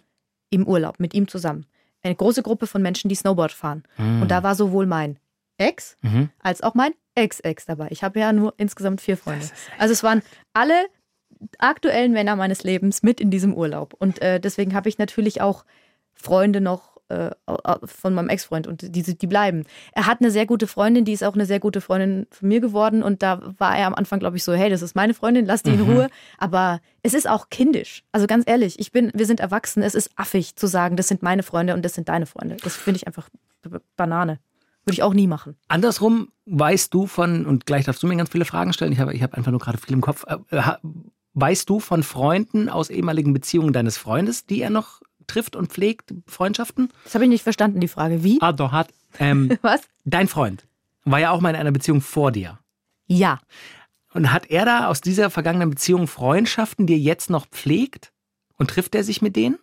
Im 0.53 0.67
Urlaub 0.69 1.01
mit 1.01 1.15
ihm 1.15 1.27
zusammen. 1.29 1.67
Eine 2.03 2.15
große 2.15 2.43
Gruppe 2.43 2.67
von 2.67 2.83
Menschen, 2.83 3.09
die 3.09 3.15
Snowboard 3.15 3.53
fahren. 3.53 3.85
Mhm. 3.97 4.23
Und 4.23 4.31
da 4.31 4.43
war 4.43 4.55
sowohl 4.55 4.87
mein 4.87 5.19
Ex 5.57 5.97
Mhm. 6.03 6.29
als 6.41 6.63
auch 6.63 6.75
mein 6.75 6.93
Ex-Ex 7.15 7.67
dabei. 7.67 7.89
Ich 7.91 8.03
habe 8.05 8.21
ja 8.21 8.33
nur 8.33 8.55
insgesamt 8.57 9.01
vier 9.01 9.17
Freunde. 9.17 9.47
Also 9.79 9.93
es 9.93 10.03
waren 10.03 10.23
alle 10.53 10.75
aktuellen 11.59 12.13
Männer 12.13 12.37
meines 12.37 12.63
Lebens 12.65 13.03
mit 13.03 13.21
in 13.21 13.31
diesem 13.31 13.55
Urlaub. 13.55 13.95
Und 13.99 14.21
äh, 14.23 14.41
deswegen 14.41 14.75
habe 14.75 14.89
ich 14.89 14.99
natürlich 14.99 15.41
auch 15.41 15.65
Freunde 16.15 16.61
noch 16.61 16.92
äh, 17.13 17.31
von 17.85 18.15
meinem 18.15 18.29
Ex-Freund 18.29 18.67
und 18.67 18.83
die, 18.95 19.03
die 19.03 19.27
bleiben. 19.27 19.65
Er 19.93 20.07
hat 20.07 20.21
eine 20.21 20.31
sehr 20.31 20.47
gute 20.47 20.67
Freundin, 20.67 21.05
die 21.05 21.13
ist 21.13 21.23
auch 21.23 21.35
eine 21.35 21.47
sehr 21.47 21.61
gute 21.61 21.81
Freundin 21.81 22.27
von 22.31 22.49
mir 22.49 22.61
geworden. 22.61 23.03
Und 23.03 23.23
da 23.23 23.55
war 23.59 23.77
er 23.77 23.87
am 23.87 23.95
Anfang, 23.95 24.19
glaube 24.19 24.37
ich, 24.37 24.45
so, 24.45 24.53
hey, 24.53 24.71
das 24.71 24.83
ist 24.83 24.95
meine 24.95 25.15
Freundin, 25.15 25.47
lass 25.47 25.63
die 25.63 25.71
in 25.71 25.81
Ruhe. 25.83 26.09
Aber 26.39 26.81
es 27.03 27.15
ist 27.15 27.29
auch 27.29 27.51
kindisch. 27.51 28.05
Also 28.13 28.27
ganz 28.27 28.45
ehrlich, 28.47 28.79
ich 28.79 28.93
bin, 28.93 29.11
wir 29.15 29.27
sind 29.27 29.41
erwachsen. 29.41 29.83
Es 29.83 29.95
ist 29.95 30.11
affig 30.17 30.57
zu 30.57 30.67
sagen, 30.67 30.97
das 30.97 31.09
sind 31.09 31.23
meine 31.23 31.43
Freunde 31.43 31.75
und 31.75 31.85
das 31.85 31.95
sind 31.95 32.09
deine 32.09 32.27
Freunde. 32.27 32.57
Das 32.63 32.77
finde 32.77 32.97
ich 32.97 33.07
einfach 33.07 33.29
Banane. 33.97 34.39
Würde 34.85 34.95
ich 34.95 35.03
auch 35.03 35.15
nie 35.15 35.27
machen. 35.27 35.57
Andersrum 35.69 36.29
weißt 36.47 36.93
du 36.93 37.07
von, 37.07 37.47
und 37.47 37.67
gleich 37.67 37.85
darfst 37.85 38.03
du 38.03 38.07
mir 38.09 38.17
ganz 38.17 38.31
viele 38.31 38.45
Fragen 38.45 38.73
stellen, 38.73 38.93
ich 38.93 38.99
habe 38.99 39.15
ich 39.15 39.23
hab 39.23 39.35
einfach 39.35 39.53
nur 39.53 39.61
gerade 39.61 39.79
viel 39.79 39.95
im 39.95 40.01
Kopf. 40.01 40.25
Äh, 40.51 40.63
weißt 41.35 41.69
du 41.71 41.81
von 41.81 42.03
Freunden 42.03 42.69
aus 42.69 42.91
ehemaligen 42.91 43.33
Beziehungen 43.33 43.73
deines 43.73 43.97
Freundes, 43.97 44.45
die 44.47 44.61
er 44.61 44.71
noch 44.71 45.01
trifft 45.27 45.57
und 45.57 45.73
pflegt, 45.73 46.15
Freundschaften? 46.27 46.91
Das 47.05 47.15
habe 47.15 47.25
ich 47.25 47.31
nicht 47.31 47.43
verstanden, 47.43 47.81
die 47.81 47.89
Frage. 47.89 48.25
Wie? 48.25 48.39
Ah, 48.41 48.53
doch, 48.53 48.73
hat. 48.73 48.89
Ähm, 49.19 49.57
Was? 49.63 49.83
dein 50.05 50.29
Freund 50.29 50.67
war 51.05 51.19
ja 51.19 51.31
auch 51.31 51.41
mal 51.41 51.51
in 51.51 51.57
einer 51.57 51.73
Beziehung 51.73 52.01
vor 52.01 52.33
dir. 52.33 52.59
Ja. 53.07 53.41
Und 54.15 54.33
hat 54.33 54.51
er 54.51 54.65
da 54.65 54.87
aus 54.89 55.01
dieser 55.01 55.31
vergangenen 55.31 55.71
Beziehung 55.71 56.07
Freundschaften, 56.07 56.87
die 56.87 56.95
er 56.95 56.99
jetzt 56.99 57.31
noch 57.31 57.47
pflegt? 57.47 58.13
Und 58.57 58.71
trifft 58.71 58.95
er 58.95 59.03
sich 59.03 59.23
mit 59.23 59.35
denen? 59.35 59.59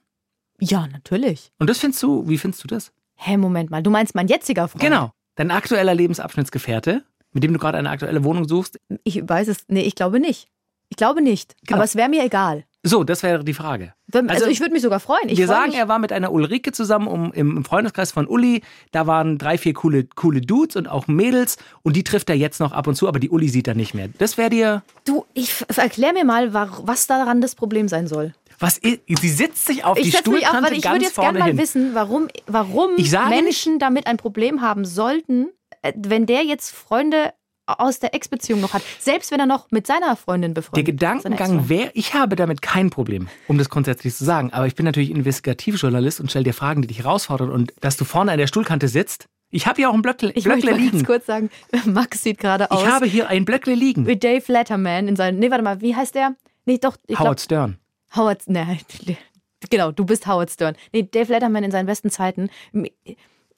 Ja, 0.60 0.88
natürlich. 0.88 1.52
Und 1.60 1.70
das 1.70 1.78
findest 1.78 2.04
du, 2.04 2.28
wie 2.28 2.38
findest 2.38 2.64
du 2.64 2.68
das? 2.68 2.92
Hä, 3.16 3.38
Moment 3.38 3.70
mal. 3.70 3.82
Du 3.82 3.90
meinst 3.90 4.16
mein 4.16 4.28
jetziger 4.28 4.68
Freund? 4.68 4.84
Genau. 4.84 5.12
Dein 5.36 5.52
aktueller 5.52 5.96
Lebensabschnittsgefährte, 5.96 7.04
mit 7.32 7.44
dem 7.44 7.54
du 7.54 7.60
gerade 7.60 7.78
eine 7.78 7.90
aktuelle 7.90 8.24
Wohnung 8.24 8.48
suchst. 8.48 8.78
Ich 9.04 9.22
weiß 9.28 9.48
es. 9.48 9.60
Nee, 9.68 9.84
ich 9.84 9.96
glaube 9.96 10.20
nicht. 10.20 10.50
Ich 10.90 10.98
glaube 10.98 11.22
nicht. 11.22 11.56
Genau. 11.66 11.78
Aber 11.78 11.86
es 11.86 11.96
wäre 11.96 12.10
mir 12.10 12.24
egal. 12.26 12.66
So, 12.82 13.04
das 13.04 13.24
wäre 13.24 13.44
die 13.44 13.54
Frage. 13.54 13.94
Also, 14.14 14.28
Also, 14.30 14.46
ich 14.48 14.62
würde 14.62 14.72
mich 14.72 14.82
sogar 14.82 15.02
freuen. 15.02 15.28
Ich 15.28 15.38
Wir 15.38 15.48
freu 15.48 15.54
sagen, 15.54 15.70
mich. 15.72 15.78
er 15.80 15.90
war 15.90 16.00
mit 16.00 16.14
einer 16.14 16.32
Ulrike 16.32 16.72
zusammen 16.72 17.08
um, 17.08 17.34
im, 17.34 17.66
Freundeskreis 17.66 18.14
von 18.14 18.26
Uli. 18.26 18.62
Da 18.92 19.06
waren 19.06 19.38
drei, 19.38 19.58
vier 19.58 19.74
coole, 19.74 20.06
coole 20.16 20.40
Dudes 20.40 20.78
und 20.78 20.88
auch 20.88 21.08
Mädels. 21.08 21.58
Und 21.84 21.98
die 21.98 22.06
trifft 22.06 22.30
er 22.30 22.38
jetzt 22.38 22.60
noch 22.62 22.72
ab 22.72 22.88
und 22.88 22.96
zu, 22.96 23.08
aber 23.10 23.20
die 23.20 23.30
Uli 23.30 23.50
sieht 23.50 23.68
er 23.68 23.76
nicht 23.76 23.94
mehr. 23.94 24.08
Das 24.18 24.38
wäre 24.38 24.50
dir. 24.50 24.84
Du, 25.04 25.26
ich 25.34 25.54
erklär 25.76 26.14
mir 26.14 26.24
mal, 26.24 26.54
wa- 26.54 26.70
was 26.84 27.06
daran 27.06 27.42
das 27.42 27.54
Problem 27.56 27.90
sein 27.90 28.08
soll. 28.08 28.34
Was 28.60 28.80
sie 28.82 29.00
sitzt 29.30 29.66
sich 29.66 29.84
auf 29.84 29.98
die 29.98 30.08
Ich 30.08 30.16
auf, 30.16 30.22
Stuhlkante 30.22 30.64
weil 30.72 30.78
ich 30.78 30.86
würde 30.86 31.04
jetzt 31.04 31.16
gerne 31.16 31.40
mal 31.40 31.58
wissen, 31.58 31.92
warum, 31.96 32.28
warum 32.48 32.92
Menschen 33.30 33.80
damit 33.80 34.06
ein 34.08 34.18
Problem 34.18 34.62
haben 34.62 34.84
sollten, 34.86 35.50
äh, 35.82 35.94
wenn 35.98 36.26
der 36.26 36.44
jetzt 36.46 36.72
Freunde 36.72 37.32
aus 37.78 38.00
der 38.00 38.14
Ex-Beziehung 38.14 38.62
noch 38.62 38.74
hat. 38.74 38.82
Selbst 39.00 39.32
wenn 39.32 39.40
er 39.40 39.46
noch 39.46 39.70
mit 39.72 39.86
seiner 39.88 40.16
Freundin 40.16 40.54
Der 40.54 40.62
befreundet 40.62 40.88
ist. 40.96 41.00
seiner 41.02 41.16
Gedankengang 41.36 41.70
wäre, 41.70 41.92
ich 41.94 42.14
habe 42.14 42.36
damit 42.36 42.62
kein 42.62 42.90
Problem, 42.90 43.28
um 43.48 43.58
das 43.58 43.70
grundsätzlich 43.70 44.16
zu 44.16 44.26
sagen. 44.26 44.52
Aber 44.54 44.68
ich 44.68 44.76
bin 44.76 44.86
natürlich 44.86 45.12
Investigativjournalist 45.12 46.20
und 46.20 46.30
stelle 46.30 46.46
dir 46.46 46.54
Fragen, 46.54 46.82
die 46.82 46.88
dich 46.88 47.00
herausfordern. 47.00 47.50
Und 47.52 47.74
dass 47.82 47.98
du 47.98 48.06
vorne 48.06 48.32
an 48.32 48.38
der 48.38 48.48
Stuhlkante 48.48 48.88
sitzt. 48.88 49.28
Ich 49.52 49.66
habe 49.66 49.78
hier 49.78 49.90
auch 49.90 49.96
ein 49.96 50.02
Blöckle, 50.04 50.32
Ich 50.36 50.46
möchte 50.46 50.62
Blöckle 50.68 50.72
mal 50.72 50.78
ganz 50.84 50.94
liegen. 50.94 51.06
kurz 51.06 51.26
sagen, 51.26 51.50
Max 51.86 52.22
sieht 52.24 52.38
gerade 52.38 52.70
aus 52.70 52.82
Ich 52.84 52.88
habe 52.88 53.06
hier 53.08 53.30
ein 53.30 53.46
Blöckle 53.46 53.74
liegen. 53.74 54.06
wie 54.06 54.16
Dave 54.16 54.44
Letterman 54.52 55.08
in 55.08 55.16
seinem. 55.16 55.40
Nee, 55.40 55.50
warte 55.50 55.64
mal, 55.64 55.82
wie 55.82 55.96
heißt 55.96 56.14
der? 56.16 56.36
Nee, 56.66 56.78
doch, 56.78 56.98
ich. 57.08 57.18
Howard 57.20 57.42
Stern. 57.42 57.78
Howard, 58.16 58.48
ne, 58.48 58.78
genau, 59.70 59.92
du 59.92 60.06
bist 60.06 60.28
Howard 60.28 60.52
Stern. 60.52 60.76
Nee, 60.94 61.04
Dave 61.12 61.32
Letterman 61.34 61.64
in 61.64 61.72
seinen 61.72 61.86
besten 61.88 62.10
Zeiten. 62.12 62.50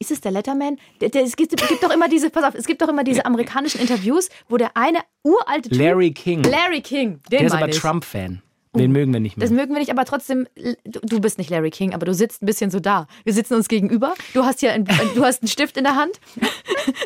Ist 0.02 0.10
es 0.10 0.20
der 0.20 0.32
Letterman? 0.32 0.80
Der, 1.00 1.10
der, 1.10 1.22
es 1.22 1.36
gibt, 1.36 1.56
gibt 1.56 1.84
doch 1.84 1.94
immer 1.94 2.10
diese, 2.10 2.32
pass 2.32 2.44
auf, 2.44 2.56
es 2.56 2.66
gibt 2.66 2.82
doch 2.82 2.90
immer 2.90 3.04
diese 3.04 3.24
amerikanischen 3.24 3.80
Interviews, 3.80 4.30
wo 4.50 4.58
der 4.58 4.76
eine 4.76 4.98
uralte 5.22 5.70
Typ, 5.70 5.80
Larry 5.80 6.12
King. 6.12 6.42
Larry 6.42 6.82
King, 6.82 7.20
den 7.32 7.38
Der 7.38 7.42
ist 7.44 7.54
aber. 7.54 7.70
Trump-Fan. 7.70 8.42
Den 8.76 8.94
mögen 8.94 9.14
wir 9.14 9.20
nicht 9.20 9.38
mehr. 9.38 9.46
Das 9.46 9.54
mögen 9.54 9.74
wir 9.74 9.80
nicht, 9.80 9.92
aber 9.92 10.06
trotzdem, 10.06 10.48
du, 10.86 11.20
bist 11.20 11.38
nicht 11.38 11.52
Larry 11.52 11.70
King, 11.70 11.94
aber 11.94 12.08
du 12.08 12.16
sitzt 12.16 12.42
ein 12.42 12.48
bisschen 12.48 12.72
so 12.72 12.80
da. 12.80 13.06
Wir 13.26 13.34
sitzen 13.34 13.54
uns 13.54 13.68
gegenüber. 13.68 14.16
Du 14.34 14.44
hast 14.44 14.62
hier 14.62 14.72
ein, 14.72 14.86
du 15.14 15.24
hast 15.24 15.44
einen 15.44 15.50
Stift 15.50 15.78
in 15.78 15.84
der 15.84 15.96
Hand. 15.96 16.20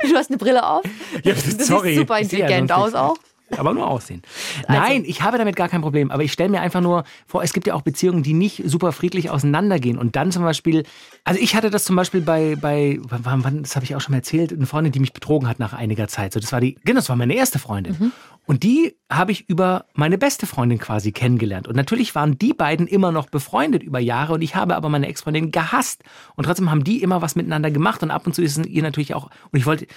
Du 0.09 0.15
hast 0.15 0.29
eine 0.29 0.37
Brille 0.37 0.65
auf. 0.65 0.85
Ja, 1.23 1.33
du 1.57 1.63
sorry. 1.65 1.89
siehst 1.89 1.99
super 1.99 2.19
intelligent 2.19 2.71
aus 2.71 2.93
auch. 2.93 3.17
Aber 3.57 3.73
nur 3.73 3.87
aussehen. 3.87 4.21
Also- 4.67 4.81
Nein, 4.81 5.03
ich 5.05 5.21
habe 5.21 5.37
damit 5.37 5.55
gar 5.55 5.69
kein 5.69 5.81
Problem. 5.81 6.11
Aber 6.11 6.23
ich 6.23 6.31
stelle 6.31 6.49
mir 6.49 6.61
einfach 6.61 6.81
nur 6.81 7.03
vor, 7.27 7.43
es 7.43 7.53
gibt 7.53 7.67
ja 7.67 7.73
auch 7.75 7.81
Beziehungen, 7.83 8.23
die 8.23 8.33
nicht 8.33 8.63
super 8.65 8.91
friedlich 8.91 9.29
auseinandergehen. 9.29 9.97
Und 9.97 10.15
dann 10.15 10.31
zum 10.31 10.43
Beispiel, 10.43 10.83
also 11.23 11.39
ich 11.39 11.55
hatte 11.55 11.69
das 11.69 11.83
zum 11.85 11.95
Beispiel 11.95 12.21
bei, 12.21 12.55
bei 12.59 12.99
wann, 13.09 13.43
wann, 13.43 13.61
das 13.63 13.75
habe 13.75 13.85
ich 13.85 13.95
auch 13.95 14.01
schon 14.01 14.13
mal 14.13 14.17
erzählt, 14.17 14.51
eine 14.51 14.65
Freundin, 14.65 14.91
die 14.91 14.99
mich 14.99 15.13
betrogen 15.13 15.47
hat 15.47 15.59
nach 15.59 15.73
einiger 15.73 16.07
Zeit. 16.07 16.33
So, 16.33 16.39
das 16.39 16.51
war 16.51 16.61
die, 16.61 16.75
genau, 16.83 16.99
das 16.99 17.09
war 17.09 17.15
meine 17.15 17.35
erste 17.35 17.59
Freundin. 17.59 17.95
Mhm. 17.99 18.11
Und 18.47 18.63
die 18.63 18.95
habe 19.11 19.31
ich 19.31 19.49
über 19.49 19.85
meine 19.93 20.17
beste 20.17 20.45
Freundin 20.45 20.77
quasi 20.77 21.11
kennengelernt. 21.11 21.67
Und 21.67 21.75
natürlich 21.75 22.13
waren 22.13 22.37
die 22.37 22.53
beiden 22.53 22.87
immer 22.87 23.11
noch 23.11 23.27
befreundet 23.29 23.81
über 23.81 23.99
Jahre. 23.99 24.33
Und 24.33 24.41
ich 24.41 24.55
habe 24.55 24.75
aber 24.75 24.89
meine 24.89 25.07
Ex-Freundin 25.07 25.51
gehasst. 25.51 26.03
Und 26.35 26.43
trotzdem 26.43 26.69
haben 26.69 26.83
die 26.83 27.01
immer 27.01 27.21
was 27.21 27.35
miteinander 27.35 27.71
gemacht. 27.71 28.03
Und 28.03 28.11
ab 28.11 28.27
und 28.27 28.33
zu 28.33 28.43
ist 28.43 28.57
es 28.57 28.65
ihr 28.67 28.83
natürlich 28.83 29.15
auch, 29.15 29.29
und 29.51 29.59
ich 29.59 29.65
wollte, 29.65 29.87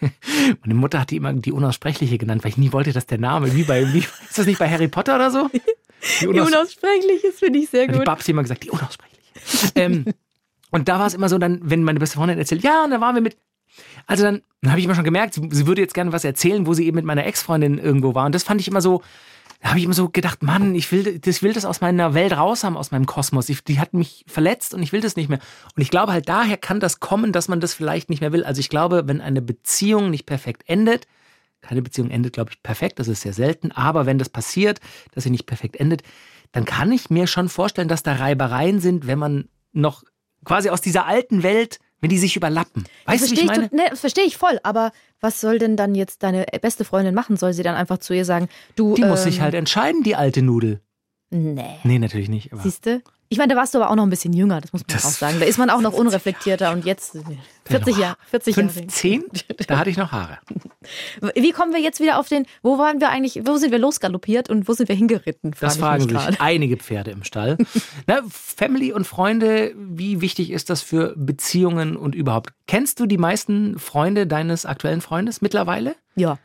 meine 0.62 0.74
Mutter 0.74 1.00
hat 1.00 1.10
die 1.10 1.16
immer 1.16 1.32
die 1.32 1.52
Unaussprechliche 1.52 2.18
genannt, 2.18 2.44
weil 2.44 2.50
ich 2.50 2.58
nie 2.58 2.72
wollte, 2.72 2.92
dass 2.92 3.06
der 3.06 3.18
Name, 3.18 3.54
wie 3.54 3.64
bei, 3.64 3.92
wie, 3.92 4.00
ist 4.00 4.36
das 4.38 4.46
nicht 4.46 4.58
bei 4.58 4.68
Harry 4.68 4.88
Potter 4.88 5.14
oder 5.14 5.30
so? 5.30 5.50
Die, 6.20 6.26
Unaus 6.26 6.48
Unaussprechliches 6.48 7.38
finde 7.38 7.58
ich 7.58 7.70
sehr 7.70 7.84
hat 7.84 7.94
die 7.94 7.98
gut. 7.98 8.04
Babsi 8.04 8.30
immer 8.30 8.42
gesagt, 8.42 8.64
die 8.64 8.70
Unaussprechliche. 8.70 9.72
ähm, 9.74 10.04
und 10.70 10.88
da 10.88 10.98
war 10.98 11.06
es 11.06 11.14
immer 11.14 11.28
so, 11.28 11.38
dann, 11.38 11.60
wenn 11.62 11.82
meine 11.82 11.98
beste 11.98 12.16
Freundin 12.16 12.38
erzählt, 12.38 12.62
ja, 12.62 12.84
und 12.84 12.90
da 12.90 13.00
waren 13.00 13.14
wir 13.14 13.22
mit, 13.22 13.36
also 14.06 14.24
dann, 14.24 14.42
dann 14.62 14.70
habe 14.72 14.80
ich 14.80 14.84
immer 14.86 14.94
schon 14.94 15.04
gemerkt, 15.04 15.34
sie, 15.34 15.66
würde 15.66 15.80
jetzt 15.82 15.94
gerne 15.94 16.12
was 16.12 16.24
erzählen, 16.24 16.66
wo 16.66 16.74
sie 16.74 16.86
eben 16.86 16.96
mit 16.96 17.04
meiner 17.04 17.26
Ex-Freundin 17.26 17.78
irgendwo 17.78 18.14
war. 18.14 18.26
Und 18.26 18.34
das 18.34 18.42
fand 18.42 18.60
ich 18.60 18.68
immer 18.68 18.80
so, 18.80 19.02
da 19.60 19.70
habe 19.70 19.78
ich 19.78 19.84
immer 19.84 19.94
so 19.94 20.08
gedacht, 20.08 20.42
Mann, 20.42 20.74
ich 20.74 20.90
will, 20.92 21.18
das- 21.18 21.36
ich 21.36 21.42
will 21.42 21.52
das 21.52 21.64
aus 21.64 21.80
meiner 21.80 22.14
Welt 22.14 22.36
raus 22.36 22.62
haben, 22.64 22.76
aus 22.76 22.90
meinem 22.90 23.06
Kosmos. 23.06 23.48
Ich, 23.48 23.64
die 23.64 23.80
hat 23.80 23.92
mich 23.94 24.24
verletzt 24.28 24.72
und 24.74 24.82
ich 24.82 24.92
will 24.92 25.00
das 25.00 25.16
nicht 25.16 25.28
mehr. 25.28 25.40
Und 25.74 25.82
ich 25.82 25.90
glaube 25.90 26.12
halt, 26.12 26.28
daher 26.28 26.56
kann 26.56 26.78
das 26.80 27.00
kommen, 27.00 27.32
dass 27.32 27.48
man 27.48 27.60
das 27.60 27.74
vielleicht 27.74 28.08
nicht 28.10 28.20
mehr 28.20 28.32
will. 28.32 28.44
Also 28.44 28.60
ich 28.60 28.68
glaube, 28.68 29.04
wenn 29.06 29.20
eine 29.20 29.42
Beziehung 29.42 30.10
nicht 30.10 30.26
perfekt 30.26 30.62
endet, 30.66 31.06
keine 31.60 31.82
Beziehung 31.82 32.10
endet, 32.10 32.34
glaube 32.34 32.50
ich, 32.52 32.62
perfekt, 32.62 33.00
das 33.00 33.08
ist 33.08 33.22
sehr 33.22 33.32
selten, 33.32 33.72
aber 33.72 34.06
wenn 34.06 34.16
das 34.18 34.28
passiert, 34.28 34.78
dass 35.12 35.24
sie 35.24 35.30
nicht 35.30 35.46
perfekt 35.46 35.74
endet, 35.76 36.02
dann 36.52 36.64
kann 36.64 36.92
ich 36.92 37.10
mir 37.10 37.26
schon 37.26 37.48
vorstellen, 37.48 37.88
dass 37.88 38.04
da 38.04 38.12
Reibereien 38.14 38.78
sind, 38.80 39.08
wenn 39.08 39.18
man 39.18 39.48
noch 39.72 40.04
quasi 40.44 40.70
aus 40.70 40.80
dieser 40.80 41.06
alten 41.06 41.42
Welt, 41.42 41.80
wenn 42.00 42.10
die 42.10 42.18
sich 42.18 42.36
überlappen. 42.36 42.84
Weißt 43.06 43.24
du, 43.24 43.30
wie 43.30 43.36
verstehe 43.36 43.44
ich 43.44 43.50
meine? 43.50 43.66
ich, 43.66 43.72
ne, 43.72 43.86
das 43.90 44.00
verstehe 44.00 44.24
ich 44.24 44.36
voll, 44.36 44.58
aber 44.62 44.92
was 45.20 45.40
soll 45.40 45.58
denn 45.58 45.76
dann 45.76 45.94
jetzt 45.94 46.22
deine 46.22 46.46
beste 46.60 46.84
Freundin 46.84 47.14
machen? 47.14 47.36
Soll 47.36 47.52
sie 47.52 47.62
dann 47.62 47.74
einfach 47.74 47.98
zu 47.98 48.14
ihr 48.14 48.24
sagen, 48.24 48.48
du. 48.76 48.94
Die 48.94 49.04
muss 49.04 49.24
ähm, 49.24 49.32
sich 49.32 49.40
halt 49.40 49.54
entscheiden, 49.54 50.02
die 50.02 50.16
alte 50.16 50.42
Nudel. 50.42 50.80
Nee. 51.30 51.78
Nee, 51.84 51.98
natürlich 51.98 52.28
nicht. 52.28 52.50
Siehst 52.62 52.86
du? 52.86 53.02
Ich 53.30 53.36
meine, 53.38 53.52
da 53.52 53.60
warst 53.60 53.74
du 53.74 53.78
aber 53.78 53.90
auch 53.90 53.94
noch 53.94 54.04
ein 54.04 54.10
bisschen 54.10 54.32
jünger, 54.32 54.60
das 54.60 54.72
muss 54.72 54.82
man 54.86 54.94
Das- 54.96 55.04
auch 55.04 55.10
sagen. 55.10 55.38
Da 55.38 55.44
ist 55.46 55.58
man 55.58 55.68
auch 55.70 55.80
noch 55.82 55.92
unreflektierter 55.92 56.72
und 56.72 56.84
jetzt 56.86 57.14
äh, 57.14 57.20
40 57.66 57.98
Jahre. 57.98 58.16
40 58.30 58.56
Jahre. 58.56 58.68
15, 58.70 59.24
da 59.66 59.78
hatte 59.78 59.90
ich 59.90 59.96
noch 59.98 60.12
Haare. 60.12 60.38
Wie 61.34 61.50
kommen 61.52 61.72
wir 61.74 61.80
jetzt 61.80 62.00
wieder 62.00 62.18
auf 62.18 62.28
den, 62.28 62.46
wo 62.62 62.78
waren 62.78 63.00
wir 63.00 63.10
eigentlich, 63.10 63.42
wo 63.44 63.56
sind 63.58 63.70
wir 63.70 63.78
losgaloppiert 63.78 64.48
und 64.48 64.66
wo 64.68 64.72
sind 64.72 64.88
wir 64.88 64.96
hingeritten? 64.96 65.52
frag 65.52 65.68
Das 65.68 65.76
fragen 65.76 66.08
sich 66.08 66.40
einige 66.40 66.78
Pferde 66.78 67.10
im 67.10 67.24
Stall. 67.24 67.58
Na, 68.06 68.22
Family 68.30 68.92
und 68.92 69.06
Freunde, 69.06 69.74
wie 69.76 70.20
wichtig 70.22 70.50
ist 70.50 70.70
das 70.70 70.80
für 70.80 71.14
Beziehungen 71.16 71.96
und 71.96 72.14
überhaupt? 72.14 72.50
Kennst 72.66 72.98
du 73.00 73.06
die 73.06 73.18
meisten 73.18 73.78
Freunde 73.78 74.26
deines 74.26 74.64
aktuellen 74.64 75.02
Freundes 75.02 75.42
mittlerweile? 75.42 75.96
Ja. 76.16 76.38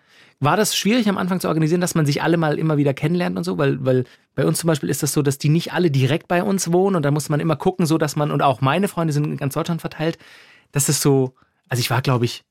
War 0.44 0.58
das 0.58 0.76
schwierig 0.76 1.08
am 1.08 1.18
Anfang 1.18 1.40
zu 1.40 1.48
organisieren, 1.48 1.80
dass 1.80 1.96
man 1.96 2.06
sich 2.06 2.22
alle 2.22 2.36
mal 2.36 2.60
immer 2.60 2.76
wieder 2.76 2.94
kennenlernt 2.94 3.38
und 3.38 3.46
so? 3.46 3.58
Weil, 3.58 3.84
weil 3.86 4.04
bei 4.36 4.46
uns 4.46 4.60
zum 4.60 4.68
Beispiel 4.68 4.90
ist 4.90 5.02
das 5.02 5.14
so, 5.14 5.22
dass 5.22 5.38
die 5.38 5.48
nicht 5.48 5.72
alle 5.72 5.90
direkt 5.90 6.28
bei 6.28 6.44
uns 6.44 6.72
wohnen 6.74 6.98
und 6.98 7.04
da 7.04 7.12
muss 7.12 7.30
man 7.30 7.40
immer 7.40 7.56
gucken, 7.56 7.86
so 7.86 7.98
dass 7.98 8.18
man, 8.18 8.30
und 8.30 8.42
auch 8.42 8.60
meine 8.60 8.90
Freunde 8.90 9.14
sind 9.14 9.26
in 9.26 9.38
ganz 9.38 9.54
Deutschland 9.54 9.80
verteilt, 9.80 10.18
dass 10.74 10.90
es 10.90 11.02
so, 11.02 11.34
also 11.70 11.80
ich 11.80 11.90
war, 11.90 12.02
glaube 12.02 12.26
ich, 12.26 12.44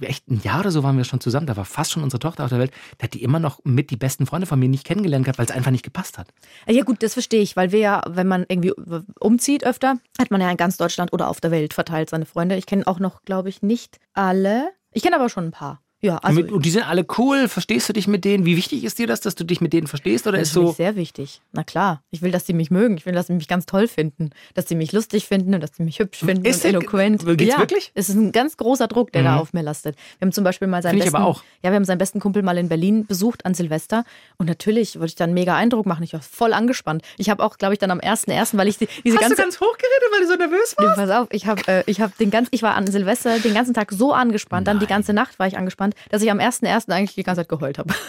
echt 0.00 0.28
ein 0.30 0.40
Jahr 0.42 0.60
oder 0.60 0.70
so 0.70 0.82
waren 0.82 0.96
wir 0.96 1.04
schon 1.04 1.20
zusammen, 1.20 1.46
da 1.46 1.58
war 1.58 1.66
fast 1.66 1.92
schon 1.92 2.02
unsere 2.02 2.20
Tochter 2.20 2.44
auf 2.44 2.50
der 2.50 2.58
Welt, 2.58 2.72
da 2.96 3.04
hat 3.04 3.14
die 3.14 3.22
immer 3.22 3.38
noch 3.38 3.60
mit 3.64 3.90
die 3.90 3.96
besten 3.96 4.24
Freunde 4.24 4.46
von 4.46 4.58
mir 4.58 4.70
nicht 4.70 4.84
kennengelernt 4.84 5.26
gehabt, 5.26 5.38
weil 5.38 5.46
es 5.46 5.52
einfach 5.52 5.70
nicht 5.70 5.84
gepasst 5.84 6.16
hat. 6.16 6.28
Ja 6.66 6.82
gut, 6.84 7.02
das 7.02 7.12
verstehe 7.12 7.42
ich, 7.42 7.54
weil 7.54 7.70
wir 7.70 7.80
ja, 7.80 8.02
wenn 8.08 8.26
man 8.26 8.46
irgendwie 8.48 8.72
umzieht 9.20 9.64
öfter, 9.64 9.98
hat 10.18 10.30
man 10.30 10.40
ja 10.40 10.50
in 10.50 10.56
ganz 10.56 10.78
Deutschland 10.78 11.12
oder 11.12 11.28
auf 11.28 11.42
der 11.42 11.50
Welt 11.50 11.74
verteilt 11.74 12.08
seine 12.08 12.24
Freunde. 12.24 12.56
Ich 12.56 12.64
kenne 12.64 12.86
auch 12.86 12.98
noch, 12.98 13.22
glaube 13.24 13.50
ich, 13.50 13.60
nicht 13.62 14.00
alle. 14.14 14.70
Ich 14.92 15.02
kenne 15.02 15.16
aber 15.16 15.28
schon 15.28 15.44
ein 15.44 15.52
paar. 15.52 15.83
Ja, 16.04 16.18
also 16.18 16.38
und, 16.40 16.44
mit, 16.44 16.52
und 16.52 16.66
die 16.66 16.70
sind 16.70 16.86
alle 16.86 17.06
cool, 17.16 17.48
verstehst 17.48 17.88
du 17.88 17.94
dich 17.94 18.06
mit 18.06 18.26
denen? 18.26 18.44
Wie 18.44 18.58
wichtig 18.58 18.84
ist 18.84 18.98
dir 18.98 19.06
das, 19.06 19.22
dass 19.22 19.36
du 19.36 19.44
dich 19.44 19.62
mit 19.62 19.72
denen 19.72 19.86
verstehst? 19.86 20.26
Oder 20.26 20.36
das 20.36 20.48
ist 20.48 20.54
so, 20.54 20.70
sehr 20.72 20.96
wichtig. 20.96 21.40
Na 21.52 21.64
klar, 21.64 22.02
ich 22.10 22.20
will, 22.20 22.30
dass 22.30 22.44
sie 22.46 22.52
mich 22.52 22.70
mögen. 22.70 22.98
Ich 22.98 23.06
will, 23.06 23.14
dass 23.14 23.28
sie 23.28 23.32
mich 23.32 23.48
ganz 23.48 23.64
toll 23.64 23.88
finden. 23.88 24.28
Dass 24.52 24.68
sie 24.68 24.74
mich 24.74 24.92
lustig 24.92 25.24
finden 25.26 25.54
und 25.54 25.62
dass 25.62 25.70
sie 25.76 25.82
mich 25.82 26.00
hübsch 26.00 26.18
finden 26.18 26.44
Ist 26.44 26.62
und 26.64 26.70
eloquent. 26.70 27.24
geht's 27.38 27.54
ja, 27.54 27.58
wirklich? 27.58 27.90
Es 27.94 28.10
ist 28.10 28.16
ein 28.16 28.32
ganz 28.32 28.58
großer 28.58 28.86
Druck, 28.86 29.12
der 29.12 29.22
da 29.22 29.32
Mhm. 29.36 29.38
auf 29.38 29.52
mir 29.54 29.62
lastet. 29.62 29.96
Wir 30.18 30.26
haben 30.26 30.32
zum 30.32 30.44
Beispiel 30.44 30.68
mal 30.68 30.82
seinen 30.82 30.98
ich 30.98 31.04
besten, 31.04 31.16
aber 31.16 31.26
auch. 31.26 31.42
ja, 31.62 31.70
wir 31.70 31.76
haben 31.76 31.86
seinen 31.86 31.96
besten 31.96 32.20
Kumpel 32.20 32.42
mal 32.42 32.58
in 32.58 32.68
Berlin 32.68 33.06
besucht 33.06 33.46
an 33.46 33.54
Silvester 33.54 34.04
und 34.36 34.46
natürlich 34.46 34.96
wollte 34.96 35.08
ich 35.12 35.14
dann 35.14 35.30
einen 35.30 35.34
mega 35.34 35.56
Eindruck 35.56 35.86
machen. 35.86 36.02
Ich 36.02 36.12
war 36.12 36.20
voll 36.20 36.52
angespannt. 36.52 37.02
Ich 37.16 37.30
habe 37.30 37.42
auch, 37.42 37.56
glaube 37.56 37.72
ich, 37.72 37.78
dann 37.78 37.90
am 37.90 38.00
1.1., 38.00 38.58
weil 38.58 38.68
ich 38.68 38.76
die, 38.76 38.88
diese 39.04 39.16
ganze 39.16 39.42
hochgeredet, 39.42 40.08
weil 40.12 40.20
du 40.20 40.26
so 40.26 40.34
nervös 40.34 40.76
Nee, 40.78 40.86
pass 40.94 41.10
auf, 41.10 41.28
ich 41.30 41.46
habe 41.46 41.62
äh, 41.66 41.82
ich 41.86 42.02
hab 42.02 42.16
den 42.18 42.30
ganz, 42.30 42.48
ich 42.50 42.62
war 42.62 42.74
an 42.74 42.86
Silvester 42.86 43.38
den 43.38 43.54
ganzen 43.54 43.72
Tag 43.72 43.90
so 43.90 44.12
angespannt, 44.12 44.68
dann 44.68 44.80
die 44.80 44.86
ganze 44.86 45.14
Nacht 45.14 45.38
war 45.38 45.46
ich 45.46 45.56
angespannt, 45.56 45.93
dass 46.10 46.22
ich 46.22 46.30
am 46.30 46.38
1.1. 46.38 46.90
eigentlich 46.92 47.14
die 47.14 47.22
ganze 47.22 47.40
Zeit 47.42 47.48
geheult 47.48 47.78
habe. 47.78 47.92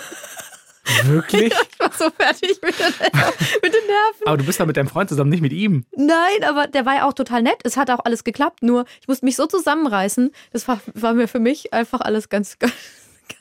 Wirklich? 1.05 1.51
Ich 1.51 1.79
war 1.79 1.91
so 1.91 2.09
fertig 2.11 2.59
mit, 2.61 2.77
den- 2.79 2.85
mit 2.85 3.73
den 3.73 3.87
Nerven. 3.87 4.27
Aber 4.27 4.37
du 4.37 4.43
bist 4.43 4.59
da 4.59 4.65
mit 4.67 4.77
deinem 4.77 4.87
Freund 4.87 5.09
zusammen, 5.09 5.31
nicht 5.31 5.41
mit 5.41 5.51
ihm. 5.51 5.85
Nein, 5.95 6.43
aber 6.47 6.67
der 6.67 6.85
war 6.85 6.95
ja 6.95 7.07
auch 7.07 7.13
total 7.13 7.41
nett. 7.41 7.57
Es 7.63 7.75
hat 7.75 7.89
auch 7.89 8.05
alles 8.05 8.23
geklappt, 8.23 8.61
nur 8.61 8.85
ich 9.01 9.07
musste 9.07 9.25
mich 9.25 9.35
so 9.35 9.47
zusammenreißen. 9.47 10.31
Das 10.53 10.67
war, 10.67 10.79
war 10.93 11.13
mir 11.15 11.27
für 11.27 11.39
mich 11.39 11.73
einfach 11.73 12.01
alles 12.01 12.29
ganz, 12.29 12.59
ganz, 12.59 12.73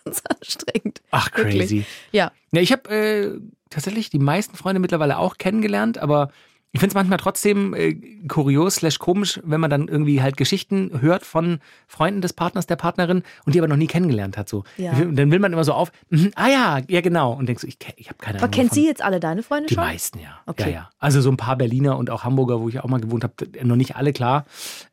ganz 0.05 0.23
anstrengend. 0.27 1.03
Ach, 1.11 1.31
Wirklich. 1.37 1.59
crazy. 1.59 1.85
Ja, 2.13 2.33
Ja, 2.53 2.61
ich 2.63 2.73
habe 2.73 2.89
äh, 2.91 3.39
tatsächlich 3.69 4.09
die 4.09 4.19
meisten 4.19 4.57
Freunde 4.57 4.81
mittlerweile 4.81 5.19
auch 5.19 5.37
kennengelernt, 5.37 5.99
aber 5.99 6.31
Ich 6.75 6.81
finde 6.81 6.91
es 6.91 6.95
manchmal 6.97 7.19
trotzdem 7.19 7.73
äh, 7.73 7.95
kurios, 8.27 8.75
slash 8.75 8.99
komisch, 8.99 9.41
wenn 9.45 9.61
man 9.61 9.71
dann 9.71 9.87
irgendwie 9.87 10.21
halt 10.21 10.37
Geschichten 10.37 10.91
hört 11.01 11.25
von 11.25 11.61
Freunden 11.87 12.21
des 12.21 12.33
Partners, 12.33 12.67
der 12.67 12.75
Partnerin 12.75 13.23
und 13.47 13.55
die 13.55 13.61
aber 13.61 13.69
noch 13.69 13.77
nie 13.77 13.87
kennengelernt 13.87 14.37
hat. 14.37 14.49
So. 14.49 14.65
Ja. 14.77 14.93
Dann 14.93 15.31
will 15.31 15.39
man 15.39 15.53
immer 15.53 15.63
so 15.63 15.73
auf, 15.73 15.93
mhm, 16.11 16.33
ah 16.35 16.49
ja, 16.49 16.81
ja 16.89 17.01
genau. 17.01 17.33
Und 17.33 17.47
denkst 17.49 17.63
so, 17.63 17.69
ich, 17.69 17.79
ich 17.97 18.09
habe 18.09 18.19
keine 18.19 18.39
Aber 18.39 18.47
Ahnung. 18.47 18.51
kennt 18.51 18.71
wovon. 18.73 18.83
sie 18.83 18.89
jetzt 18.89 19.03
alle 19.03 19.21
deine 19.21 19.45
Freunde 19.45 19.69
Die 19.69 19.75
schon? 19.75 19.85
meisten, 19.85 20.19
ja. 20.19 20.37
Okay. 20.47 20.65
ja, 20.65 20.69
ja. 20.75 20.91
Also 20.99 21.21
so 21.21 21.31
ein 21.31 21.37
paar 21.37 21.55
Berliner 21.55 21.97
und 21.97 22.11
auch 22.11 22.25
Hamburger, 22.25 22.61
wo 22.61 22.69
ich 22.69 22.81
auch 22.81 22.89
mal 22.89 23.01
gewohnt 23.01 23.23
habe, 23.23 23.35
noch 23.63 23.77
nicht 23.77 23.95
alle 23.95 24.13
klar. 24.13 24.45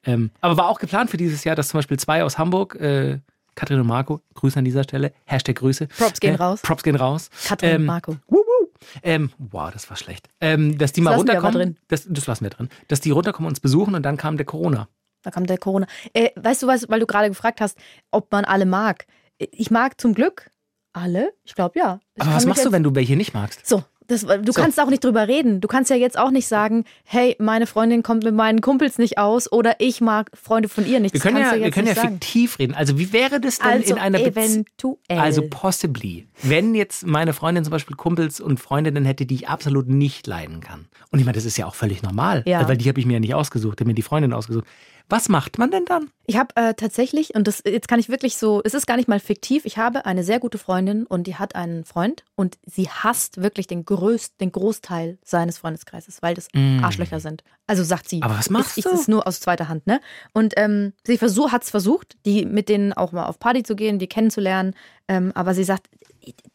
Ähm, 0.06 0.30
aber 0.39 0.58
war 0.58 0.70
auch 0.70 0.78
geplant 0.80 1.10
für 1.10 1.17
dieses 1.17 1.44
Jahr, 1.46 1.56
dass 1.56 1.70
zum 1.70 1.80
Beispiel 1.80 1.98
zwei 1.98 2.24
aus 2.24 2.38
Hamburg, 2.38 2.76
äh, 2.76 3.17
Katrin 3.56 3.80
und 3.82 3.88
Marco, 3.88 4.22
Grüße 4.36 4.58
an 4.60 4.65
dieser 4.65 4.84
Stelle, 4.84 5.12
Hashtag 5.26 5.56
Grüße. 5.58 5.88
Props 5.88 6.20
gehen 6.20 6.36
äh, 6.36 6.38
raus. 6.38 6.62
Props 6.62 6.84
gehen 6.84 6.96
raus. 6.96 7.30
Katrin 7.48 7.70
und 7.72 7.76
Ähm, 7.78 7.86
Marco. 7.86 8.15
Ähm, 9.04 9.32
wow, 9.38 9.72
das 9.72 9.89
war 9.89 9.98
schlecht. 9.98 10.28
Ähm, 10.39 10.78
dass 10.78 10.91
die 10.94 11.02
mal 11.02 11.12
wir 11.12 11.13
aber 11.13 11.20
runterkommen. 11.20 11.54
drin. 11.54 11.78
Das, 11.88 12.06
das 12.08 12.28
lassen 12.28 12.44
wir 12.46 12.50
drin. 12.50 12.70
Dass 12.88 13.02
die 13.02 13.12
runterkommen 13.12 13.48
und 13.48 13.52
uns 13.52 13.60
besuchen 13.60 13.96
und 13.96 14.04
dann 14.04 14.17
kam 14.17 14.38
der 14.38 14.46
Corona. 14.46 14.88
Da 15.24 15.32
kam 15.32 15.46
der 15.46 15.58
Corona. 15.58 15.88
Äh, 16.13 16.30
weißt 16.36 16.63
du 16.63 16.67
was, 16.67 16.89
weil 16.89 17.00
du 17.00 17.06
gerade 17.06 17.30
gefragt 17.30 17.62
hast, 17.62 17.78
ob 18.10 18.32
man 18.32 18.46
alle 18.46 18.65
mag. 18.65 19.06
Ich 19.38 19.72
mag 19.72 20.00
zum 20.00 20.13
Glück 20.13 20.52
alle. 20.94 21.34
Ich 21.44 21.56
glaube 21.56 21.78
ja. 21.80 22.00
Ich 22.15 22.22
Aber 22.24 22.34
was 22.34 22.46
machst 22.46 22.65
du, 22.65 22.72
wenn 22.72 22.84
du 22.84 22.96
welche 22.96 23.15
nicht 23.15 23.34
magst? 23.34 23.65
So, 23.65 23.84
das, 24.12 24.21
du 24.26 24.52
So. 24.52 24.62
kannst 24.62 24.80
auch 24.80 24.89
nicht 24.89 25.04
drüber 25.04 25.28
reden. 25.28 25.62
Du 25.62 25.67
kannst 25.67 25.89
ja 25.89 25.95
jetzt 25.95 26.17
auch 26.17 26.32
nicht 26.32 26.47
sagen, 26.47 26.86
hey, 27.04 27.36
meine 27.39 27.65
Freundin 27.67 28.04
kommt 28.04 28.24
mit 28.24 28.36
meinen 28.36 28.62
Kumpels 28.62 28.97
nicht 28.97 29.17
aus 29.17 29.52
oder 29.52 29.76
ich 29.80 30.02
mag 30.02 30.30
Freunde 30.34 30.69
von 30.69 30.86
ihr 30.86 31.00
nicht. 31.00 31.13
Wir 31.13 31.21
können 31.21 31.38
ja, 31.38 31.54
du 31.56 31.62
wir 31.62 31.71
können 31.71 31.88
ja 31.88 31.95
sagen. 31.95 32.10
fiktiv 32.19 32.60
reden. 32.60 32.74
Also 32.76 32.97
wie 33.00 33.12
wäre 33.13 33.39
das 33.41 33.60
denn 33.60 33.67
Also 33.67 33.95
in 33.95 34.00
einer 34.00 34.19
Beziehung? 34.19 34.36
eventuell. 34.36 35.19
Also 35.19 35.41
possibly. 35.50 36.28
Wenn 36.43 36.76
jetzt 36.76 37.06
meine 37.08 37.34
Freundin 37.34 37.63
zum 37.63 37.71
Beispiel 37.71 37.95
Kumpels 37.95 38.39
und 38.39 38.60
Freundinnen 38.60 39.06
hätte, 39.06 39.26
die 39.26 39.36
ich 39.36 39.47
absolut 39.50 39.88
nicht 39.88 40.28
leiden 40.28 40.60
kann. 40.62 40.88
Und 41.12 41.19
ich 41.19 41.26
meine, 41.26 41.36
das 41.36 41.45
ist 41.45 41.58
ja 41.58 41.65
auch 41.65 41.76
völlig 41.76 42.04
normal. 42.04 42.43
Ja. 42.45 42.67
Weil 42.67 42.78
die 42.78 42.88
habe 42.89 43.00
ich 43.00 43.06
mir 43.06 43.13
ja 43.13 43.19
nicht 43.19 43.34
ausgesucht, 43.36 43.76
ich 43.80 43.82
habe 43.82 43.89
mir 43.89 43.95
die 43.95 44.02
Freundin 44.02 44.34
ausgesucht. 44.34 44.65
Was 45.12 45.28
macht 45.28 45.58
man 45.58 45.71
denn 45.71 45.84
dann? 45.84 46.10
Ich 46.26 46.38
habe 46.38 46.56
äh, 46.56 46.74
tatsächlich, 46.74 47.36
und 47.36 47.45
das 47.45 47.62
jetzt 47.65 47.89
kann 47.89 48.00
ich 48.00 48.08
wirklich 48.08 48.38
so, 48.38 48.62
es 48.63 48.74
ist 48.74 48.88
gar 48.88 48.95
nicht 48.95 49.10
mal 49.10 49.19
fiktiv, 49.19 49.65
ich 49.65 49.78
habe 49.78 50.06
eine 50.06 50.24
sehr 50.24 50.39
gute 50.39 50.58
Freundin 50.58 51.06
und 51.06 51.28
die 51.28 51.36
hat 51.36 51.54
einen 51.54 51.84
Freund 51.84 52.24
und 52.36 52.58
sie 52.65 52.88
hasst 52.88 53.41
wirklich 53.41 53.67
den, 53.67 53.84
größt, 53.84 54.39
den 54.39 54.54
Großteil 54.54 55.17
seines 55.26 55.58
Freundeskreises, 55.58 56.21
weil 56.21 56.34
das 56.34 56.47
Arschlöcher 56.82 57.19
sind. 57.19 57.43
Also 57.67 57.84
sagt 57.84 58.08
sie. 58.08 58.19
Mm. 58.19 58.24
Aber 58.24 58.38
was 58.38 58.50
machst 58.50 58.78
ich, 58.78 58.86
du? 58.86 58.89
Ich 58.89 59.02
ist 59.02 59.10
nur 59.10 59.28
aus 59.28 59.41
zweiter 59.41 59.67
Hand, 59.67 59.86
ne? 59.86 60.00
Und 60.32 60.54
ähm, 60.56 60.93
sie 61.06 61.17
versuch, 61.17 61.52
hat 61.52 61.63
es 61.63 61.69
versucht, 61.69 62.15
die 62.26 62.45
mit 62.45 62.69
denen 62.69 62.93
auch 62.93 63.12
mal 63.12 63.26
auf 63.26 63.38
Party 63.38 63.63
zu 63.63 63.76
gehen, 63.76 64.00
die 64.00 64.08
kennenzulernen. 64.08 64.76
Ähm, 65.10 65.34
aber 65.36 65.54
sie 65.54 65.65
sagt, 65.65 65.89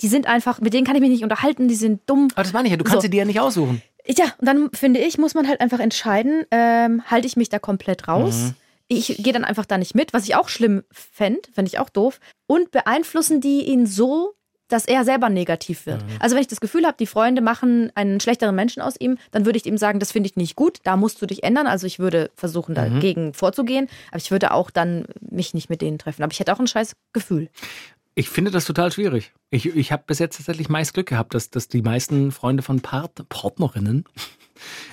die 0.00 0.08
sind 0.08 0.26
einfach, 0.26 0.62
mit 0.62 0.72
denen 0.72 0.86
kann 0.86 0.94
ich 0.96 1.02
mich 1.02 1.10
nicht 1.10 1.24
unterhalten, 1.24 1.68
die 1.68 1.74
sind 1.74 2.08
dumm. 2.08 2.28
Aber 2.34 2.42
das 2.42 2.54
meine 2.54 2.68
ich 2.68 2.70
ja, 2.70 2.78
du 2.78 2.84
kannst 2.84 2.96
So. 2.96 3.02
sie 3.02 3.10
dir 3.10 3.18
ja 3.18 3.24
nicht 3.26 3.40
aussuchen. 3.40 3.82
Ja, 4.08 4.26
und 4.38 4.46
dann 4.46 4.70
finde 4.72 5.00
ich, 5.00 5.18
muss 5.18 5.34
man 5.34 5.48
halt 5.48 5.60
einfach 5.60 5.80
entscheiden, 5.80 6.44
ähm, 6.50 7.02
halte 7.10 7.26
ich 7.26 7.36
mich 7.36 7.48
da 7.48 7.58
komplett 7.58 8.08
raus. 8.08 8.36
Mhm. 8.36 8.54
Ich 8.88 9.16
gehe 9.18 9.32
dann 9.32 9.44
einfach 9.44 9.66
da 9.66 9.78
nicht 9.78 9.94
mit, 9.96 10.12
was 10.12 10.24
ich 10.24 10.36
auch 10.36 10.48
schlimm 10.48 10.84
fände, 10.92 11.40
fände 11.52 11.68
ich 11.68 11.78
auch 11.80 11.88
doof. 11.88 12.20
Und 12.46 12.70
beeinflussen 12.70 13.40
die 13.40 13.62
ihn 13.64 13.86
so, 13.86 14.34
dass 14.68 14.84
er 14.86 15.04
selber 15.04 15.28
negativ 15.28 15.86
wird. 15.86 16.02
Mhm. 16.02 16.08
Also 16.20 16.34
wenn 16.34 16.42
ich 16.42 16.48
das 16.48 16.60
Gefühl 16.60 16.86
habe, 16.86 16.96
die 16.98 17.06
Freunde 17.06 17.40
machen 17.40 17.90
einen 17.94 18.20
schlechteren 18.20 18.54
Menschen 18.54 18.82
aus 18.82 18.94
ihm, 18.98 19.16
dann 19.32 19.44
würde 19.44 19.58
ich 19.58 19.66
ihm 19.66 19.78
sagen, 19.78 19.98
das 20.00 20.12
finde 20.12 20.28
ich 20.28 20.36
nicht 20.36 20.56
gut, 20.56 20.78
da 20.84 20.96
musst 20.96 21.20
du 21.22 21.26
dich 21.26 21.42
ändern. 21.44 21.66
Also 21.66 21.86
ich 21.86 21.98
würde 21.98 22.30
versuchen, 22.34 22.72
Mhm. 22.72 22.74
dagegen 22.76 23.32
vorzugehen, 23.34 23.88
aber 24.08 24.18
ich 24.18 24.30
würde 24.30 24.52
auch 24.52 24.70
dann 24.70 25.06
mich 25.20 25.54
nicht 25.54 25.68
mit 25.70 25.82
denen 25.82 25.98
treffen. 25.98 26.22
Aber 26.22 26.32
ich 26.32 26.38
hätte 26.40 26.52
auch 26.52 26.60
ein 26.60 26.66
scheiß 26.68 26.94
Gefühl. 27.12 27.48
Ich 28.18 28.31
finde 28.31 28.50
das 28.50 28.64
total 28.64 28.90
schwierig. 28.90 29.35
Ich, 29.50 29.66
ich 29.66 29.92
habe 29.92 30.05
bis 30.07 30.20
jetzt 30.20 30.38
tatsächlich 30.38 30.70
meist 30.70 30.94
Glück 30.94 31.07
gehabt, 31.07 31.35
dass, 31.35 31.50
dass 31.50 31.68
die 31.68 31.83
meisten 31.83 32.33
Freunde 32.33 32.62
von 32.62 32.81
Part 32.81 33.29
Partnerinnen, 33.29 34.07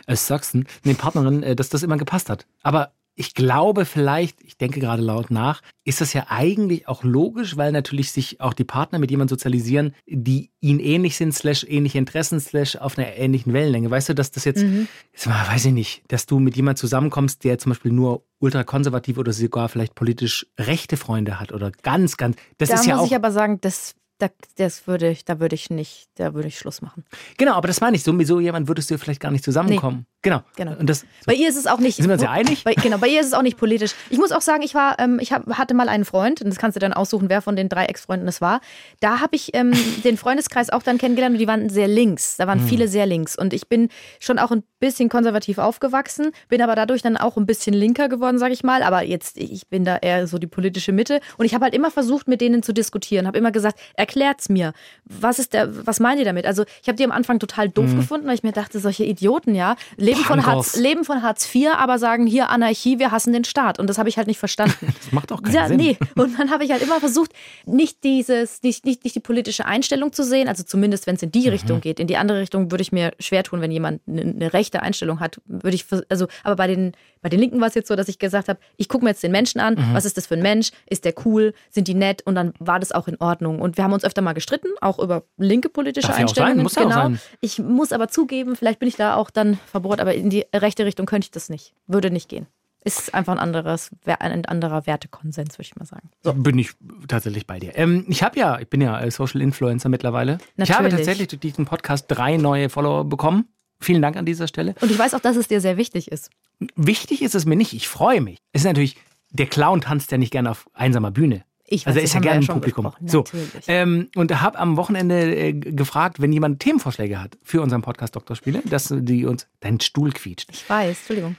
es 0.05 0.27
Sachsen, 0.27 0.67
nee, 0.83 0.93
Partnerinnen, 0.93 1.41
äh, 1.41 1.55
dass 1.55 1.69
das 1.69 1.83
immer 1.83 1.95
gepasst 1.95 2.29
hat. 2.29 2.45
Aber 2.63 2.91
ich 3.15 3.33
glaube 3.35 3.85
vielleicht, 3.85 4.41
ich 4.41 4.57
denke 4.57 4.79
gerade 4.79 5.01
laut 5.01 5.29
nach, 5.29 5.61
ist 5.85 6.01
das 6.01 6.13
ja 6.13 6.25
eigentlich 6.29 6.87
auch 6.87 7.03
logisch, 7.03 7.57
weil 7.57 7.71
natürlich 7.71 8.11
sich 8.11 8.41
auch 8.41 8.53
die 8.53 8.63
Partner 8.63 8.99
mit 8.99 9.11
jemandem 9.11 9.35
sozialisieren, 9.35 9.93
die 10.07 10.51
ihnen 10.61 10.79
ähnlich 10.79 11.15
sind, 11.15 11.33
slash 11.33 11.65
ähnliche 11.67 11.97
Interessen, 11.97 12.39
slash 12.39 12.75
auf 12.75 12.97
einer 12.97 13.15
ähnlichen 13.15 13.53
Wellenlänge. 13.53 13.91
Weißt 13.91 14.09
du, 14.09 14.15
dass 14.15 14.31
das 14.31 14.45
jetzt, 14.45 14.63
jetzt 14.63 15.27
mal, 15.27 15.47
weiß 15.47 15.65
ich 15.65 15.73
nicht, 15.73 16.03
dass 16.07 16.25
du 16.25 16.39
mit 16.39 16.55
jemandem 16.55 16.79
zusammenkommst, 16.79 17.43
der 17.43 17.59
zum 17.59 17.71
Beispiel 17.71 17.91
nur 17.91 18.23
ultrakonservativ 18.39 19.17
oder 19.17 19.33
sogar 19.33 19.69
vielleicht 19.69 19.95
politisch 19.95 20.47
rechte 20.57 20.97
Freunde 20.97 21.39
hat 21.39 21.51
oder 21.51 21.71
ganz, 21.71 22.17
ganz, 22.17 22.37
das 22.57 22.69
da 22.69 22.75
ist 22.75 22.85
ja 22.85 22.95
muss 22.95 23.03
auch 23.03 23.07
ich 23.07 23.15
aber 23.15 23.31
sagen, 23.31 23.59
das, 23.61 23.95
da, 24.17 24.29
das 24.55 24.87
würde 24.87 25.09
ich, 25.09 25.25
da 25.25 25.39
würde 25.39 25.55
ich 25.55 25.69
nicht, 25.69 26.07
da 26.15 26.33
würde 26.33 26.47
ich 26.47 26.57
Schluss 26.57 26.81
machen. 26.81 27.03
Genau, 27.37 27.53
aber 27.53 27.67
das 27.67 27.81
meine 27.81 27.95
ich. 27.95 28.03
So 28.03 28.13
mit 28.13 28.27
so 28.27 28.39
jemand 28.39 28.67
würdest 28.67 28.89
du 28.89 28.97
vielleicht 28.97 29.19
gar 29.19 29.31
nicht 29.31 29.43
zusammenkommen. 29.43 30.05
Genau. 30.23 30.41
Genau. 30.55 30.71
Und 30.79 30.89
das, 30.89 31.05
Bei 31.25 31.33
ihr 31.33 31.47
ist 31.49 31.57
es 31.57 31.67
auch 31.67 31.79
nicht. 31.79 31.97
Sind 31.97 32.07
wir 32.07 32.13
uns 32.13 32.23
ja 32.23 32.31
einig? 32.31 32.63
Bei, 32.63 32.73
genau, 32.73 32.97
bei 32.97 33.09
ihr 33.09 33.19
ist 33.19 33.27
es 33.27 33.33
auch 33.33 33.41
nicht 33.41 33.57
politisch. 33.57 33.91
Ich 34.09 34.17
muss 34.17 34.31
auch 34.31 34.41
sagen, 34.41 34.63
ich 34.63 34.73
war, 34.73 34.97
ähm, 34.99 35.19
ich 35.21 35.33
hab, 35.33 35.45
hatte 35.57 35.73
mal 35.73 35.89
einen 35.89 36.05
Freund, 36.05 36.41
und 36.41 36.49
das 36.49 36.57
kannst 36.57 36.75
du 36.75 36.79
dann 36.79 36.93
aussuchen, 36.93 37.29
wer 37.29 37.41
von 37.41 37.55
den 37.57 37.67
drei 37.69 37.85
Ex-Freunden 37.85 38.27
es 38.27 38.39
war. 38.39 38.61
Da 39.01 39.19
habe 39.19 39.35
ich 39.35 39.53
ähm, 39.53 39.73
den 40.03 40.17
Freundeskreis 40.17 40.69
auch 40.69 40.81
dann 40.81 40.97
kennengelernt 40.97 41.33
und 41.35 41.39
die 41.39 41.47
waren 41.47 41.69
sehr 41.69 41.87
links. 41.87 42.37
Da 42.37 42.47
waren 42.47 42.59
Hm. 42.61 42.67
viele 42.67 42.87
sehr 42.87 43.05
links. 43.05 43.37
Und 43.37 43.53
ich 43.53 43.67
bin 43.67 43.89
schon 44.19 44.39
auch 44.39 44.51
ein 44.51 44.63
bisschen 44.79 45.09
konservativ 45.09 45.57
aufgewachsen, 45.57 46.31
bin 46.47 46.61
aber 46.61 46.75
dadurch 46.75 47.01
dann 47.01 47.17
auch 47.17 47.35
ein 47.35 47.45
bisschen 47.45 47.73
linker 47.73 48.07
geworden, 48.07 48.37
sage 48.39 48.53
ich 48.53 48.63
mal. 48.63 48.81
Aber 48.81 49.03
jetzt, 49.03 49.37
ich 49.37 49.67
bin 49.67 49.83
da 49.83 49.97
eher 49.97 50.25
so 50.27 50.37
die 50.39 50.47
politische 50.47 50.93
Mitte. 50.93 51.19
Und 51.37 51.45
ich 51.45 51.53
habe 51.53 51.65
halt 51.65 51.75
immer 51.75 51.91
versucht, 51.91 52.29
mit 52.29 52.39
denen 52.39 52.63
zu 52.63 52.73
diskutieren. 52.73 53.27
Habe 53.27 53.37
immer 53.37 53.51
gesagt, 53.51 53.77
erklärt's 53.95 54.47
mir. 54.47 54.71
Was 55.03 55.37
ist 55.39 55.53
der, 55.53 55.85
was 55.85 55.99
meint 55.99 56.19
ihr 56.19 56.25
damit? 56.25 56.45
Also 56.45 56.63
ich 56.81 56.87
habe 56.87 56.95
die 56.95 57.03
am 57.03 57.11
Anfang 57.11 57.39
total 57.39 57.67
doof 57.67 57.93
gefunden, 57.95 58.25
weil 58.27 58.35
ich 58.35 58.43
mir 58.43 58.53
dachte, 58.53 58.79
solche 58.79 59.03
Idioten, 59.03 59.53
ja, 59.53 59.75
leben 59.97 60.12
von 60.21 60.39
Punkers. 60.39 60.55
Hartz, 60.73 60.75
leben 60.77 61.03
von 61.03 61.21
Hartz 61.23 61.53
IV, 61.53 61.69
aber 61.77 61.97
sagen 61.99 62.25
hier 62.27 62.49
Anarchie, 62.49 62.99
wir 62.99 63.11
hassen 63.11 63.33
den 63.33 63.43
Staat. 63.43 63.79
Und 63.79 63.87
das 63.89 63.97
habe 63.97 64.09
ich 64.09 64.17
halt 64.17 64.27
nicht 64.27 64.39
verstanden. 64.39 64.93
das 65.03 65.11
macht 65.11 65.31
auch 65.31 65.41
keinen 65.41 65.53
Ja, 65.55 65.67
Sinn. 65.67 65.77
nee. 65.77 65.97
Und 66.15 66.37
dann 66.39 66.51
habe 66.51 66.63
ich 66.63 66.71
halt 66.71 66.81
immer 66.83 66.99
versucht, 66.99 67.31
nicht 67.65 68.03
dieses, 68.03 68.61
nicht, 68.63 68.85
nicht, 68.85 69.03
nicht 69.03 69.15
die 69.15 69.19
politische 69.19 69.65
Einstellung 69.65 70.13
zu 70.13 70.23
sehen, 70.23 70.47
also 70.47 70.63
zumindest 70.63 71.07
wenn 71.07 71.15
es 71.15 71.23
in 71.23 71.31
die 71.31 71.41
Mhm. 71.43 71.49
Richtung 71.49 71.81
geht. 71.81 71.99
In 71.99 72.07
die 72.07 72.17
andere 72.17 72.39
Richtung 72.39 72.71
würde 72.71 72.81
ich 72.81 72.91
mir 72.91 73.11
schwer 73.19 73.43
tun, 73.43 73.61
wenn 73.61 73.71
jemand 73.71 74.01
eine, 74.07 74.21
eine 74.21 74.53
rechte 74.53 74.81
Einstellung 74.81 75.19
hat, 75.19 75.41
würde 75.45 75.75
ich, 75.75 75.85
also, 76.09 76.27
aber 76.43 76.55
bei 76.55 76.67
den, 76.67 76.93
bei 77.21 77.29
den 77.29 77.39
Linken 77.39 77.59
war 77.61 77.67
es 77.67 77.73
jetzt 77.75 77.87
so, 77.87 77.95
dass 77.95 78.07
ich 78.07 78.19
gesagt 78.19 78.49
habe, 78.49 78.59
ich 78.77 78.89
gucke 78.89 79.03
mir 79.03 79.11
jetzt 79.11 79.23
den 79.23 79.31
Menschen 79.31 79.59
an, 79.59 79.73
Mhm. 79.75 79.93
was 79.93 80.05
ist 80.05 80.17
das 80.17 80.27
für 80.27 80.35
ein 80.35 80.41
Mensch, 80.41 80.71
ist 80.89 81.05
der 81.05 81.13
cool, 81.25 81.53
sind 81.69 81.87
die 81.87 81.93
nett 81.93 82.21
und 82.25 82.35
dann 82.35 82.53
war 82.59 82.79
das 82.79 82.91
auch 82.91 83.07
in 83.07 83.17
Ordnung. 83.19 83.59
Und 83.59 83.77
wir 83.77 83.83
haben 83.83 83.93
uns 83.93 84.03
öfter 84.03 84.21
mal 84.21 84.33
gestritten, 84.33 84.67
auch 84.81 84.99
über 84.99 85.23
linke 85.37 85.69
politische 85.69 86.07
Darf 86.07 86.17
ja 86.19 86.25
auch 86.25 86.29
Einstellungen. 86.29 86.55
sein, 86.57 86.63
muss 86.63 86.75
ja 86.75 86.81
auch 86.81 86.85
genau. 86.89 87.01
sein. 87.01 87.19
Ich 87.41 87.59
muss 87.59 87.91
aber 87.93 88.07
zugeben, 88.09 88.55
vielleicht 88.55 88.79
bin 88.79 88.87
ich 88.89 88.95
da 88.95 89.15
auch 89.15 89.29
dann 89.29 89.57
verbohrt, 89.71 89.99
aber 90.03 90.15
in 90.15 90.29
die 90.29 90.45
rechte 90.53 90.85
Richtung 90.85 91.05
könnte 91.05 91.27
ich 91.27 91.31
das 91.31 91.49
nicht. 91.49 91.73
Würde 91.87 92.11
nicht 92.11 92.27
gehen. 92.27 92.47
Ist 92.83 93.13
einfach 93.13 93.31
ein 93.31 93.39
anderes, 93.39 93.91
ein 94.05 94.45
anderer 94.45 94.85
Wertekonsens, 94.85 95.57
würde 95.57 95.61
ich 95.61 95.75
mal 95.77 95.85
sagen. 95.85 96.09
So. 96.21 96.33
Bin 96.33 96.59
ich 96.59 96.71
tatsächlich 97.07 97.47
bei 97.47 97.57
dir. 97.57 97.71
Ähm, 97.77 98.05
ich 98.09 98.21
habe 98.21 98.37
ja, 98.37 98.59
ich 98.59 98.67
bin 98.67 98.81
ja 98.81 98.99
äh, 98.99 99.09
Social 99.09 99.41
Influencer 99.41 99.87
mittlerweile. 99.87 100.39
Ich 100.57 100.69
habe 100.69 100.83
Natürlich. 100.83 100.95
tatsächlich 100.95 101.27
durch 101.29 101.39
diesen 101.39 101.63
Podcast 101.63 102.07
drei 102.09 102.35
neue 102.35 102.67
Follower 102.67 103.05
bekommen. 103.05 103.47
Vielen 103.79 104.01
Dank 104.01 104.17
an 104.17 104.25
dieser 104.25 104.49
Stelle. 104.49 104.75
Und 104.81 104.91
ich 104.91 104.99
weiß 104.99 105.13
auch, 105.13 105.21
dass 105.21 105.37
es 105.37 105.47
dir 105.47 105.61
sehr 105.61 105.77
wichtig 105.77 106.11
ist. 106.11 106.29
Wichtig 106.75 107.21
ist 107.21 107.35
es 107.35 107.45
mir 107.45 107.55
nicht. 107.55 107.71
Ich 107.71 107.87
freue 107.87 108.19
mich. 108.19 108.39
Es 108.51 108.61
ist 108.61 108.65
natürlich, 108.65 108.97
der 109.31 109.47
Clown 109.47 109.79
tanzt 109.79 110.11
ja 110.11 110.17
nicht 110.17 110.31
gerne 110.31 110.51
auf 110.51 110.69
einsamer 110.73 111.11
Bühne. 111.11 111.45
Ich 111.73 111.85
weiß, 111.85 111.87
also 111.87 111.99
er 111.99 112.03
ist 112.03 112.13
ja 112.13 112.19
gerne 112.19 112.41
im 112.41 112.47
Publikum. 112.47 112.91
So, 113.05 113.23
ähm, 113.67 114.09
und 114.15 114.41
habe 114.41 114.59
am 114.59 114.77
Wochenende 114.77 115.35
äh, 115.35 115.53
gefragt, 115.53 116.21
wenn 116.21 116.31
jemand 116.31 116.59
Themenvorschläge 116.59 117.19
hat 117.19 117.37
für 117.41 117.61
unseren 117.61 117.81
Podcast 117.81 118.15
Doktorspiele, 118.15 118.61
dass 118.65 118.93
die 118.95 119.25
uns 119.25 119.47
dein 119.59 119.79
Stuhl 119.79 120.11
quietscht. 120.11 120.49
Ich 120.51 120.69
weiß, 120.69 120.97
Entschuldigung. 120.99 121.35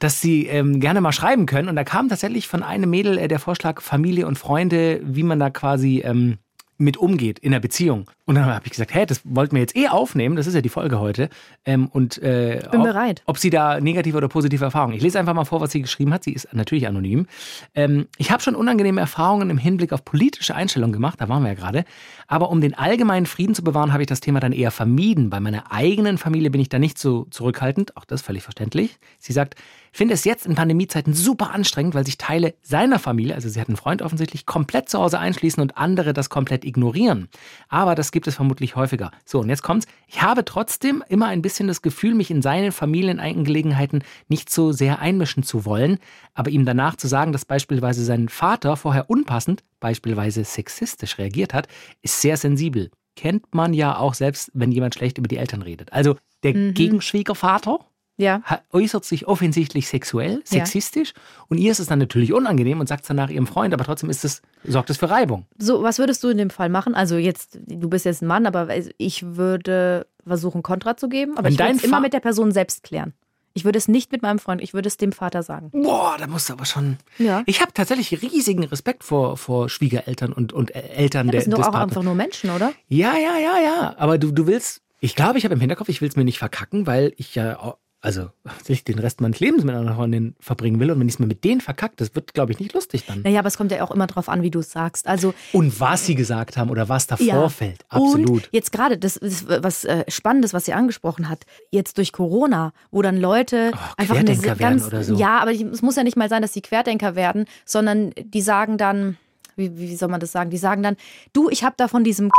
dass 0.00 0.20
sie 0.20 0.46
ähm, 0.46 0.80
gerne 0.80 1.00
mal 1.00 1.12
schreiben 1.12 1.46
können. 1.46 1.68
Und 1.68 1.76
da 1.76 1.84
kam 1.84 2.08
tatsächlich 2.08 2.48
von 2.48 2.62
einem 2.62 2.90
Mädel 2.90 3.16
äh, 3.16 3.28
der 3.28 3.38
Vorschlag 3.38 3.80
Familie 3.80 4.26
und 4.26 4.38
Freunde, 4.38 5.00
wie 5.02 5.22
man 5.22 5.40
da 5.40 5.48
quasi 5.48 6.02
ähm, 6.04 6.38
mit 6.78 6.96
umgeht 6.96 7.38
in 7.38 7.52
der 7.52 7.60
Beziehung. 7.60 8.10
Und 8.24 8.36
dann 8.36 8.46
habe 8.46 8.64
ich 8.64 8.70
gesagt, 8.70 8.94
hä, 8.94 9.04
das 9.04 9.20
wollten 9.24 9.56
wir 9.56 9.60
jetzt 9.60 9.76
eh 9.76 9.88
aufnehmen, 9.88 10.36
das 10.36 10.46
ist 10.46 10.54
ja 10.54 10.60
die 10.60 10.68
Folge 10.68 11.00
heute. 11.00 11.28
Ähm, 11.64 11.88
und 11.88 12.22
äh, 12.22 12.60
Bin 12.70 12.80
ob, 12.80 12.86
bereit. 12.86 13.22
ob 13.26 13.38
sie 13.38 13.50
da 13.50 13.80
negative 13.80 14.16
oder 14.16 14.28
positive 14.28 14.64
Erfahrungen. 14.64 14.94
Ich 14.94 15.02
lese 15.02 15.18
einfach 15.18 15.34
mal 15.34 15.44
vor, 15.44 15.60
was 15.60 15.72
sie 15.72 15.82
geschrieben 15.82 16.14
hat. 16.14 16.22
Sie 16.22 16.32
ist 16.32 16.52
natürlich 16.52 16.86
anonym. 16.86 17.26
Ähm, 17.74 18.06
ich 18.18 18.30
habe 18.30 18.40
schon 18.40 18.54
unangenehme 18.54 19.00
Erfahrungen 19.00 19.50
im 19.50 19.58
Hinblick 19.58 19.92
auf 19.92 20.04
politische 20.04 20.54
Einstellungen 20.54 20.92
gemacht, 20.92 21.20
da 21.20 21.28
waren 21.28 21.42
wir 21.42 21.48
ja 21.48 21.54
gerade. 21.54 21.84
Aber 22.28 22.50
um 22.50 22.60
den 22.60 22.74
allgemeinen 22.74 23.26
Frieden 23.26 23.56
zu 23.56 23.64
bewahren, 23.64 23.92
habe 23.92 24.04
ich 24.04 24.08
das 24.08 24.20
Thema 24.20 24.38
dann 24.38 24.52
eher 24.52 24.70
vermieden. 24.70 25.28
Bei 25.28 25.40
meiner 25.40 25.72
eigenen 25.72 26.16
Familie 26.16 26.50
bin 26.50 26.60
ich 26.60 26.68
da 26.68 26.78
nicht 26.78 26.98
so 26.98 27.26
zurückhaltend, 27.30 27.96
auch 27.96 28.04
das 28.04 28.20
ist 28.20 28.26
völlig 28.26 28.44
verständlich. 28.44 28.98
Sie 29.18 29.32
sagt, 29.32 29.56
finde 29.92 30.14
es 30.14 30.24
jetzt 30.24 30.46
in 30.46 30.54
Pandemiezeiten 30.54 31.12
super 31.12 31.50
anstrengend, 31.50 31.94
weil 31.94 32.06
sich 32.06 32.18
Teile 32.18 32.54
seiner 32.62 32.98
Familie, 32.98 33.34
also 33.34 33.48
sie 33.48 33.60
hat 33.60 33.68
einen 33.68 33.76
Freund 33.76 34.00
offensichtlich, 34.00 34.46
komplett 34.46 34.88
zu 34.88 34.98
Hause 34.98 35.18
einschließen 35.18 35.60
und 35.60 35.76
andere 35.76 36.12
das 36.12 36.30
komplett 36.30 36.64
ignorieren. 36.64 37.28
Aber 37.68 37.94
das 37.94 38.11
gibt 38.12 38.26
es 38.28 38.36
vermutlich 38.36 38.76
häufiger. 38.76 39.10
So, 39.24 39.40
und 39.40 39.48
jetzt 39.48 39.62
kommt's. 39.62 39.86
Ich 40.06 40.22
habe 40.22 40.44
trotzdem 40.44 41.02
immer 41.08 41.26
ein 41.26 41.42
bisschen 41.42 41.66
das 41.66 41.82
Gefühl, 41.82 42.14
mich 42.14 42.30
in 42.30 42.42
seine 42.42 42.70
Familienangelegenheiten 42.70 44.04
nicht 44.28 44.50
so 44.50 44.72
sehr 44.72 45.00
einmischen 45.00 45.42
zu 45.42 45.64
wollen, 45.64 45.98
aber 46.34 46.50
ihm 46.50 46.64
danach 46.64 46.96
zu 46.96 47.08
sagen, 47.08 47.32
dass 47.32 47.44
beispielsweise 47.44 48.04
sein 48.04 48.28
Vater 48.28 48.76
vorher 48.76 49.10
unpassend, 49.10 49.62
beispielsweise 49.80 50.44
sexistisch 50.44 51.18
reagiert 51.18 51.54
hat, 51.54 51.68
ist 52.02 52.20
sehr 52.20 52.36
sensibel. 52.36 52.90
Kennt 53.16 53.54
man 53.54 53.74
ja 53.74 53.98
auch 53.98 54.14
selbst, 54.14 54.50
wenn 54.54 54.72
jemand 54.72 54.94
schlecht 54.94 55.18
über 55.18 55.28
die 55.28 55.36
Eltern 55.36 55.62
redet. 55.62 55.92
Also 55.92 56.16
der 56.42 56.54
Mhm. 56.54 56.74
Gegenschwiegervater, 56.74 57.80
Ja. 58.22 58.42
äußert 58.72 59.04
sich 59.04 59.26
offensichtlich 59.26 59.88
sexuell, 59.88 60.40
sexistisch 60.44 61.12
und 61.48 61.58
ihr 61.58 61.70
ist 61.72 61.80
es 61.80 61.86
dann 61.88 61.98
natürlich 61.98 62.32
unangenehm 62.32 62.80
und 62.80 62.88
sagt 62.88 63.02
es 63.02 63.08
dann 63.08 63.16
nach 63.16 63.30
ihrem 63.30 63.46
Freund, 63.46 63.74
aber 63.74 63.84
trotzdem 63.84 64.08
ist 64.10 64.24
es, 64.24 64.42
sorgt 64.64 64.90
es 64.90 64.96
für 64.96 65.10
Reibung. 65.10 65.46
So, 65.58 65.82
was 65.82 65.98
würdest 65.98 66.22
du 66.24 66.28
in 66.28 66.38
dem 66.38 66.50
Fall 66.50 66.68
machen? 66.68 66.94
Also 66.94 67.16
jetzt, 67.16 67.58
du 67.66 67.88
bist 67.88 68.04
jetzt 68.04 68.22
ein 68.22 68.26
Mann, 68.26 68.46
aber 68.46 68.68
ich 68.98 69.36
würde 69.36 70.06
versuchen, 70.26 70.62
Kontra 70.62 70.96
zu 70.96 71.08
geben, 71.08 71.32
aber 71.36 71.44
Wenn 71.44 71.52
ich 71.54 71.58
würde 71.58 71.72
es 71.76 71.84
immer 71.84 72.00
mit 72.00 72.12
der 72.12 72.20
Person 72.20 72.52
selbst 72.52 72.84
klären. 72.84 73.12
Ich 73.54 73.64
würde 73.66 73.76
es 73.76 73.86
nicht 73.86 74.12
mit 74.12 74.22
meinem 74.22 74.38
Freund, 74.38 74.62
ich 74.62 74.72
würde 74.72 74.86
es 74.88 74.96
dem 74.96 75.12
Vater 75.12 75.42
sagen. 75.42 75.70
Boah, 75.72 76.16
da 76.18 76.26
musst 76.26 76.48
du 76.48 76.54
aber 76.54 76.64
schon. 76.64 76.96
Ja. 77.18 77.42
Ich 77.44 77.60
habe 77.60 77.72
tatsächlich 77.74 78.22
riesigen 78.22 78.64
Respekt 78.64 79.04
vor, 79.04 79.36
vor 79.36 79.68
Schwiegereltern 79.68 80.32
und, 80.32 80.54
und 80.54 80.74
Eltern 80.74 81.26
Das 81.26 81.32
der, 81.32 81.40
sind 81.42 81.50
doch 81.52 81.58
auch 81.58 81.64
Partners. 81.64 81.82
einfach 81.82 82.02
nur 82.02 82.14
Menschen, 82.14 82.48
oder? 82.50 82.72
Ja, 82.88 83.12
ja, 83.14 83.36
ja, 83.36 83.58
ja. 83.62 83.94
Aber 83.98 84.16
du, 84.16 84.30
du 84.32 84.46
willst, 84.46 84.80
ich 85.00 85.14
glaube, 85.14 85.36
ich 85.36 85.44
habe 85.44 85.52
im 85.54 85.60
Hinterkopf, 85.60 85.90
ich 85.90 86.00
will 86.00 86.08
es 86.08 86.16
mir 86.16 86.24
nicht 86.24 86.38
verkacken, 86.38 86.86
weil 86.86 87.12
ich 87.18 87.34
ja, 87.34 87.76
also 88.02 88.28
ich 88.66 88.84
den 88.84 88.98
Rest 88.98 89.20
meines 89.20 89.40
Lebens 89.40 89.64
mit 89.64 89.74
einer 89.74 89.94
Freundin 89.94 90.34
verbringen 90.40 90.78
will 90.80 90.90
und 90.90 91.00
wenn 91.00 91.08
ich 91.08 91.14
es 91.14 91.18
mir 91.18 91.26
mit 91.26 91.44
denen 91.44 91.60
verkackt, 91.60 92.00
das 92.00 92.14
wird, 92.14 92.34
glaube 92.34 92.52
ich, 92.52 92.58
nicht 92.58 92.74
lustig 92.74 93.04
dann. 93.06 93.22
Naja, 93.22 93.38
aber 93.38 93.48
es 93.48 93.56
kommt 93.56 93.72
ja 93.72 93.82
auch 93.82 93.90
immer 93.92 94.06
drauf 94.06 94.28
an, 94.28 94.42
wie 94.42 94.50
du 94.50 94.58
es 94.58 94.70
sagst. 94.72 95.06
Also 95.06 95.32
Und 95.52 95.80
was 95.80 96.04
sie 96.04 96.14
gesagt 96.14 96.56
haben 96.56 96.68
oder 96.70 96.88
was 96.88 97.06
davor 97.06 97.24
Ja. 97.26 97.48
fällt, 97.48 97.84
absolut. 97.88 98.28
Und 98.28 98.48
jetzt 98.52 98.72
gerade, 98.72 98.98
das 98.98 99.16
ist 99.16 99.48
was 99.48 99.84
äh, 99.84 100.04
Spannendes, 100.08 100.52
was 100.52 100.64
sie 100.66 100.72
angesprochen 100.74 101.28
hat, 101.28 101.46
jetzt 101.70 101.96
durch 101.96 102.12
Corona, 102.12 102.72
wo 102.90 103.00
dann 103.02 103.16
Leute 103.16 103.70
Oh, 103.72 103.78
einfach 103.96 104.16
eine 104.16 104.36
ganz, 104.56 104.86
oder 104.86 105.02
so. 105.04 105.14
ja, 105.16 105.38
aber 105.38 105.52
es 105.52 105.80
muss 105.82 105.96
ja 105.96 106.02
nicht 106.04 106.16
mal 106.16 106.28
sein, 106.28 106.42
dass 106.42 106.52
die 106.52 106.62
Querdenker 106.62 107.14
werden, 107.14 107.46
sondern 107.64 108.10
die 108.16 108.42
sagen 108.42 108.76
dann, 108.78 109.16
wie, 109.56 109.76
wie 109.78 109.96
soll 109.96 110.08
man 110.08 110.18
das 110.20 110.32
sagen? 110.32 110.50
Die 110.50 110.58
sagen 110.58 110.82
dann, 110.82 110.96
du, 111.32 111.48
ich 111.50 111.62
habe 111.62 111.74
da 111.76 111.86
von 111.88 112.04
diesem 112.04 112.30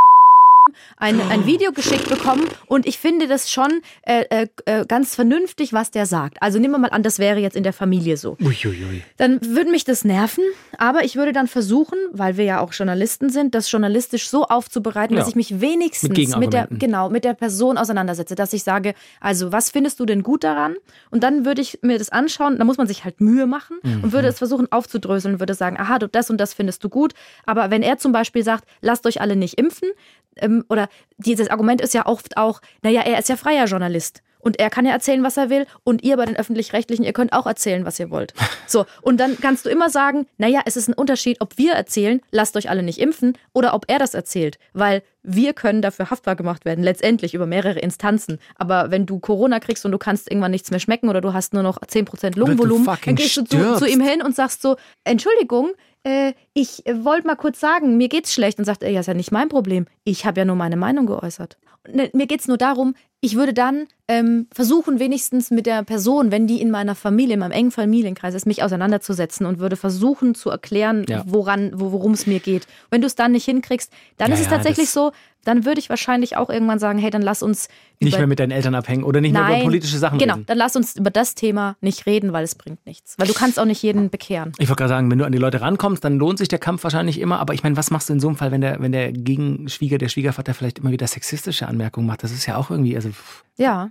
ein, 0.98 1.20
ein 1.22 1.46
Video 1.46 1.72
geschickt 1.72 2.10
bekommen 2.10 2.48
und 2.68 2.86
ich 2.86 2.98
finde 2.98 3.28
das 3.28 3.52
schon 3.52 3.82
äh, 4.04 4.24
äh, 4.30 4.48
äh, 4.66 4.86
ganz 4.86 5.16
vernünftig, 5.16 5.74
was 5.74 5.92
der 5.92 6.06
sagt. 6.06 6.38
Also 6.42 6.60
nehmen 6.60 6.74
wir 6.74 6.78
mal 6.80 6.88
an, 6.92 7.04
das 7.04 7.20
wäre 7.20 7.40
jetzt 7.40 7.56
in 7.56 7.64
der 7.64 7.74
Familie 7.74 8.18
so 8.18 8.38
Uiuiui. 8.42 9.04
dann 9.18 9.40
würde 9.44 9.72
mich 9.72 9.84
das 9.84 10.04
nerven, 10.06 10.44
aber 10.78 11.04
ich 11.04 11.16
würde 11.16 11.32
dann 11.34 11.48
versuchen, 11.48 11.98
weil 12.12 12.38
wir 12.38 12.46
ja 12.46 12.60
auch 12.62 12.74
Journalisten 12.74 13.30
sind, 13.30 13.56
das 13.56 13.72
journalistisch 13.72 14.28
so 14.30 14.46
aufzubereiten, 14.46 15.16
Ja. 15.16 15.20
dass 15.22 15.30
ich 15.30 15.36
mich 15.36 15.60
wenigstens 15.62 16.10
Mit 16.18 16.38
mit, 16.38 16.54
der 16.54 16.68
genau 16.72 17.10
mit 17.10 17.24
der 17.24 17.34
Person 17.34 17.78
auseinandersetze, 17.78 18.36
dass 18.36 18.54
ich 18.54 18.64
sage, 18.64 18.94
also 19.20 19.52
was 19.52 19.70
findest 19.70 20.00
du 20.00 20.06
denn 20.06 20.24
gut 20.24 20.44
daran? 20.44 20.76
Und 21.12 21.24
dann 21.24 21.46
würde 21.46 21.62
ich 21.62 21.80
mir 21.82 21.98
das 21.98 22.10
anschauen, 22.10 22.58
da 22.58 22.64
muss 22.66 22.78
man 22.78 22.88
sich 22.88 23.04
halt 23.04 23.22
Mühe 23.22 23.46
machen 23.48 23.78
und 23.84 24.12
würde 24.14 24.28
es 24.28 24.38
versuchen 24.38 24.72
aufzudröseln 24.72 25.36
und 25.36 25.40
würde 25.40 25.54
sagen, 25.54 25.78
aha, 25.78 26.00
du 26.00 26.08
das 26.08 26.30
und 26.30 26.38
das 26.38 26.54
findest 26.54 26.84
du 26.84 26.90
gut, 26.90 27.14
aber 27.46 27.70
wenn 27.72 27.82
er 27.84 27.98
zum 27.98 28.12
Beispiel 28.12 28.44
sagt, 28.44 28.66
lasst 28.82 29.06
euch 29.06 29.22
alle 29.22 29.36
nicht 29.36 29.58
impfen, 29.58 29.90
ähm, 30.38 30.64
oder 30.70 30.88
dieses 31.18 31.50
Argument 31.50 31.82
ist 31.82 31.94
ja 31.94 32.06
oft 32.06 32.38
auch, 32.38 32.62
naja, 32.82 33.02
er 33.02 33.20
ist 33.20 33.30
ja 33.30 33.36
freier 33.36 33.66
Journalist. 33.66 34.22
Und 34.44 34.60
er 34.60 34.70
kann 34.70 34.86
ja 34.86 34.92
erzählen, 34.92 35.24
was 35.24 35.38
er 35.38 35.50
will. 35.50 35.66
Und 35.84 36.04
ihr 36.04 36.18
bei 36.18 36.26
den 36.26 36.36
Öffentlich-Rechtlichen, 36.36 37.06
ihr 37.06 37.14
könnt 37.14 37.34
auch 37.34 37.46
erzählen, 37.46 37.86
was 37.86 38.00
ihr 38.00 38.12
wollt. 38.12 38.34
So, 38.66 38.86
und 39.02 39.20
dann 39.20 39.38
kannst 39.40 39.66
du 39.66 39.70
immer 39.70 39.90
sagen, 39.90 40.26
naja, 40.38 40.62
es 40.66 40.78
ist 40.78 40.88
ein 40.88 40.94
Unterschied, 40.94 41.42
ob 41.42 41.60
wir 41.60 41.74
erzählen, 41.74 42.22
lasst 42.32 42.58
euch 42.58 42.70
alle 42.70 42.82
nicht 42.82 42.98
impfen, 42.98 43.38
oder 43.52 43.76
ob 43.76 43.86
er 43.88 44.00
das 44.00 44.16
erzählt. 44.16 44.58
Weil 44.72 45.04
wir 45.22 45.54
können 45.54 45.84
dafür 45.84 46.10
haftbar 46.10 46.36
gemacht 46.36 46.66
werden, 46.66 46.84
letztendlich 46.84 47.36
über 47.36 47.46
mehrere 47.46 47.80
Instanzen. 47.80 48.40
Aber 48.56 48.90
wenn 48.90 49.06
du 49.06 49.20
Corona 49.20 49.60
kriegst 49.60 49.86
und 49.86 49.92
du 49.92 50.00
kannst 50.00 50.32
irgendwann 50.32 50.52
nichts 50.52 50.72
mehr 50.72 50.80
schmecken 50.80 51.10
oder 51.10 51.22
du 51.22 51.34
hast 51.34 51.54
nur 51.54 51.62
noch 51.62 51.78
10% 51.78 52.36
Lungenvolumen, 52.38 52.88
dann 53.06 53.16
gehst 53.16 53.38
du 53.38 53.44
zu, 53.44 53.76
zu 53.78 53.86
ihm 53.86 54.02
hin 54.02 54.24
und 54.24 54.36
sagst 54.36 54.64
so, 54.64 54.78
Entschuldigung, 55.04 55.72
äh, 56.04 56.34
ich 56.54 56.86
äh, 56.86 57.04
wollte 57.04 57.28
mal 57.28 57.36
kurz 57.36 57.60
sagen, 57.60 57.98
mir 57.98 58.10
geht's 58.10 58.34
schlecht. 58.34 58.60
Und 58.60 58.66
sagt 58.66 58.84
er, 58.84 58.90
ja, 58.92 59.00
ist 59.00 59.08
ja 59.08 59.14
nicht 59.14 59.32
mein 59.32 59.50
Problem. 59.50 59.86
Ich 60.04 60.26
habe 60.26 60.42
ja 60.42 60.46
nur 60.46 60.56
meine 60.56 60.78
Meinung 60.78 61.06
geäußert. 61.06 61.58
Ne, 61.92 62.10
Mir 62.14 62.28
geht's 62.28 62.48
nur 62.48 62.58
darum, 62.58 62.96
ich 63.26 63.36
würde 63.38 63.54
dann 63.54 63.88
ähm, 64.10 64.48
versuchen, 64.52 65.00
wenigstens 65.00 65.50
mit 65.50 65.66
der 65.66 65.84
Person, 65.84 66.30
wenn 66.30 66.46
die 66.46 66.60
in 66.62 66.70
meiner 66.70 66.94
Familie, 66.94 67.36
in 67.36 67.40
meinem 67.40 67.54
engen 67.54 67.72
Familienkreis 67.72 68.34
ist, 68.34 68.46
mich 68.46 68.62
auseinanderzusetzen 68.62 69.46
und 69.46 69.60
würde 69.60 69.78
versuchen 69.78 70.36
zu 70.36 70.50
erklären, 70.50 71.06
Ja. 71.08 71.24
woran, 71.26 71.72
wo, 71.74 71.94
worum 71.94 72.12
es 72.12 72.28
mir 72.28 72.42
geht. 72.42 72.68
Wenn 72.92 73.00
du 73.00 73.08
es 73.08 73.16
dann 73.16 73.32
nicht 73.32 73.46
hinkriegst, 73.46 73.94
dann 74.18 74.28
Ja, 74.30 74.34
ist 74.36 74.42
es 74.42 74.48
tatsächlich 74.50 74.90
so, 74.90 75.14
dann 75.46 75.64
würde 75.66 75.80
ich 75.80 75.90
wahrscheinlich 75.90 76.36
auch 76.38 76.50
irgendwann 76.50 76.80
sagen, 76.80 77.00
hey, 77.00 77.10
dann 77.12 77.22
lass 77.22 77.44
uns 77.44 77.68
Nicht 78.02 78.18
mehr 78.18 78.28
mit 78.28 78.40
deinen 78.40 78.52
Eltern 78.52 78.76
abhängen 78.76 79.04
oder 79.06 79.20
nicht 79.22 79.32
mehr 79.34 79.42
Nein, 79.42 79.56
über 79.62 79.64
politische 79.64 79.98
Sachen 79.98 80.20
Genau, 80.20 80.36
reden. 80.36 80.46
dann 80.46 80.58
lass 80.58 80.76
uns 80.76 80.96
über 80.98 81.10
das 81.10 81.36
Thema 81.36 81.76
nicht 81.80 82.06
reden, 82.06 82.34
weil 82.34 82.44
es 82.44 82.56
bringt 82.56 82.86
nichts. 82.86 83.16
Weil 83.18 83.28
du 83.28 83.34
kannst 83.34 83.58
auch 83.60 83.66
nicht 83.66 83.82
jeden 83.84 84.10
bekehren. 84.10 84.52
Ich 84.58 84.68
wollte 84.70 84.80
gerade 84.82 84.90
sagen, 84.90 85.12
wenn 85.12 85.18
du 85.18 85.26
an 85.26 85.32
die 85.32 85.38
Leute 85.38 85.62
rankommst, 85.62 86.04
dann 86.04 86.18
lohnt 86.18 86.40
sich 86.40 86.48
der 86.50 86.60
Kampf 86.60 86.84
wahrscheinlich 86.84 87.20
immer. 87.20 87.40
Aber 87.40 87.54
ich 87.54 87.64
meine, 87.64 87.78
was 87.78 87.90
machst 87.92 88.10
du 88.10 88.14
in 88.14 88.20
so 88.20 88.28
einem 88.28 88.36
Fall, 88.38 88.52
wenn 88.52 88.62
der, 88.62 88.82
wenn 88.82 88.92
der 88.92 89.12
Gegenschwieger, 89.14 89.98
der 89.98 90.10
Schwiegervater 90.10 90.54
vielleicht 90.54 90.80
immer 90.80 90.92
wieder 90.92 91.08
sexistische 91.08 91.68
Anmerkungen 91.68 92.08
macht? 92.08 92.24
Das 92.24 92.32
ist 92.32 92.46
ja 92.46 92.56
auch 92.58 92.70
irgendwie, 92.70 92.96
also 92.96 93.10
Ja, 93.56 93.90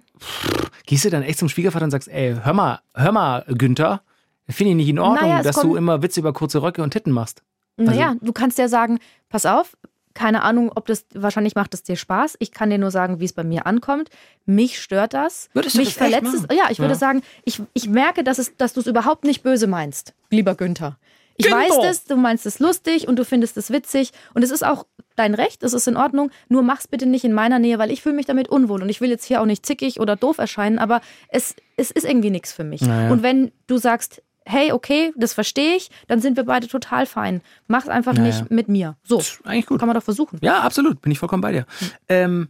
gehst 0.86 1.04
du 1.04 1.10
dann 1.10 1.22
echt 1.22 1.38
zum 1.38 1.48
Schwiegervater 1.48 1.84
und 1.84 1.90
sagst, 1.92 2.08
ey, 2.08 2.34
hör 2.42 2.52
mal, 2.52 2.80
hör 2.94 3.12
mal, 3.12 3.44
Günther, 3.48 4.02
finde 4.48 4.70
ich 4.72 4.76
nicht 4.76 4.88
in 4.88 4.98
Ordnung, 4.98 5.28
Naja, 5.30 5.42
dass 5.42 5.56
du 5.60 5.76
immer 5.76 6.02
Witze 6.02 6.20
über 6.20 6.32
kurze 6.32 6.62
Röcke 6.62 6.82
und 6.82 6.90
Titten 6.90 7.12
machst. 7.12 7.42
naja, 7.76 8.16
du 8.20 8.32
kannst 8.32 8.58
ja 8.58 8.68
sagen, 8.68 8.98
pass 9.28 9.46
auf, 9.46 9.76
keine 10.14 10.42
Ahnung, 10.42 10.70
ob 10.74 10.86
das, 10.86 11.06
wahrscheinlich 11.14 11.54
macht 11.54 11.72
es 11.74 11.84
dir 11.84 11.96
Spaß. 11.96 12.36
Ich 12.38 12.50
kann 12.52 12.68
dir 12.68 12.76
nur 12.76 12.90
sagen, 12.90 13.18
wie 13.20 13.24
es 13.24 13.32
bei 13.32 13.44
mir 13.44 13.66
ankommt. 13.66 14.10
Mich 14.44 14.78
stört 14.78 15.14
das. 15.14 15.48
Würdest 15.54 15.74
du 15.76 15.78
Mich 15.78 15.94
das 15.94 16.02
echt 16.02 16.12
verletzt 16.20 16.34
es. 16.50 16.54
Ja, 16.56 16.64
ich 16.70 16.80
würde 16.80 16.92
Ja. 16.92 16.98
sagen, 16.98 17.22
ich, 17.44 17.62
ich 17.72 17.88
merke, 17.88 18.22
dass, 18.22 18.38
es, 18.38 18.54
dass 18.58 18.74
du 18.74 18.80
es 18.80 18.86
überhaupt 18.86 19.24
nicht 19.24 19.42
böse 19.42 19.66
meinst, 19.68 20.12
lieber 20.28 20.54
Günther. 20.54 20.98
Ich 21.36 21.46
Günther! 21.46 21.60
weiß 21.60 21.78
das, 21.82 22.04
du 22.04 22.16
meinst 22.16 22.46
es 22.46 22.58
lustig 22.58 23.08
und 23.08 23.16
du 23.18 23.24
findest 23.24 23.56
es 23.56 23.70
witzig 23.70 24.12
und 24.34 24.42
es 24.42 24.50
ist 24.50 24.64
auch 24.64 24.86
dein 25.16 25.34
Recht, 25.34 25.62
es 25.62 25.72
ist 25.72 25.86
in 25.88 25.96
Ordnung, 25.96 26.30
nur 26.48 26.62
mach's 26.62 26.88
bitte 26.88 27.06
nicht 27.06 27.24
in 27.24 27.32
meiner 27.32 27.58
Nähe, 27.58 27.78
weil 27.78 27.90
ich 27.90 28.02
fühle 28.02 28.14
mich 28.14 28.26
damit 28.26 28.48
unwohl 28.48 28.82
und 28.82 28.88
ich 28.88 29.00
will 29.00 29.10
jetzt 29.10 29.24
hier 29.24 29.40
auch 29.40 29.46
nicht 29.46 29.64
zickig 29.66 30.00
oder 30.00 30.16
doof 30.16 30.38
erscheinen, 30.38 30.78
aber 30.78 31.00
es, 31.28 31.54
es 31.76 31.90
ist 31.90 32.04
irgendwie 32.06 32.30
nichts 32.30 32.52
für 32.52 32.64
mich. 32.64 32.80
Naja. 32.82 33.10
Und 33.10 33.22
wenn 33.22 33.52
du 33.66 33.78
sagst, 33.78 34.22
hey, 34.44 34.72
okay, 34.72 35.12
das 35.16 35.34
verstehe 35.34 35.76
ich, 35.76 35.90
dann 36.08 36.20
sind 36.20 36.36
wir 36.36 36.44
beide 36.44 36.66
total 36.66 37.06
fein. 37.06 37.42
Mach's 37.68 37.88
einfach 37.88 38.14
Naja. 38.14 38.26
nicht 38.26 38.50
mit 38.50 38.68
mir. 38.68 38.96
So, 39.04 39.18
Ist 39.20 39.40
eigentlich 39.44 39.66
gut. 39.66 39.78
kann 39.78 39.86
man 39.88 39.94
doch 39.94 40.02
versuchen. 40.02 40.38
Ja, 40.42 40.60
absolut, 40.60 41.00
bin 41.00 41.12
ich 41.12 41.18
vollkommen 41.18 41.42
bei 41.42 41.52
dir. 41.52 41.66
Ähm, 42.08 42.48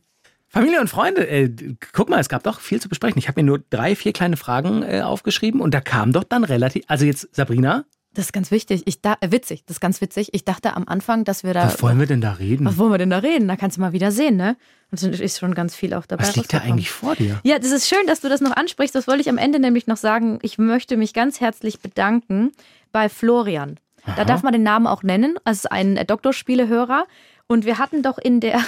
Familie 0.48 0.80
und 0.80 0.88
Freunde, 0.88 1.26
äh, 1.28 1.50
guck 1.92 2.08
mal, 2.10 2.20
es 2.20 2.28
gab 2.28 2.42
doch 2.44 2.60
viel 2.60 2.80
zu 2.80 2.88
besprechen. 2.88 3.18
Ich 3.18 3.26
habe 3.28 3.40
mir 3.40 3.46
nur 3.46 3.60
drei, 3.70 3.96
vier 3.96 4.12
kleine 4.12 4.36
Fragen 4.36 4.82
äh, 4.82 5.00
aufgeschrieben 5.02 5.60
und 5.60 5.72
da 5.74 5.80
kam 5.80 6.12
doch 6.12 6.24
dann 6.24 6.44
relativ, 6.44 6.84
also 6.88 7.04
jetzt 7.04 7.28
Sabrina, 7.34 7.84
Das 8.14 8.26
ist 8.26 8.32
ganz 8.32 8.50
wichtig. 8.50 8.82
Ich 8.84 9.00
da, 9.00 9.16
äh, 9.20 9.30
witzig, 9.30 9.64
das 9.64 9.76
ist 9.76 9.80
ganz 9.80 10.00
witzig. 10.00 10.34
Ich 10.34 10.44
dachte 10.44 10.76
am 10.76 10.86
Anfang, 10.86 11.24
dass 11.24 11.44
wir 11.44 11.54
da. 11.54 11.64
was 11.64 11.82
wollen 11.82 11.98
wir 11.98 12.06
denn 12.06 12.20
da 12.20 12.32
reden? 12.32 12.66
was 12.66 12.76
wollen 12.76 12.92
wir 12.92 12.98
denn 12.98 13.10
da 13.10 13.18
reden? 13.18 13.48
Da 13.48 13.56
kannst 13.56 13.78
du 13.78 13.80
mal 13.80 13.92
wieder 13.92 14.12
sehen, 14.12 14.36
ne? 14.36 14.56
Und 14.90 15.02
es 15.02 15.20
ist 15.20 15.38
schon 15.38 15.54
ganz 15.54 15.74
viel 15.74 15.94
auch 15.94 16.04
dabei. 16.04 16.24
Was 16.24 16.36
liegt 16.36 16.52
da 16.52 16.58
eigentlich 16.58 16.90
vor 16.90 17.16
dir? 17.16 17.40
Ja, 17.44 17.58
das 17.58 17.70
ist 17.70 17.88
schön, 17.88 18.06
dass 18.06 18.20
du 18.20 18.28
das 18.28 18.42
noch 18.42 18.54
ansprichst. 18.54 18.94
Das 18.94 19.06
wollte 19.06 19.22
ich 19.22 19.30
am 19.30 19.38
Ende 19.38 19.58
nämlich 19.58 19.86
noch 19.86 19.96
sagen. 19.96 20.38
Ich 20.42 20.58
möchte 20.58 20.98
mich 20.98 21.14
ganz 21.14 21.40
herzlich 21.40 21.80
bedanken 21.80 22.52
bei 22.92 23.08
Florian. 23.08 23.78
Da 24.16 24.24
darf 24.24 24.42
man 24.42 24.52
den 24.52 24.64
Namen 24.64 24.86
auch 24.86 25.02
nennen, 25.02 25.36
als 25.44 25.64
ein 25.64 25.96
äh, 25.96 26.04
Doktorspielehörer. 26.04 27.06
Und 27.46 27.64
wir 27.64 27.78
hatten 27.78 28.02
doch 28.02 28.18
in 28.18 28.40
der, 28.40 28.60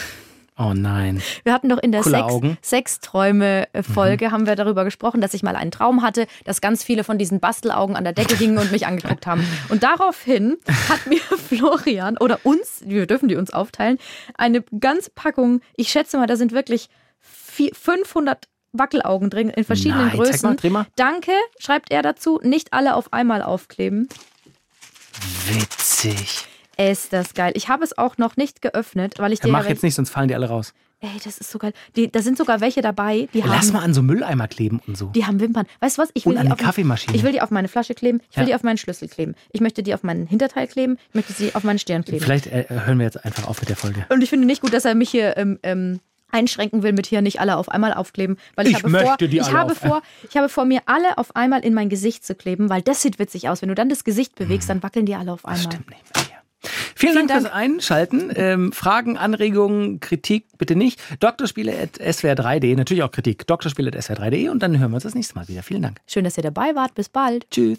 Oh 0.57 0.72
nein. 0.72 1.20
wir 1.42 1.52
hatten 1.52 1.68
doch 1.68 1.78
in 1.78 1.90
der 1.90 2.02
Coole 2.02 2.55
Sex. 2.62 2.68
Sexträume-Folge 2.70 4.30
haben 4.30 4.46
wir 4.46 4.55
darüber 4.55 4.84
gesprochen, 4.84 5.20
dass 5.20 5.34
ich 5.34 5.42
mal 5.42 5.57
einen 5.57 5.72
Traum 5.72 6.02
hatte, 6.02 6.26
dass 6.44 6.61
ganz 6.61 6.84
viele 6.84 7.02
von 7.02 7.18
diesen 7.18 7.40
Bastelaugen 7.40 7.96
an 7.96 8.05
der 8.05 8.12
Decke 8.12 8.36
hingen 8.36 8.59
und 8.59 8.70
mich 8.70 8.86
angeguckt 8.86 9.26
haben. 9.26 9.44
Und 9.68 9.82
daraufhin 9.82 10.57
hat 10.88 11.07
mir 11.09 11.18
Florian 11.48 12.16
oder 12.18 12.38
uns, 12.44 12.82
wir 12.86 13.07
dürfen 13.07 13.28
die 13.28 13.34
uns 13.36 13.52
aufteilen, 13.52 13.98
eine 14.38 14.62
ganze 14.78 15.11
Packung, 15.11 15.61
ich 15.76 15.88
schätze 15.90 16.18
mal, 16.18 16.26
da 16.28 16.36
sind 16.36 16.52
wirklich 16.52 16.88
vier- 17.20 17.74
500 17.74 18.46
Wackelaugen 18.72 19.30
drin 19.30 19.50
in 19.50 19.64
verschiedenen 19.64 20.09
Nein, 20.09 20.16
zeig 20.18 20.40
Größen. 20.42 20.57
mal, 20.62 20.70
mal. 20.70 20.86
Danke, 20.96 21.32
schreibt 21.59 21.90
er 21.92 22.02
dazu, 22.02 22.40
nicht 22.42 22.72
alle 22.72 22.94
auf 22.94 23.12
einmal 23.12 23.42
aufkleben. 23.42 24.09
Witzig. 25.46 26.46
Ist 26.78 27.12
das 27.12 27.34
geil. 27.34 27.52
Ich 27.56 27.68
habe 27.68 27.84
es 27.84 27.96
auch 27.96 28.18
noch 28.18 28.36
nicht 28.36 28.62
geöffnet, 28.62 29.14
weil 29.18 29.32
ich 29.32 29.38
Ja, 29.40 29.46
dir 29.46 29.52
mach 29.52 29.64
ja 29.64 29.70
jetzt 29.70 29.82
nicht, 29.82 29.94
sonst 29.94 30.10
fallen 30.10 30.28
die 30.28 30.34
alle 30.34 30.48
raus. 30.48 30.74
Ey, 31.00 31.10
das 31.22 31.36
ist 31.38 31.50
so 31.50 31.58
geil. 31.58 31.72
Die, 31.96 32.10
da 32.10 32.22
sind 32.22 32.38
sogar 32.38 32.60
welche 32.62 32.80
dabei, 32.80 33.28
die 33.34 33.40
Lass 33.42 33.66
haben 33.66 33.72
mal 33.74 33.82
an 33.82 33.92
so 33.92 34.00
Mülleimer 34.02 34.48
kleben 34.48 34.80
und 34.86 34.96
so. 34.96 35.06
Die 35.08 35.26
haben 35.26 35.38
Wimpern. 35.38 35.66
Weißt 35.80 35.98
du 35.98 36.02
was? 36.02 36.08
Ich 36.14 36.24
will 36.24 36.32
Und 36.32 36.38
an 36.38 36.44
die 36.46 36.48
die 36.48 36.52
auf, 36.54 36.58
Kaffeemaschine. 36.60 37.14
Ich 37.16 37.22
will 37.22 37.32
die 37.32 37.42
auf 37.42 37.50
meine 37.50 37.68
Flasche 37.68 37.94
kleben. 37.94 38.20
Ich 38.30 38.36
will 38.38 38.44
Ja. 38.44 38.48
die 38.48 38.54
auf 38.54 38.62
meinen 38.62 38.78
Schlüssel 38.78 39.08
kleben. 39.08 39.34
Ich 39.52 39.60
möchte 39.60 39.82
die 39.82 39.92
auf 39.92 40.02
meinen 40.02 40.26
Hinterteil 40.26 40.66
kleben. 40.66 40.96
Ich 41.10 41.14
möchte 41.14 41.32
sie 41.34 41.54
auf 41.54 41.62
meinen 41.62 41.78
Stirn 41.78 42.04
kleben. 42.04 42.24
Vielleicht 42.24 42.46
äh, 42.46 42.64
hören 42.70 42.98
wir 42.98 43.04
jetzt 43.04 43.22
einfach 43.22 43.46
auf 43.48 43.60
mit 43.60 43.68
der 43.68 43.76
Folge. 43.76 44.06
Und 44.08 44.22
ich 44.22 44.30
finde 44.30 44.46
nicht 44.46 44.62
gut, 44.62 44.72
dass 44.72 44.86
er 44.86 44.94
mich 44.94 45.10
hier 45.10 45.36
ähm, 45.36 45.58
ähm, 45.62 46.00
einschränken 46.30 46.82
will 46.82 46.92
mit 46.94 47.06
hier 47.06 47.20
nicht 47.20 47.38
alle 47.38 47.58
auf 47.58 47.68
einmal 47.68 47.92
aufkleben, 47.92 48.38
weil 48.54 48.66
ich, 48.66 48.72
Ich 48.78 48.82
habe 48.82 48.90
vor, 48.90 49.02
möchte 49.02 49.28
die 49.28 49.38
ich 49.38 49.52
habe 49.52 49.72
auf- 49.72 49.78
vor, 49.78 50.02
ich 50.30 50.36
habe 50.38 50.48
vor 50.48 50.64
mir 50.64 50.80
alle 50.86 51.18
auf 51.18 51.36
einmal 51.36 51.60
in 51.64 51.74
mein 51.74 51.90
Gesicht 51.90 52.24
zu 52.24 52.34
kleben, 52.34 52.70
weil 52.70 52.80
das 52.80 53.02
sieht 53.02 53.18
witzig 53.18 53.50
aus. 53.50 53.60
Wenn 53.60 53.68
du 53.68 53.74
dann 53.74 53.90
das 53.90 54.04
Gesicht 54.04 54.36
bewegst, 54.36 54.70
dann 54.70 54.82
wackeln 54.82 55.04
die 55.04 55.14
alle 55.16 55.32
auf 55.32 55.44
einmal. 55.44 55.58
Mhm. 55.66 55.70
Stimmt 55.70 55.90
nicht 55.90 56.02
mehr. 56.16 56.23
Vielen, 56.97 57.14
Dank, 57.14 57.28
Dank. 57.28 57.40
fürs 57.42 57.53
Einschalten. 57.53 58.32
Ähm, 58.34 58.72
Fragen, 58.72 59.16
Anregungen, 59.16 60.01
Kritik 60.01 60.47
bitte 60.59 60.76
nicht. 60.76 61.01
Doktorspiele.swr3.de, 61.20 62.74
natürlich 62.76 63.03
auch 63.03 63.11
Kritik. 63.11 63.47
Doktorspiele.swr3.de 63.47 64.49
und 64.49 64.62
dann 64.62 64.78
hören 64.78 64.90
wir 64.90 64.97
uns 64.97 65.05
das 65.05 65.14
nächste 65.14 65.34
Mal 65.34 65.49
wieder. 65.49 65.62
Vielen 65.62 65.82
Dank. 65.82 66.01
Schön, 66.07 66.24
dass 66.24 66.36
ihr 66.36 66.42
dabei 66.42 66.74
wart. 66.74 66.95
Bis 66.95 67.09
bald. 67.09 67.51
Tschüss. 67.51 67.78